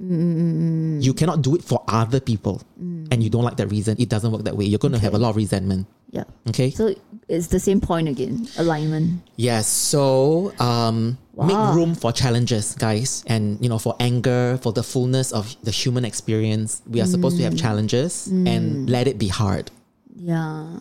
[1.02, 2.62] You cannot do it for other people.
[2.78, 3.96] And you don't like that reason.
[3.98, 4.64] It doesn't work that way.
[4.66, 5.88] You're going to have a lot of resentment.
[6.10, 6.22] Yeah.
[6.48, 6.70] Okay?
[6.70, 6.94] So
[7.30, 8.48] it's the same point again.
[8.58, 9.22] Alignment.
[9.36, 9.66] Yes.
[9.66, 15.32] So um, make room for challenges, guys, and you know for anger, for the fullness
[15.32, 16.82] of the human experience.
[16.86, 17.60] We are supposed to have mm.
[17.60, 18.90] challenges and mm.
[18.90, 19.70] let it be hard.
[20.16, 20.78] Yeah.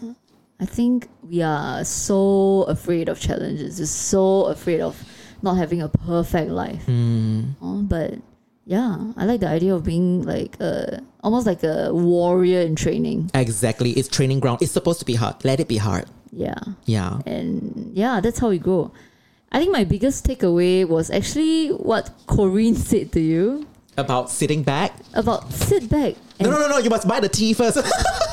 [0.62, 3.80] I think we are so afraid of challenges.
[3.80, 5.02] We're so afraid of
[5.41, 6.86] not having a perfect life.
[6.86, 7.56] Mm.
[7.62, 8.16] Oh, but
[8.66, 13.32] yeah, I like the idea of being like a almost like a warrior in training.
[13.34, 13.91] Exactly.
[13.91, 14.62] It's training ground.
[14.62, 15.43] It's supposed to be hard.
[15.45, 16.06] Let it be hard.
[16.32, 16.60] Yeah.
[16.86, 17.20] Yeah.
[17.26, 18.92] And yeah, that's how we grow.
[19.52, 23.66] I think my biggest takeaway was actually what Corinne said to you
[23.98, 24.94] About sitting back.
[25.14, 26.16] about sit back.
[26.40, 26.78] No, no, no, no.
[26.78, 27.78] You must buy the tea first.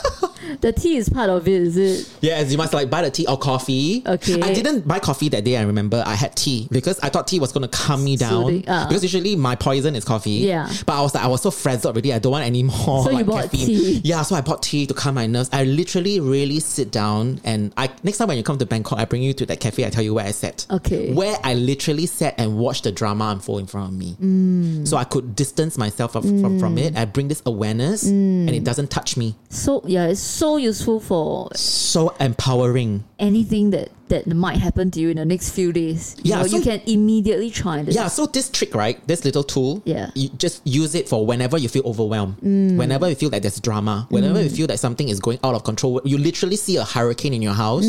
[0.61, 2.11] The tea is part of it, is it?
[2.21, 4.03] yes, you must like buy the tea or coffee.
[4.07, 4.41] Okay.
[4.41, 5.57] I didn't buy coffee that day.
[5.57, 8.45] I remember I had tea because I thought tea was going to calm me down.
[8.45, 8.87] Soothing, uh.
[8.89, 10.31] Because usually my poison is coffee.
[10.31, 10.71] Yeah.
[10.87, 12.13] But I was like, I was so frazzled already.
[12.13, 13.05] I don't want any more.
[13.05, 13.67] So you like, bought caffeine.
[13.67, 14.01] tea.
[14.05, 14.23] Yeah.
[14.23, 15.51] So I bought tea to calm my nerves.
[15.53, 19.05] I literally really sit down and I next time when you come to Bangkok, I
[19.05, 19.85] bring you to that cafe.
[19.85, 20.67] I tell you where I sat.
[20.71, 21.13] Okay.
[21.13, 24.17] Where I literally sat and watched the drama unfold in front of me.
[24.21, 24.87] Mm.
[24.89, 26.97] So I could distance myself from, from, from it.
[26.97, 29.35] I bring this awareness and it doesn't touch me.
[29.51, 33.05] So yeah, it's so useful for So empowering.
[33.19, 36.15] anything that that might happen to you in the next few days.
[36.23, 37.95] You Yeah, know, so- you can immediately try this.
[37.97, 39.03] Yeah, so this trick, right?
[39.09, 40.11] This little tool, Yeah.
[40.15, 42.77] you just use it for whenever you feel overwhelmed, Mm.
[42.77, 45.65] whenever you feel that there's drama, whenever you feel that something is going out of
[45.65, 46.01] control.
[46.05, 47.83] You literally see a hurricane in your house.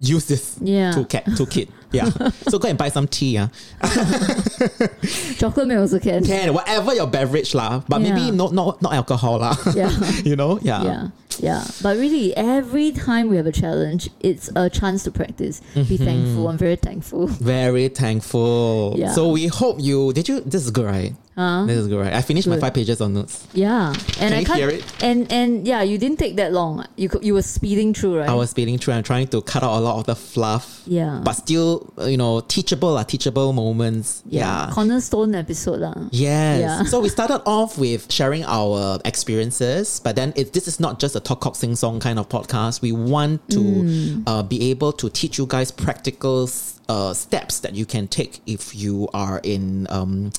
[0.00, 0.68] Use this Mm.
[0.72, 0.92] Yeah.
[0.96, 1.24] toolkit.
[1.36, 1.68] Toolkit.
[1.92, 2.08] Yeah.
[2.48, 3.32] so go and buy some tea.
[3.36, 3.48] Yeah.
[5.38, 6.24] chocolate milk also can.
[6.24, 9.56] Can whatever your beverage lah, but maybe not not not alcohol lah.
[9.74, 9.92] Yeah.
[10.24, 10.58] you know.
[10.62, 10.82] Yeah.
[10.82, 11.02] Yeah,
[11.40, 11.64] yeah.
[11.82, 15.60] But really, every time we have a challenge, it's a chance to practice.
[15.74, 16.04] Be mm-hmm.
[16.04, 16.48] thankful.
[16.48, 17.26] I'm very thankful.
[17.26, 18.94] Very thankful.
[18.96, 19.12] Yeah.
[19.12, 21.14] So we hope you did you this is good, right?
[21.36, 21.66] Huh?
[21.66, 22.14] This is good, right?
[22.14, 23.46] I finished my five pages on notes.
[23.52, 24.58] Yeah, and Can I can't.
[24.58, 24.82] hear it?
[25.02, 26.86] And and yeah, you didn't take that long.
[26.96, 28.28] You you were speeding through, right?
[28.28, 30.80] I was speeding through I'm trying to cut out a lot of the fluff.
[30.86, 31.20] Yeah.
[31.22, 34.22] But still, uh, you know, teachable are teachable moments.
[34.24, 34.70] Yeah.
[34.72, 36.08] Cornerstone episode lah.
[36.10, 36.60] Yes.
[36.60, 36.82] Yeah.
[36.88, 41.16] So we started off with sharing our experiences, but then it, this is not just
[41.16, 42.80] a talk cock sing song kind of podcast.
[42.80, 44.22] We want to Mm.
[44.26, 46.48] uh, be able to teach you guys practical
[46.88, 50.32] uh, steps that you can take if you are in um,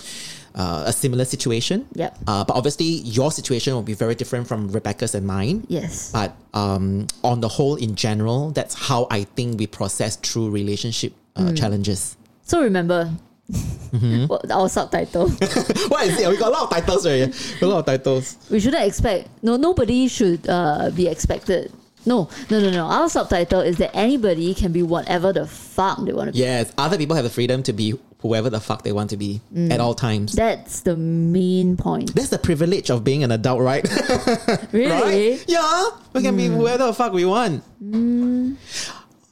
[0.57, 1.85] uh, a similar situation.
[1.93, 2.17] Yep.
[2.27, 5.63] Uh, but obviously, your situation will be very different from Rebecca's and mine.
[5.69, 6.11] Yes.
[6.11, 11.13] But um, on the whole, in general, that's how I think we process through relationship
[11.37, 11.57] uh, Mm.
[11.57, 12.17] challenges.
[12.43, 13.13] So remember.
[13.51, 14.25] Mm-hmm.
[14.29, 15.29] well, our subtitle.
[15.87, 16.27] what is it?
[16.27, 17.31] We got a lot of titles already.
[17.61, 18.35] A lot of titles.
[18.49, 19.29] we shouldn't expect.
[19.41, 21.71] No, nobody should uh, be expected.
[22.05, 22.85] No, no, no, no.
[22.85, 26.39] Our subtitle is that anybody can be whatever the fuck they want to be.
[26.39, 29.41] Yes, other people have the freedom to be whoever the fuck they want to be
[29.53, 29.71] Mm.
[29.71, 30.33] at all times.
[30.33, 32.15] That's the main point.
[32.15, 33.85] That's the privilege of being an adult, right?
[34.73, 34.89] Really?
[35.37, 35.45] right?
[35.47, 37.61] Yeah, we can be whoever the fuck we want.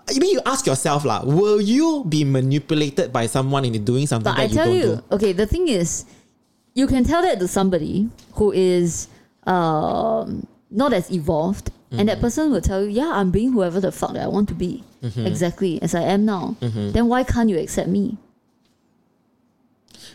[0.07, 4.29] I mean, you ask yourself, lah, will you be manipulated by someone into doing something
[4.31, 5.15] But that I you tell don't you, do?
[5.17, 6.05] okay, the thing is,
[6.77, 9.07] you can tell that to somebody who is
[9.49, 12.05] um, not as evolved, and Mm-hmm.
[12.07, 14.57] that person will tell you, "Yeah, I'm being whoever the fuck that I want to
[14.57, 15.25] be, Mm-hmm.
[15.25, 18.17] exactly as I am now." Then why can't you accept me?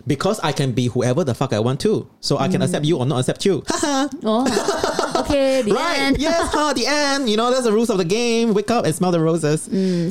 [0.06, 2.08] Because I can be whoever the fuck I want to.
[2.20, 2.52] So I Mm.
[2.52, 3.62] can accept you or not accept you.
[4.24, 5.98] Oh, okay, the right.
[5.98, 6.18] end.
[6.18, 7.28] Yes, the end.
[7.28, 8.54] You know, that's the rules of the game.
[8.54, 9.62] Wake up and smell the roses.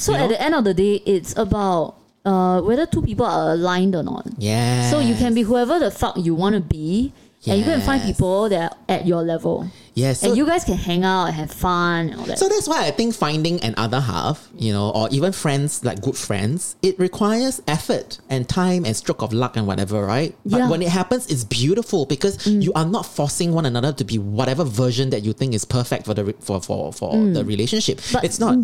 [0.03, 0.27] So You at know?
[0.29, 1.95] the end of the day, it's about
[2.25, 4.27] uh, whether two people are aligned or not.
[4.37, 4.89] Yeah.
[4.91, 7.13] So you can be whoever the fuck you want to be,
[7.47, 10.21] and you can find people that are at your level, Yes.
[10.21, 12.39] So, and you guys can hang out and have fun and all that.
[12.39, 16.01] so that's why I think finding an other half, you know, or even friends, like
[16.01, 20.35] good friends, it requires effort and time and stroke of luck and whatever, right?
[20.45, 20.65] But Yeah.
[20.65, 20.69] Mm.
[20.71, 24.63] when it happens, it's beautiful because you are not forcing one another to be whatever
[24.63, 27.99] version that you think is perfect for the re- for for for the relationship.
[28.13, 28.57] But- it's not.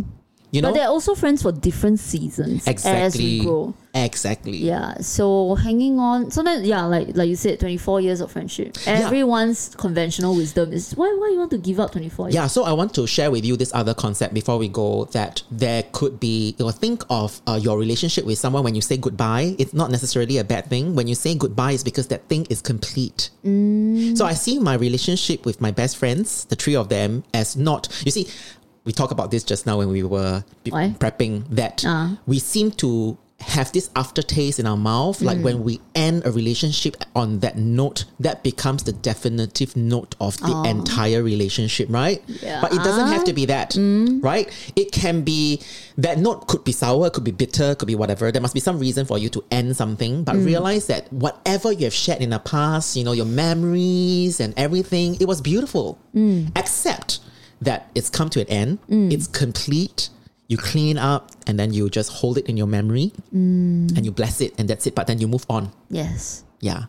[0.51, 0.69] You know.
[0.69, 0.71] Mm.
[0.71, 3.39] but they're also friends for different seasons as exactly.
[3.39, 3.73] we grow.
[3.93, 4.57] Exactly.
[4.57, 4.95] Yeah.
[4.99, 6.29] So hanging on.
[6.31, 8.77] Sometimes, yeah, like like you said, twenty four years of friendship.
[8.85, 12.35] Everyone's conventional wisdom is why why you want to give up twenty four years.
[12.35, 15.43] Yeah, so I want to share with you this other concept before we go that
[15.49, 18.97] there could be, you know, think of uh, your relationship with someone when you say
[18.97, 19.55] goodbye.
[19.57, 20.95] It's not necessarily a bad thing.
[20.95, 23.29] When you say goodbye, it's because that thing is complete.
[23.43, 27.87] So I see my relationship with my best friends, the three of them, as not,
[28.03, 28.27] you see,
[28.85, 31.83] we talked about this just now when we were be- prepping that.
[31.85, 32.17] Ah.
[32.25, 36.95] we seem to have this aftertaste in our mouth like when we end a relationship
[37.15, 40.63] on that note that becomes the definitive note of the ah.
[40.63, 42.23] entire relationship right?
[42.27, 42.61] Yeah.
[42.61, 44.23] but it doesn't have to be that mm.
[44.23, 44.49] right?
[44.77, 45.61] It can be
[45.97, 48.31] that note could be sour could be bitter could be whatever.
[48.31, 50.45] There must be some reason for you to end something but mm.
[50.45, 55.15] realize that whatever you have shared in the past you know your memories and everything
[55.19, 55.99] it was beautiful.
[56.15, 56.57] Mm.
[56.57, 57.19] Except
[57.61, 58.79] that it's come to an end.
[58.89, 59.11] Mm.
[59.11, 60.09] It's complete.
[60.47, 63.95] You clean up and then you just hold it in your memory mm.
[63.97, 65.71] and you bless it and that's it but then you move on.
[65.89, 66.43] Yes.
[66.61, 66.85] yeah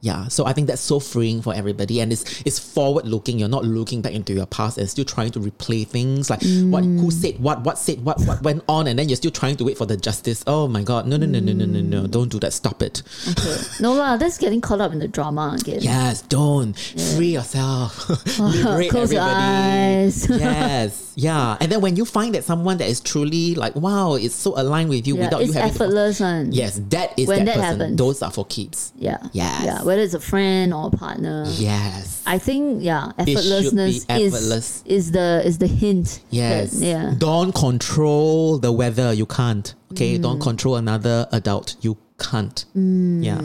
[0.00, 3.48] yeah so i think that's so freeing for everybody and it's it's forward looking you're
[3.48, 7.08] not looking back into your past and still trying to replay things like what who
[7.08, 7.12] mm.
[7.12, 9.78] said what what said what what went on and then you're still trying to wait
[9.78, 12.38] for the justice oh my god no no no no no no no don't do
[12.38, 13.56] that stop it Okay.
[13.80, 15.78] no lah, that's getting caught up in the drama again.
[15.80, 16.76] yes don't
[17.16, 18.08] free yourself
[18.38, 20.28] liberate Close your everybody eyes.
[20.30, 24.34] yes yeah and then when you find that someone that is truly like wow it's
[24.34, 26.52] so aligned with you Yeah, without you having to one.
[26.52, 27.80] Yes, that is When that, that person.
[27.80, 27.96] happens.
[27.98, 28.92] Those are for keeps.
[28.96, 29.18] Yeah.
[29.32, 29.51] Yeah.
[29.52, 29.64] Yes.
[29.64, 29.82] Yeah.
[29.82, 31.44] Whether it's a friend or a partner.
[31.48, 32.22] Yes.
[32.26, 34.82] I think yeah, effortlessness effortless.
[34.86, 36.20] is is the is the hint.
[36.30, 36.70] Yes.
[36.78, 37.14] that- yeah.
[37.18, 39.12] Don't control the weather.
[39.12, 39.74] You can't.
[39.92, 40.16] Okay.
[40.18, 40.42] Don't Mm.
[40.42, 41.76] control another adult.
[41.82, 42.64] You can't.
[42.74, 43.40] Yeah.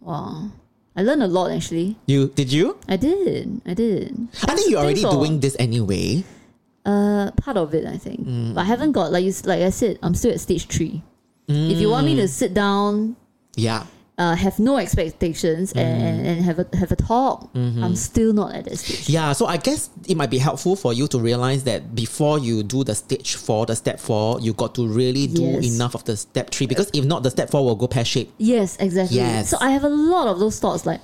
[0.00, 0.50] Wow.
[0.96, 1.96] I learned a lot actually.
[2.06, 2.76] You did you?
[2.88, 3.60] I did.
[3.66, 4.14] I did.
[4.42, 6.24] I think you're already doing this anyway.
[6.84, 8.26] Uh, part of it, I think.
[8.26, 8.54] Mm.
[8.54, 11.02] But I haven't got like you, like I said, I'm still at stage three.
[11.48, 12.20] If you want me Mm.
[12.22, 13.16] to sit down
[13.56, 13.84] Yeah.
[14.18, 15.78] Uh, have no expectations Mm-hmm.
[15.78, 19.08] and, and have a have a talk, I'm still not at that stage.
[19.08, 22.62] Yeah, so I guess it might be helpful for you to realize that before you
[22.62, 25.64] do the stage four, the step four, you got to really do Yes.
[25.74, 28.32] enough of the step three because if not, the step four will go pear shaped.
[28.38, 29.18] Yes, exactly.
[29.18, 29.50] Yes.
[29.50, 31.00] So I have a lot of those thoughts like,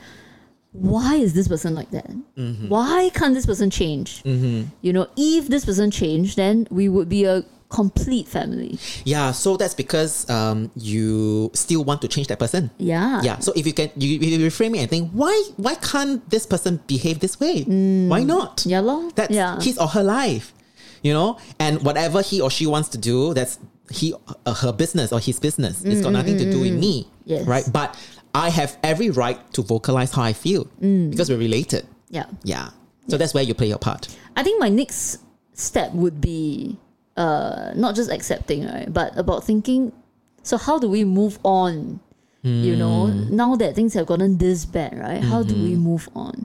[0.73, 2.11] why is this person like that?
[2.37, 2.69] Mm-hmm.
[2.69, 4.23] Why can't this person change?
[4.25, 7.45] You know, if this person changed, then we would be a
[7.75, 8.79] complete family.
[9.05, 12.71] Yeah, so that's because um, you still want to change that person.
[12.79, 13.21] Yeah.
[13.23, 16.47] Yeah, so if you can, you, you reframe it and think, why, why can't this
[16.47, 17.65] person behave this way?
[17.65, 18.09] Mm.
[18.09, 18.65] Why not?
[18.65, 18.81] Yeah.
[19.17, 19.61] That's yeah.
[19.61, 20.55] his or her life,
[21.03, 21.39] you know.
[21.59, 23.59] And whatever he or she wants to do, that's
[23.91, 24.15] he
[24.47, 25.83] uh, her business or his business.
[25.85, 27.47] It's got mm, nothing to do with mm, me, Yes.
[27.47, 27.65] right?
[27.71, 27.99] But
[28.35, 30.65] I have every right to vocalize how I feel
[31.11, 31.87] because we're related.
[32.09, 32.27] yeah.
[32.45, 32.71] Yeah.
[33.09, 34.09] So that's where you play your part.
[34.37, 35.19] I think my next
[35.53, 36.79] step would be
[37.17, 39.93] uh, not just accepting, right, but about thinking.
[40.43, 42.01] So how do we move on?
[42.47, 43.35] You know, Hmm.
[43.35, 45.23] now that things have gotten this bad, right?
[45.25, 45.65] How do Mm-hmm.
[45.65, 46.45] we move on?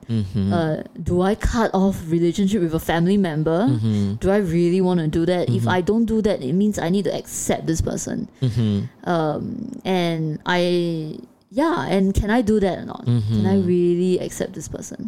[0.50, 3.68] Uh, do I cut off relationship with a family member?
[3.68, 4.14] Mm-hmm.
[4.14, 5.50] Do I really want to do that?
[5.50, 8.30] If I don't do that, it means I need to accept this person.
[8.40, 8.86] Mm-hmm.
[9.10, 11.18] Um, and I,
[11.50, 13.04] yeah, and can I do that or not?
[13.04, 13.46] Can Mm-hmm.
[13.46, 15.04] I really accept this person?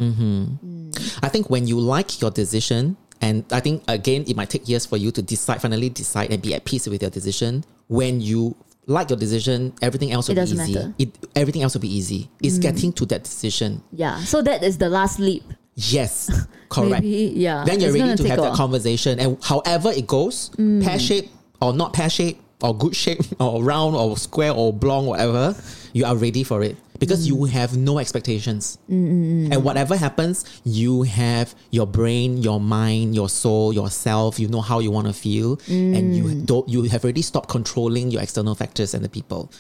[1.23, 4.85] I think when you like your decision, and I think again, it might take years
[4.85, 7.65] for you to decide, finally decide and be at peace with your decision.
[7.89, 10.75] When you like your decision, everything else will It be easy.
[10.75, 10.89] matter.
[10.89, 10.95] Mm.
[10.99, 12.29] It everything else will be easy.
[12.43, 13.83] It's getting to that decision.
[13.93, 14.19] Yeah.
[14.25, 15.45] So that is the last leap.
[15.75, 16.29] Yes,
[16.69, 17.03] correct.
[17.05, 17.65] Maybe, yeah.
[17.65, 21.31] Then you're It's ready gonna have that conversation, and however it goes, pear shape
[21.63, 25.55] or not pear shape or good shape or round or square or oblong, whatever,
[25.95, 27.49] you are ready for it because you mm.
[27.51, 28.79] have no expectations.
[28.89, 34.39] Mm, mm, and whatever happens, you have your brain, your mind, your soul, yourself.
[34.39, 36.69] You know how you want to feel, and you don't.
[36.69, 39.51] You have already stopped controlling your external factors and the people.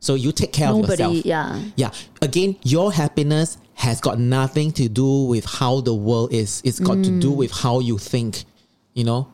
[0.00, 1.26] So you take care of Nobody, yourself.
[1.26, 1.60] yeah.
[1.76, 1.90] Yeah.
[2.20, 6.60] Again, your happiness has got nothing to do with how the world is.
[6.64, 7.20] It's got to Mm.
[7.20, 8.44] do with how you think.
[8.94, 9.28] You know,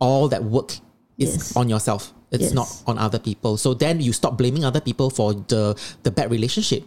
[0.00, 0.72] all that work
[1.16, 1.56] is Yes.
[1.56, 2.12] on yourself.
[2.31, 2.53] It's Yes.
[2.53, 3.55] not on other people.
[3.55, 6.83] So then you stop blaming other people for the the bad relationship.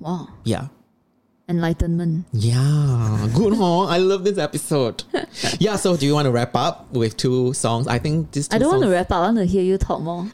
[0.00, 0.28] Wow.
[0.44, 0.68] Yeah.
[1.48, 2.26] Enlightenment.
[2.34, 3.84] Yeah, good huh?
[3.88, 5.04] I love this episode.
[5.58, 7.86] yeah, so do you want to wrap up with two songs?
[7.88, 8.92] I think these two I don't want to songs.
[9.00, 9.16] wrap up.
[9.24, 10.28] I want to hear you talk more.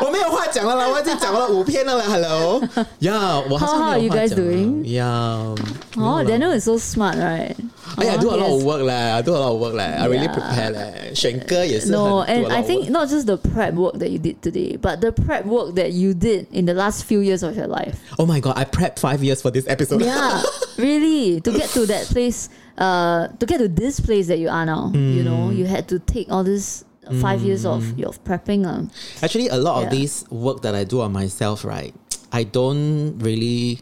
[0.00, 2.04] 我没有话讲了啦，我已经讲了五篇了啦。
[2.08, 2.62] Hello，
[3.00, 4.84] 呀，我好像 How 没 are 有 you 话 guys 讲了 doing?
[4.84, 5.56] Yeah.
[6.00, 7.54] Oh, Daniel is so smart, right?
[7.98, 9.60] Eh, I Oh, do a lot he of has- work 嘞，I do a lot of
[9.60, 10.34] work 嘞，I really Yeah.
[10.34, 13.74] prepare 嘞，选歌也是很 No, 做 a and lot I of think work not just the prep
[13.74, 17.04] work that you did today, but the prep work that you did in the last
[17.04, 17.96] few years of your life.
[18.18, 20.02] Oh my god, I prepped five years for this episode.
[20.02, 20.42] Yeah,
[20.76, 21.40] really.
[21.40, 24.90] To get to that place, uh, to get to this place that you are now,
[24.94, 25.56] you know, Mm.
[25.56, 26.84] you had to take all this
[27.22, 28.66] five years of your prepping.
[28.66, 28.84] Uh.
[29.22, 29.98] Actually, a lot of Yeah.
[30.00, 31.94] this work that I do on myself, right?
[32.30, 33.80] I don't really.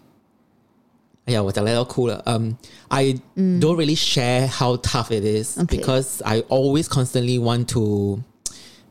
[1.31, 2.23] 哎呀，我讲来都哭了。
[2.25, 2.53] Um,
[2.89, 5.63] I don't really share how tough it is Mm.
[5.65, 5.79] Okay.
[5.79, 8.23] because I always constantly want to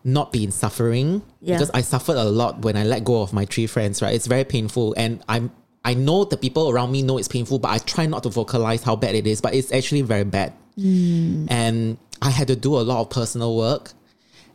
[0.04, 1.58] not be in suffering Yeah.
[1.58, 4.02] because I suffered a lot when I let go of my three friends.
[4.02, 5.50] Right, it's very painful, and I'm
[5.84, 8.84] I know the people around me know it's painful, but I try not to vocalize
[8.84, 9.40] how bad it is.
[9.40, 13.94] But it's actually very bad, and I had to do a lot of personal work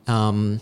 [0.06, 0.60] um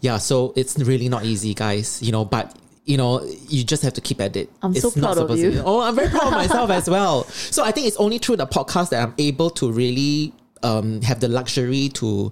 [0.00, 2.54] yeah so it's really not easy guys you know but
[2.89, 5.37] you know you just have to keep at it I'm it's so not proud of
[5.37, 5.51] you.
[5.51, 8.37] to oh i'm very proud of myself as well so i think it's only through
[8.37, 10.33] the podcast that i'm able to really
[10.63, 12.31] um have the luxury to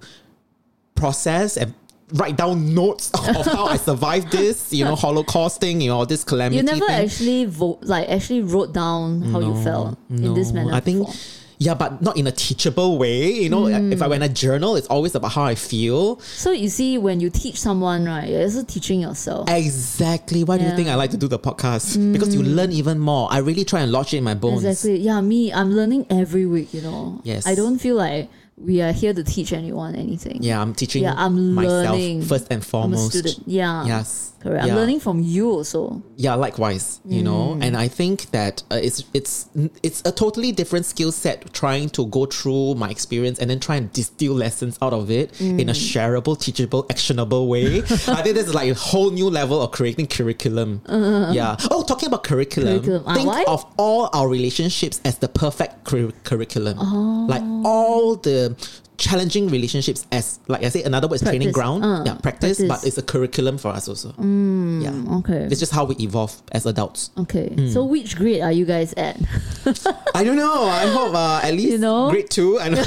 [0.96, 1.72] process and
[2.14, 6.24] write down notes of how i survived this you know holocaust thing you know this
[6.24, 7.04] calamity You never thing.
[7.04, 10.72] actually vote, like actually wrote down how you felt in this manner.
[10.72, 11.14] I think, before.
[11.58, 13.30] Yeah, but not in a teachable way.
[13.32, 14.10] You know, if I Mm.
[14.10, 16.20] when I journal, it's always about how I feel.
[16.36, 19.48] So you see, when you teach someone, right, you're also teaching yourself.
[19.50, 20.44] Exactly.
[20.44, 20.76] Why do you Mm.
[20.76, 21.96] think I like to do the podcast?
[22.12, 23.28] Because you learn even more.
[23.30, 24.64] I really try and lodge it in my bones.
[24.64, 25.00] Exactly.
[25.00, 26.72] Yeah, me, I'm learning every week.
[26.72, 27.20] You know.
[27.24, 27.46] Yes.
[27.46, 30.38] I don't feel like we are here to teach anyone anything.
[30.42, 32.22] Yeah, I'm teaching Yeah, I'm myself learning.
[32.22, 33.10] first and I'm a foremost.
[33.10, 33.38] student.
[33.46, 33.86] Yeah.
[33.86, 34.32] Yes.
[34.40, 34.64] Correct.
[34.66, 34.72] Yeah.
[34.72, 36.00] I'm learning from you also.
[36.16, 37.64] Yeah, likewise, you know, Mm.
[37.64, 39.48] and I think that uh, it's it's
[39.82, 43.76] it's a totally different skill set trying to go through my experience and then try
[43.76, 45.90] and distill lessons out of it in a Mm.
[45.90, 47.78] shareable, teachable, actionable way.
[48.06, 50.82] I think this is like a whole new level of creating curriculum.
[50.88, 51.56] Yeah.
[51.72, 52.78] Oh, talking about curriculum.
[52.78, 53.02] Curriculum.
[53.06, 53.44] Ah, think why?
[53.48, 56.76] of all our relationships as the perfect cur- curriculum.
[56.80, 57.26] Oh.
[57.28, 58.54] Like all the
[58.98, 61.84] challenging relationships as like I say another word is training ground.
[61.84, 62.68] Uh, yeah, practice, practice.
[62.68, 64.12] but it's a curriculum for us also.
[64.18, 65.16] yeah.
[65.18, 65.46] Okay.
[65.50, 67.10] It's just how we evolve as adults.
[67.16, 67.48] Okay.
[67.48, 67.68] Hmm.
[67.70, 69.16] So which grade are you guys at?
[70.14, 70.64] I don't know.
[70.64, 72.10] I hope uh, at least You know?
[72.10, 72.58] grade two.
[72.58, 72.82] I know.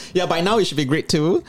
[0.14, 1.44] yeah, by now it should be grade two.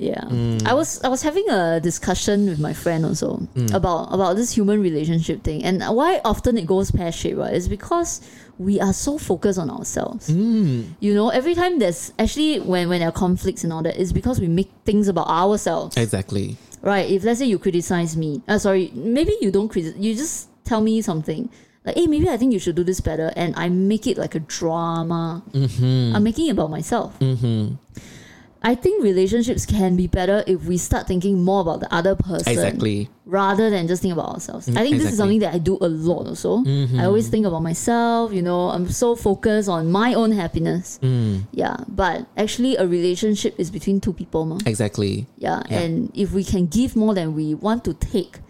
[0.00, 0.62] Yeah, Mm.
[0.64, 3.74] I was I was having a discussion with my friend also Mm.
[3.74, 7.36] about about this human relationship thing and why often it goes pear shaped.
[7.36, 8.20] Right, is because
[8.58, 10.28] we are so focused on ourselves.
[10.28, 10.94] Mm.
[11.00, 14.12] You know, every time there's actually when when there are conflicts and all that, it's
[14.12, 15.96] because we make things about ourselves.
[15.96, 16.56] Exactly.
[16.82, 17.10] Right.
[17.10, 20.80] If let's say you criticize me, uh, sorry, maybe you don't criticize, you just tell
[20.80, 21.48] me something
[21.84, 24.34] like, hey, maybe I think you should do this better, and I make it like
[24.34, 25.42] a drama.
[25.52, 26.14] Mm-hmm.
[26.14, 27.18] I'm making it about myself.
[28.62, 32.52] I think relationships can be better if we start thinking more about the other person
[32.52, 33.08] Exactly.
[33.24, 34.68] rather than just think about ourselves.
[34.68, 34.82] I mm-hmm.
[34.82, 36.58] think this is something that I do a lot also.
[36.58, 37.00] I mm-hmm.
[37.00, 40.98] always think about myself, you know, I'm so focused on my own happiness.
[41.02, 41.42] Mm.
[41.52, 41.76] Yeah.
[41.86, 44.44] But actually a relationship is between two people.
[44.44, 44.58] Ma.
[44.66, 45.26] Exactly.
[45.36, 45.78] Yeah, Yeah.
[45.80, 48.40] and if we can give more than we want to take,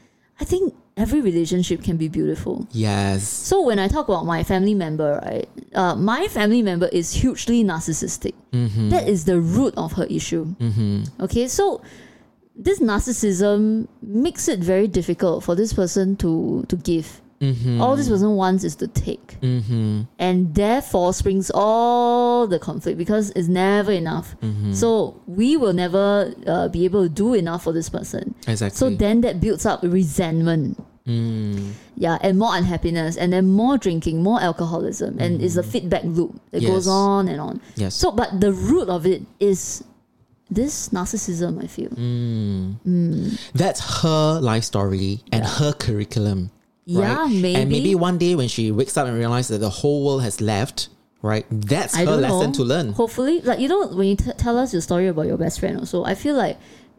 [0.40, 2.66] I think every relationship can be beautiful.
[2.73, 3.27] Yes.
[3.27, 7.65] So when I talk about my family member, right, uh, my family member is hugely
[7.65, 8.35] narcissistic.
[8.53, 8.91] Mm-hmm.
[8.91, 10.45] That is the root of her issue.
[10.57, 11.23] Mm-hmm.
[11.23, 11.81] Okay, so
[12.57, 17.23] this narcissism makes it very difficult for this person to to give.
[17.41, 17.81] Mm-hmm.
[17.81, 19.37] All this person wants is to take,
[20.19, 24.35] and therefore springs all the conflict because it's never enough.
[24.75, 28.35] So we will never uh, be able to do enough for this person.
[28.49, 28.77] Exactly.
[28.77, 30.83] So then that builds up resentment.
[31.09, 31.72] Mm.
[31.97, 35.72] Yeah, and more unhappiness, and then more drinking, more alcoholism, and it's a mm.
[35.72, 37.60] feedback loop that goes on and on.
[37.76, 37.94] Yes.
[37.94, 39.82] So, but the root of it is
[40.51, 41.64] this narcissism.
[41.64, 41.89] I feel.
[41.89, 43.40] Mm.
[43.55, 46.51] That's her life story and her curriculum.
[46.85, 47.55] Yeah, maybe.
[47.55, 50.40] And maybe one day when she wakes up and realizes that the whole world has
[50.43, 50.89] left,
[51.22, 51.47] right?
[51.51, 52.52] That's I her lesson know.
[52.52, 52.93] to learn.
[52.93, 55.78] Hopefully, like you know, when you t- tell us your story about your best friend,
[55.78, 56.59] also, I feel like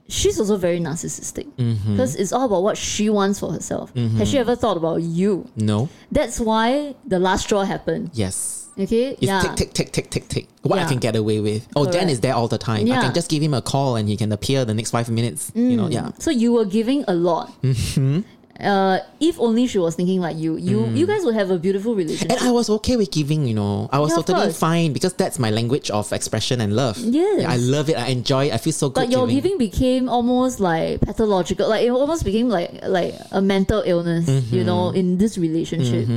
[0.10, 1.92] she's also very narcissistic Mm-hmm.
[1.94, 3.94] because it's all about what she wants for herself.
[3.96, 5.48] Has she ever thought about you?
[5.56, 5.88] No.
[6.12, 8.12] That's why the last straw happened.
[8.14, 8.58] Yes.
[8.80, 9.42] Okay, It's yeah.
[9.42, 10.48] tick, tick, tick, tick, tick, tick.
[10.62, 11.68] What I can get away with.
[11.76, 12.88] Oh, Dan is there all the time.
[12.88, 13.00] Yeah.
[13.00, 15.52] I can just give him a call and he can appear the next five minutes.
[15.54, 16.12] You know, yeah.
[16.20, 17.52] So you were giving a lot.
[17.62, 18.22] Mm-hmm.
[18.60, 21.96] Uh, if only she was thinking like you, you you guys would have a beautiful
[21.96, 22.32] relationship.
[22.32, 23.90] And I was okay with giving, you know.
[23.92, 26.98] I was Yeah, totally fine because that's my language of expression and love.
[27.00, 27.46] Yes.
[27.48, 27.98] I love it.
[27.98, 28.54] I enjoy it.
[28.54, 29.08] I feel so good.
[29.08, 31.70] but your giving became almost like pathological.
[31.70, 34.28] Like it almost became like like a mental illness.
[34.28, 34.56] Mm-hmm.
[34.56, 36.08] You know, in this relationship.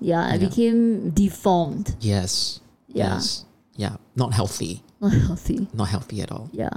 [0.00, 1.94] Yeah, it became deformed.
[2.00, 2.60] Yes.
[2.88, 3.14] Yeah.
[3.14, 3.44] Yes.
[3.76, 3.96] Yeah.
[4.16, 4.82] Not healthy.
[5.00, 5.66] Not healthy.
[5.72, 6.50] Not healthy at all.
[6.52, 6.70] Yeah.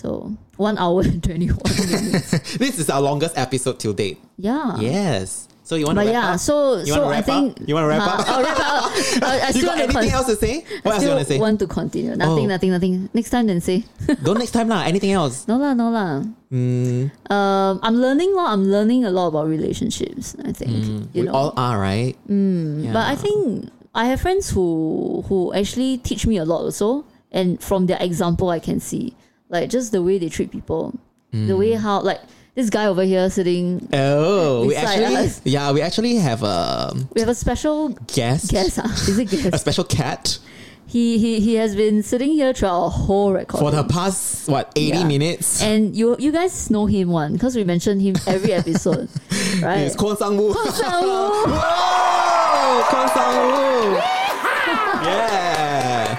[0.00, 1.60] So one hour and twenty one
[1.92, 2.56] minutes.
[2.56, 4.16] this is our longest episode till date.
[4.40, 4.80] Yeah.
[4.80, 5.46] Yes.
[5.62, 6.40] So you want to wrap yeah, up?
[6.40, 7.68] so You so I wrap think up?
[7.68, 8.16] You wanna wrap Huh?
[8.18, 8.28] up?
[8.32, 8.90] I'll wrap up.
[9.22, 10.54] I, I you still got want anything con- else to say?
[10.82, 11.38] What else you still want to say?
[11.38, 12.16] want to continue.
[12.16, 12.54] Nothing, Oh.
[12.56, 12.94] nothing, nothing.
[13.14, 13.84] Next time then say.
[14.24, 14.82] Don't next time lah.
[14.88, 15.46] Anything else?
[15.46, 16.24] No lah, no lah.
[16.50, 18.50] Mm, Um, I'm learning lot.
[18.56, 20.34] I'm learning a lot about relationships.
[20.42, 20.72] I think
[21.14, 21.32] you we know.
[21.36, 22.16] all are, right?
[22.26, 27.04] Mm, But I think I have friends who who actually teach me a lot also,
[27.30, 29.14] and from their example, I can see
[29.50, 30.94] like just the way they treat people,
[31.32, 31.78] the way Mm.
[31.80, 32.20] how like
[32.54, 33.88] this guy over here sitting.
[33.92, 35.40] Oh, we actually, us.
[35.44, 38.76] yeah, we actually have a We have a special guest, guest.
[38.80, 38.88] Huh?
[39.10, 40.38] Is it a special cat
[40.90, 43.62] he he he has been sitting here throughout our whole recording.
[43.62, 45.04] for the past what eighty Yeah.
[45.06, 45.62] minutes.
[45.62, 49.06] and you you guys know him one because we mention him every episode,
[49.62, 49.86] right?
[49.86, 50.50] It's Kwon Sang Woo.
[50.50, 51.30] Sang-woo.
[51.54, 54.02] Whoa, Kwon Sang Woo.
[55.06, 55.69] Yeah.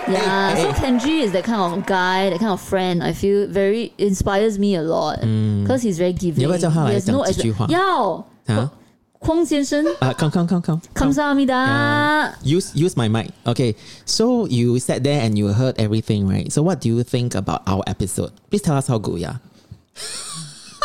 [0.07, 3.03] Yeah, so Kenji is that kind of guy, that kind of friend.
[3.03, 5.63] I feel very inspires me a lot mm.
[5.63, 6.41] because he's very giving.
[6.41, 7.67] You He 来 has 讲 no 几句 expect- 话？
[7.67, 8.71] 要啊
[9.19, 11.13] 匡先生，啊，come come come come 感 come.
[11.13, 12.33] 谢阿弥达。
[12.43, 13.29] Use use use my mic.
[13.45, 13.75] Okay,
[14.05, 16.51] so you sat there and you heard everything, right?
[16.51, 18.31] So what do you think about our episode?
[18.49, 19.39] Please tell us how good we are.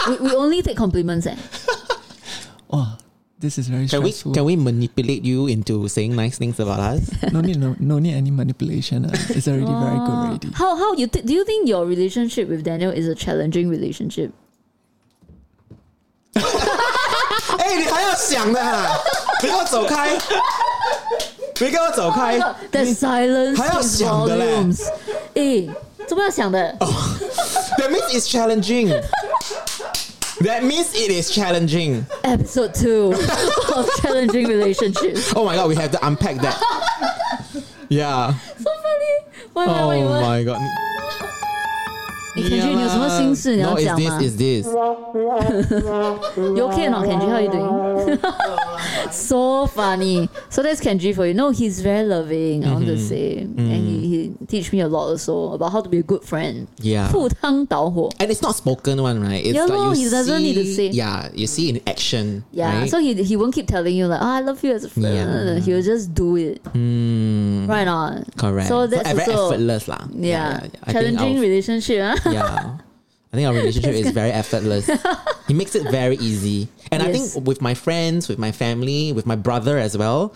[0.07, 1.37] We we only take compliments eh?
[2.71, 2.99] Oh
[3.40, 4.34] this is very Can we stressful.
[4.34, 7.10] can we manipulate you into saying nice things about us?
[7.34, 9.06] no need no, no need any manipulation.
[9.06, 9.12] Uh.
[9.30, 10.50] It's already very good already.
[10.54, 14.32] How how you th- do you think your relationship with Daniel is a challenging relationship?
[17.58, 18.88] 哎、你还要想的、啊，
[19.44, 20.18] 你给我走开！
[21.60, 22.40] 你给我走开！
[22.72, 24.88] That silence 还要 speaks 想的嘞 volumes.
[25.36, 25.70] 诶，
[26.08, 26.78] 怎么要想的？
[26.80, 28.88] That means it's challenging.
[30.42, 32.06] That means it is challenging.
[32.24, 33.14] Episode two
[33.76, 35.34] of challenging relationships.
[35.36, 36.58] Oh my god, we have to unpack that.
[37.90, 38.34] Yeah.
[38.58, 39.16] So funny.
[39.54, 40.22] Why why why Oh why?
[40.22, 40.60] my god.
[42.34, 44.66] 你 Kenji 你有什么心事你要 No, it's 讲吗 this, is this.
[46.38, 47.28] You okay or not, Kenji?
[47.28, 49.12] How are you doing?
[49.12, 50.30] so funny.
[50.50, 51.34] So that's Kenji for you.
[51.34, 52.64] No, he's very loving.
[52.64, 52.96] I want Mm-hmm.
[52.96, 53.75] to say, and
[54.26, 56.68] he, he teach me a lot also about how to be a good friend.
[56.82, 57.08] Yeah.
[57.12, 58.10] 赴汤蹈火.
[58.20, 59.44] And it's not spoken one, right?
[59.46, 60.88] It's Yeah, like no, you he doesn't need to see- say.
[60.90, 62.44] Yeah, you see in action.
[62.52, 62.82] Yeah.
[62.82, 62.90] Right?
[62.90, 65.14] So he he won't keep telling you like, oh, I love you as a friend.
[65.16, 65.60] Yeah.
[65.64, 66.64] He'll just do it.
[66.74, 68.26] Mm, Right on.
[68.38, 68.68] correct.
[68.68, 70.04] So that's very also effortless lah.
[70.12, 72.00] yeah, I think challenging our- relationship.
[72.02, 72.32] Huh?
[72.32, 72.78] yeah.
[73.32, 74.90] I think our relationship is very effortless.
[75.48, 76.68] he makes it very easy.
[76.92, 77.16] And I Yes.
[77.16, 80.34] think with my friends, with my family, with my brother as well,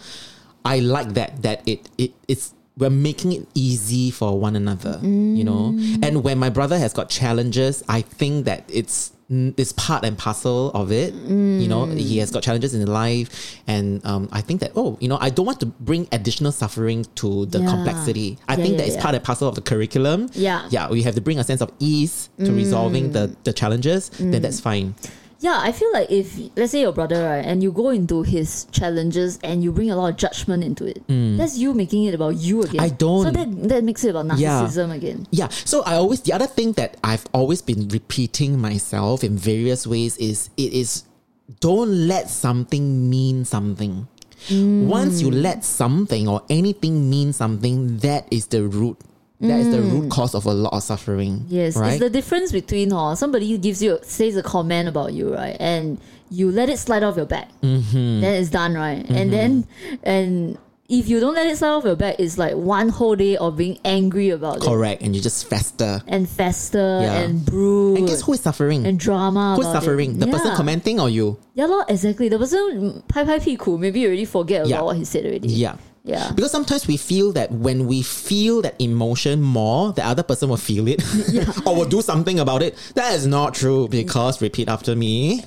[0.63, 5.44] I like that that it it it's we're making it easy for one another, you
[5.44, 5.74] know.
[6.02, 10.16] And when my brother has got challenges, I think that it's mm, it's part and
[10.18, 11.12] parcel of it.
[11.14, 13.28] You know, he has got challenges in life,
[13.66, 17.06] and um, I think that oh, you know, I don't want to bring additional suffering
[17.16, 17.68] to the Yeah.
[17.70, 18.38] complexity.
[18.48, 20.28] I Yeah, think yeah, that it's part and parcel of the curriculum.
[20.34, 20.66] Yeah.
[20.70, 24.10] yeah, we have to bring a sense of ease to resolving the the challenges.
[24.18, 24.94] Then that's fine.
[25.40, 28.66] Yeah, I feel like if let's say your brother right, and you go into his
[28.72, 32.36] challenges and you bring a lot of judgment into it, that's you making it about
[32.36, 32.80] you again.
[32.80, 32.84] Mm.
[32.84, 33.24] I don't.
[33.24, 34.60] So that that makes it about Yeah.
[34.60, 35.26] narcissism again.
[35.32, 35.48] Yeah.
[35.48, 40.16] So I always the other thing that I've always been repeating myself in various ways
[40.18, 41.04] is it is
[41.64, 44.06] don't let something mean something.
[44.50, 48.96] Once you let something or anything mean something, that is the root.
[49.40, 51.46] That is the root cause of a lot of suffering.
[51.48, 51.92] Yes, Right.
[51.92, 55.98] it's the difference between oh, somebody gives you says a comment about you, right, and
[56.30, 58.20] you let it slide off your back, Mm-hmm.
[58.20, 59.66] then it's done, right, and then
[60.02, 60.58] and
[60.90, 63.56] if you don't let it slide off your back, it's like one whole day of
[63.56, 65.00] being angry about it Correct.
[65.02, 66.02] And you just fester.
[66.08, 67.20] and fester Yeah.
[67.20, 67.94] and brew.
[67.96, 68.84] And guess who is suffering?
[68.84, 69.54] and drama.
[69.56, 69.80] Who's about it.
[69.86, 70.18] suffering?
[70.18, 71.38] The person commenting or you?
[71.54, 72.28] Yeah, lor, exactly.
[72.28, 74.76] The person pai pai piku, maybe you already forget Yeah.
[74.76, 75.48] about what he said already.
[75.48, 75.76] Yeah.
[76.02, 76.32] Yeah.
[76.34, 80.56] Because sometimes we feel that when we feel that emotion more, the other person will
[80.56, 81.02] feel it
[81.66, 82.74] or will do something about it.
[82.94, 85.44] That is not true because, repeat after me,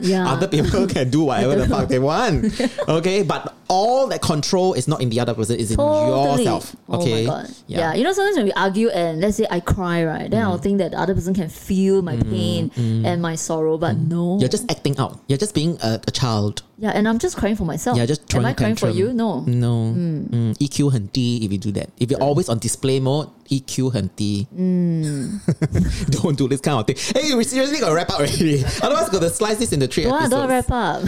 [0.00, 0.26] Yeah.
[0.32, 2.58] other people can do whatever the fuck they want.
[2.88, 6.43] Okay, but all that control is not in the other person, it's in Totally.
[6.45, 6.75] yourself.
[6.89, 7.27] Okay.
[7.27, 7.49] Oh my god.
[7.67, 7.93] Yeah.
[7.93, 10.29] You know, sometimes when we argue and let's say I cry, right?
[10.29, 10.47] Then Mm.
[10.49, 14.39] I'll think that the other person can feel my pain and my sorrow, but no.
[14.39, 15.19] You're just acting out.
[15.27, 16.63] You're just being a, a child.
[16.79, 17.97] yeah, and I'm just crying for myself.
[17.99, 18.97] Yeah, just Am throwing I crying for tantrum.
[18.97, 19.13] you?
[19.13, 19.41] No.
[19.45, 19.93] No.
[19.93, 21.89] Mm, EQ 很低 if you do that.
[21.99, 24.47] If you're always on display mode, EQ 很低.
[24.55, 25.41] Mm.
[26.23, 26.95] don't do this kind of thing.
[27.15, 28.63] Hey, we seriously got to wrap up already.
[28.81, 30.41] Otherwise, got to slice this into three Don't, want- episodes.
[30.41, 31.03] don't wrap up.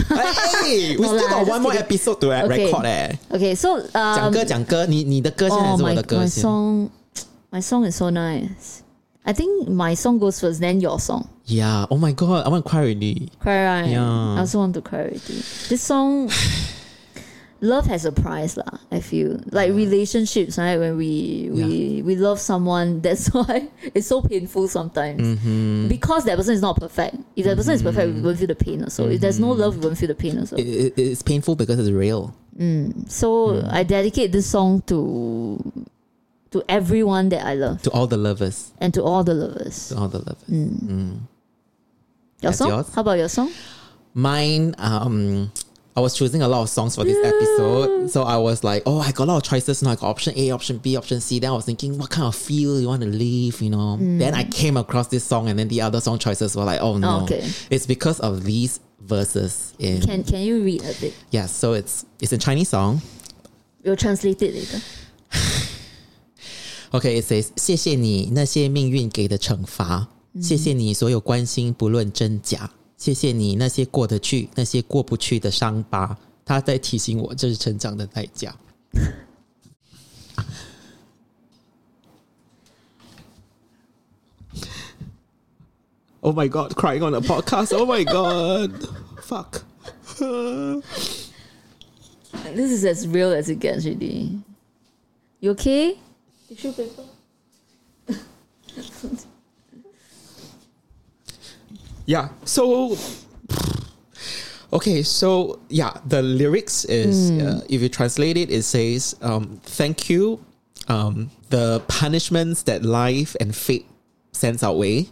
[0.62, 1.86] Hey, we No still lah, got just one more kidding.
[1.86, 2.55] episode to uh, Okay.
[2.56, 3.18] record 哎。
[3.30, 6.44] okay, so 讲 um, 歌讲歌，你你的歌现在还 oh 是我 my, 的歌 my 先？
[6.44, 6.88] song
[7.50, 8.80] my song is so nice.
[9.24, 11.26] I think my song goes first, then your song.
[11.46, 11.86] Yeah.
[11.90, 13.28] Oh my god, I want to cry already.
[13.40, 13.88] Cry right?
[13.90, 14.34] Yeah.
[14.36, 15.42] I also want to cry already.
[15.68, 16.28] This song
[17.59, 19.39] Love has a price lah, I feel.
[19.51, 20.77] Like relationships, right?
[20.77, 25.21] When we we, we love someone, that's why it's so painful sometimes.
[25.21, 25.87] Mm-hmm.
[25.87, 27.15] Because that person is not perfect.
[27.35, 29.09] If that person is perfect, we won't feel the pain also.
[29.09, 30.55] If there's no love, we won't feel the pain also.
[30.55, 32.35] It, it, it's painful because it's real.
[33.07, 33.69] so Mm.
[33.71, 35.61] I dedicate this song to
[36.49, 38.71] to everyone that I love To all the lovers.
[38.81, 39.89] and to all the lovers.
[39.89, 40.45] To all the lovers.
[40.49, 41.19] Your
[42.41, 42.69] That's song?
[42.69, 42.93] yours?
[42.93, 43.51] How about your song?
[44.13, 45.51] Mine, um,
[45.96, 48.08] I was choosing a lot of songs for this episode.
[48.10, 49.90] So I was like, oh, I got a lot of choices now.
[49.90, 51.38] I got option A, option B, option C.
[51.38, 53.98] Then I was thinking, what kind of feel you want to leave, you know?
[53.98, 56.96] Then I came across this song and then the other song choices were like, oh
[56.96, 57.24] no.
[57.24, 57.46] okay.
[57.68, 61.12] It's because of these verses in Can can you read a bit?
[61.30, 63.02] Yeah, so it's it's a Chinese song.
[63.84, 64.80] We'll translate it later.
[66.94, 70.08] Okay, it says 谢谢你那些命运给的惩罚，
[70.40, 78.55] 谢谢你所有关心不论真假， 谢谢你那些过得去那些过不去的伤疤，它在提醒我这是成长的代价。
[86.19, 87.73] Oh my god, crying on a podcast.
[87.73, 88.71] Oh my god.
[89.21, 89.61] Fuck.
[92.55, 94.41] This is as real as it gets, really.
[95.39, 95.97] You okay?
[96.49, 97.03] Tissue paper?
[102.07, 102.29] Yeah.
[102.45, 102.97] So
[104.71, 110.09] okay, so yeah, the lyrics is uh, if you translate it, it says, um, "Thank
[110.09, 110.39] you,
[110.87, 113.85] um, the punishments that life and fate
[114.31, 115.09] sends our way.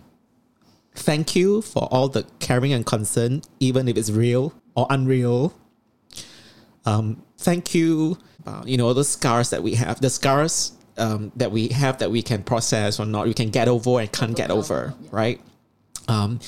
[0.95, 5.53] Thank you for all the caring and concern, even if it's real or unreal.
[6.85, 11.51] Um, thank you, uh, you know, the scars that we have, the scars." Um, that
[11.51, 14.49] we have that we can process or not, we can get over and can't get
[14.49, 15.41] over, right?
[16.07, 16.39] um,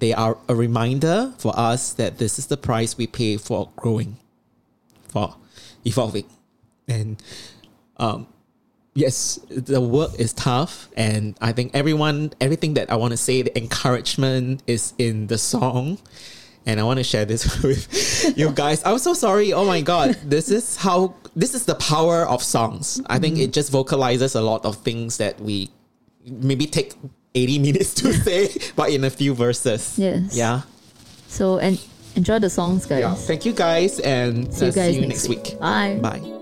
[0.00, 4.16] they are a reminder for us that this is the price we pay for growing,
[5.08, 5.36] for
[5.84, 6.26] evolving.
[6.88, 7.22] And
[7.98, 8.26] um,
[8.94, 10.88] yes, the work is tough.
[10.96, 15.38] And I think everyone, everything that I want to say, the encouragement is in the
[15.38, 15.98] song.
[16.66, 18.82] And I want to share this with you guys.
[18.84, 19.52] I'm so sorry.
[19.52, 20.16] Oh my God.
[20.24, 23.00] This is how, this is the power of songs.
[23.06, 25.70] I think it just vocalizes a lot of things that we
[26.26, 26.94] maybe take
[27.34, 29.98] 80 minutes to say, but in a few verses.
[29.98, 30.36] Yes.
[30.36, 30.62] Yeah.
[31.28, 31.80] So and
[32.16, 33.00] enjoy the songs, guys.
[33.00, 33.14] Yeah.
[33.14, 35.44] Thank you guys and See you uh, guys see you next next week.
[35.44, 35.60] week.
[35.60, 35.98] Bye.
[36.02, 36.39] Bye.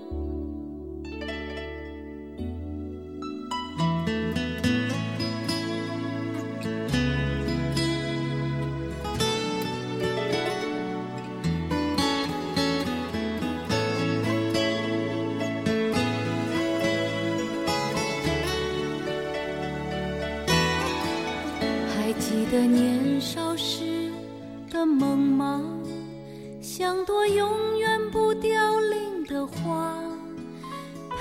[26.79, 30.01] 像朵永远不凋零的花，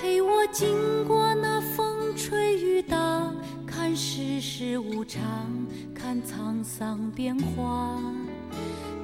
[0.00, 2.96] 陪我经过那风吹雨打，
[3.66, 5.20] 看世事无常，
[5.92, 8.00] 看沧桑变化。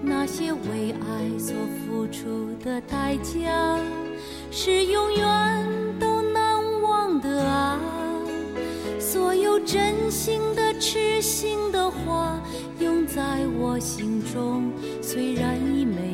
[0.01, 1.57] 那些为爱所
[1.89, 3.77] 付出的代价，
[4.53, 7.81] 是永远都难忘的啊！
[9.01, 12.41] 所有真心的、痴心的话，
[12.79, 14.71] 永在我心中，
[15.03, 16.14] 虽然已没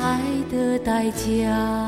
[0.00, 0.20] 爱
[0.50, 1.87] 的代价。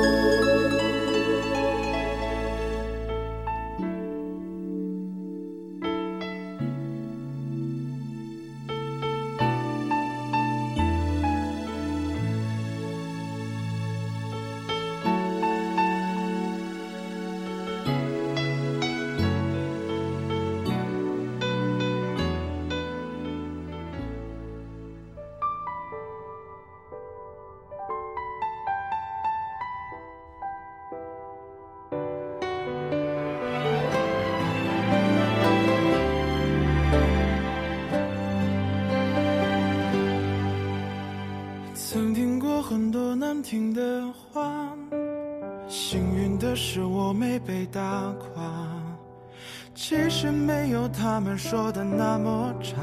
[51.51, 52.77] 说的那么差，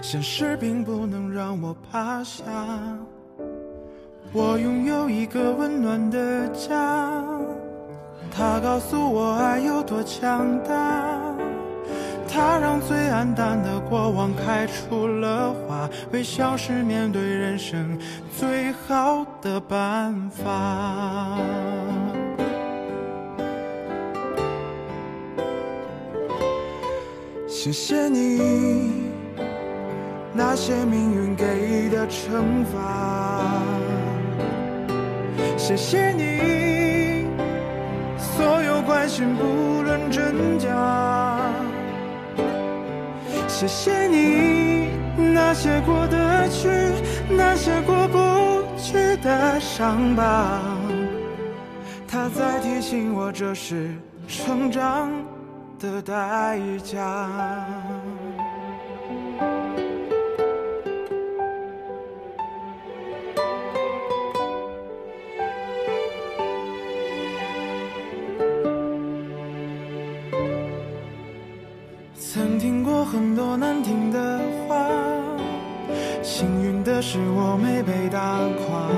[0.00, 2.44] 现实并不能让我趴下。
[4.32, 7.24] 我拥有一个温暖的家，
[8.30, 11.18] 它告诉我爱有多强大。
[12.28, 17.98] 它让最暗淡的过往开出了花，微笑是面对人生
[18.38, 21.36] 最好的办法。
[27.60, 28.92] 谢谢你，
[30.32, 33.60] 那些命运给的惩罚。
[35.56, 37.26] 谢谢你，
[38.16, 40.70] 所有关心不论真假。
[43.48, 46.68] 谢谢你，那些过得去，
[47.28, 50.60] 那些过不去的伤疤，
[52.06, 53.90] 它在提醒我这是
[54.28, 55.10] 成长
[55.78, 57.64] 的代价。
[72.16, 74.86] 曾听过很多难听的话，
[76.22, 78.88] 幸运的是我没被打垮。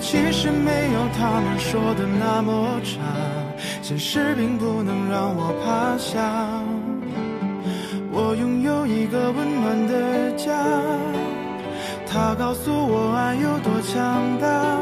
[0.00, 3.00] 其实没有他们说的那么差，
[3.86, 6.18] 现实并不能让我趴下。
[8.10, 10.54] 我拥有一个温暖的家，
[12.06, 14.80] 它告诉我爱有多强大。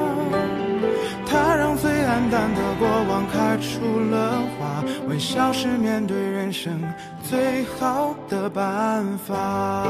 [1.27, 6.81] 它让最黯淡的过往开出了花，微笑是面对人生
[7.25, 9.85] 最好的办法。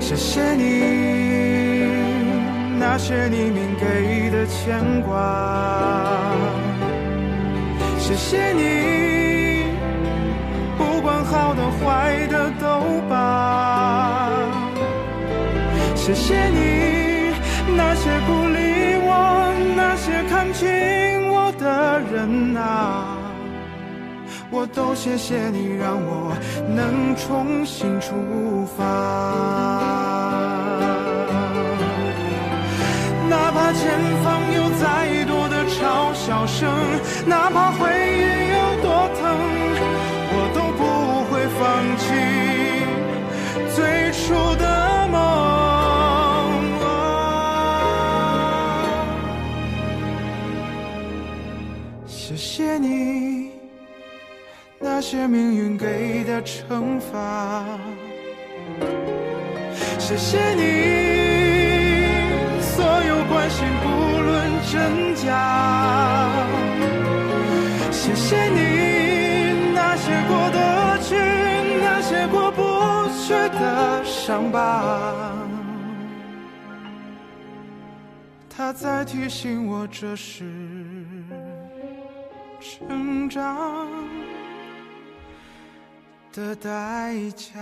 [0.00, 1.86] 谢谢你，
[2.80, 6.29] 那些你明给的牵挂。
[8.10, 9.62] 谢谢你，
[10.76, 12.66] 不管好的坏的都
[13.08, 14.28] 罢。
[15.94, 17.32] 谢谢你，
[17.76, 20.66] 那些鼓励我，那些看清
[21.30, 23.16] 我的人啊，
[24.50, 26.36] 我都谢谢你，让我
[26.68, 28.84] 能重新出发。
[33.28, 33.80] 哪怕前
[34.19, 34.19] 方
[36.60, 36.68] 生，
[37.26, 38.20] 哪怕回忆
[38.52, 39.22] 有多疼，
[40.32, 40.82] 我都不
[41.30, 41.60] 会放
[41.96, 42.04] 弃
[43.74, 43.78] 最
[44.12, 44.20] 初
[44.56, 44.64] 的
[45.08, 45.16] 梦。
[52.06, 53.52] 谢谢你，
[54.78, 57.64] 那些命运给的惩罚。
[59.98, 60.60] 谢谢你，
[62.60, 64.19] 所有关心不
[64.70, 66.30] 真假。
[67.90, 71.16] 谢谢你，那些过得去，
[71.82, 72.62] 那些过不
[73.18, 75.34] 去的伤疤。
[78.48, 80.44] 它在提醒我，这是
[82.60, 83.88] 成长
[86.32, 87.58] 的代价。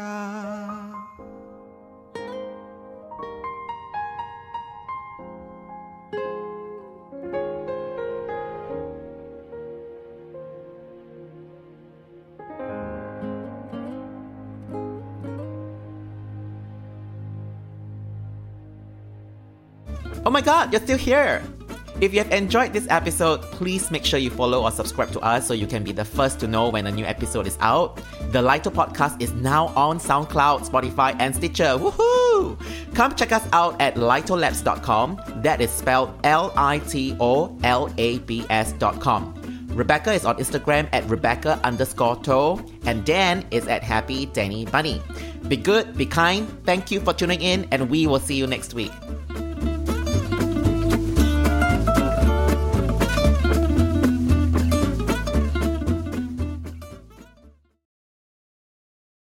[20.28, 21.42] Oh my god, you're still here!
[22.02, 25.48] If you have enjoyed this episode, please make sure you follow or subscribe to us
[25.48, 27.96] so you can be the first to know when a new episode is out.
[28.30, 31.78] The Lito podcast is now on SoundCloud, Spotify, and Stitcher.
[31.78, 32.60] Woohoo!
[32.94, 35.18] Come check us out at litolabs.com.
[35.36, 39.32] That is spelled L I T O L A B S.com.
[39.68, 45.00] Rebecca is on Instagram at Rebecca underscore Toh, and Dan is at Happy Danny Bunny.
[45.48, 48.74] Be good, be kind, thank you for tuning in, and we will see you next
[48.74, 48.92] week.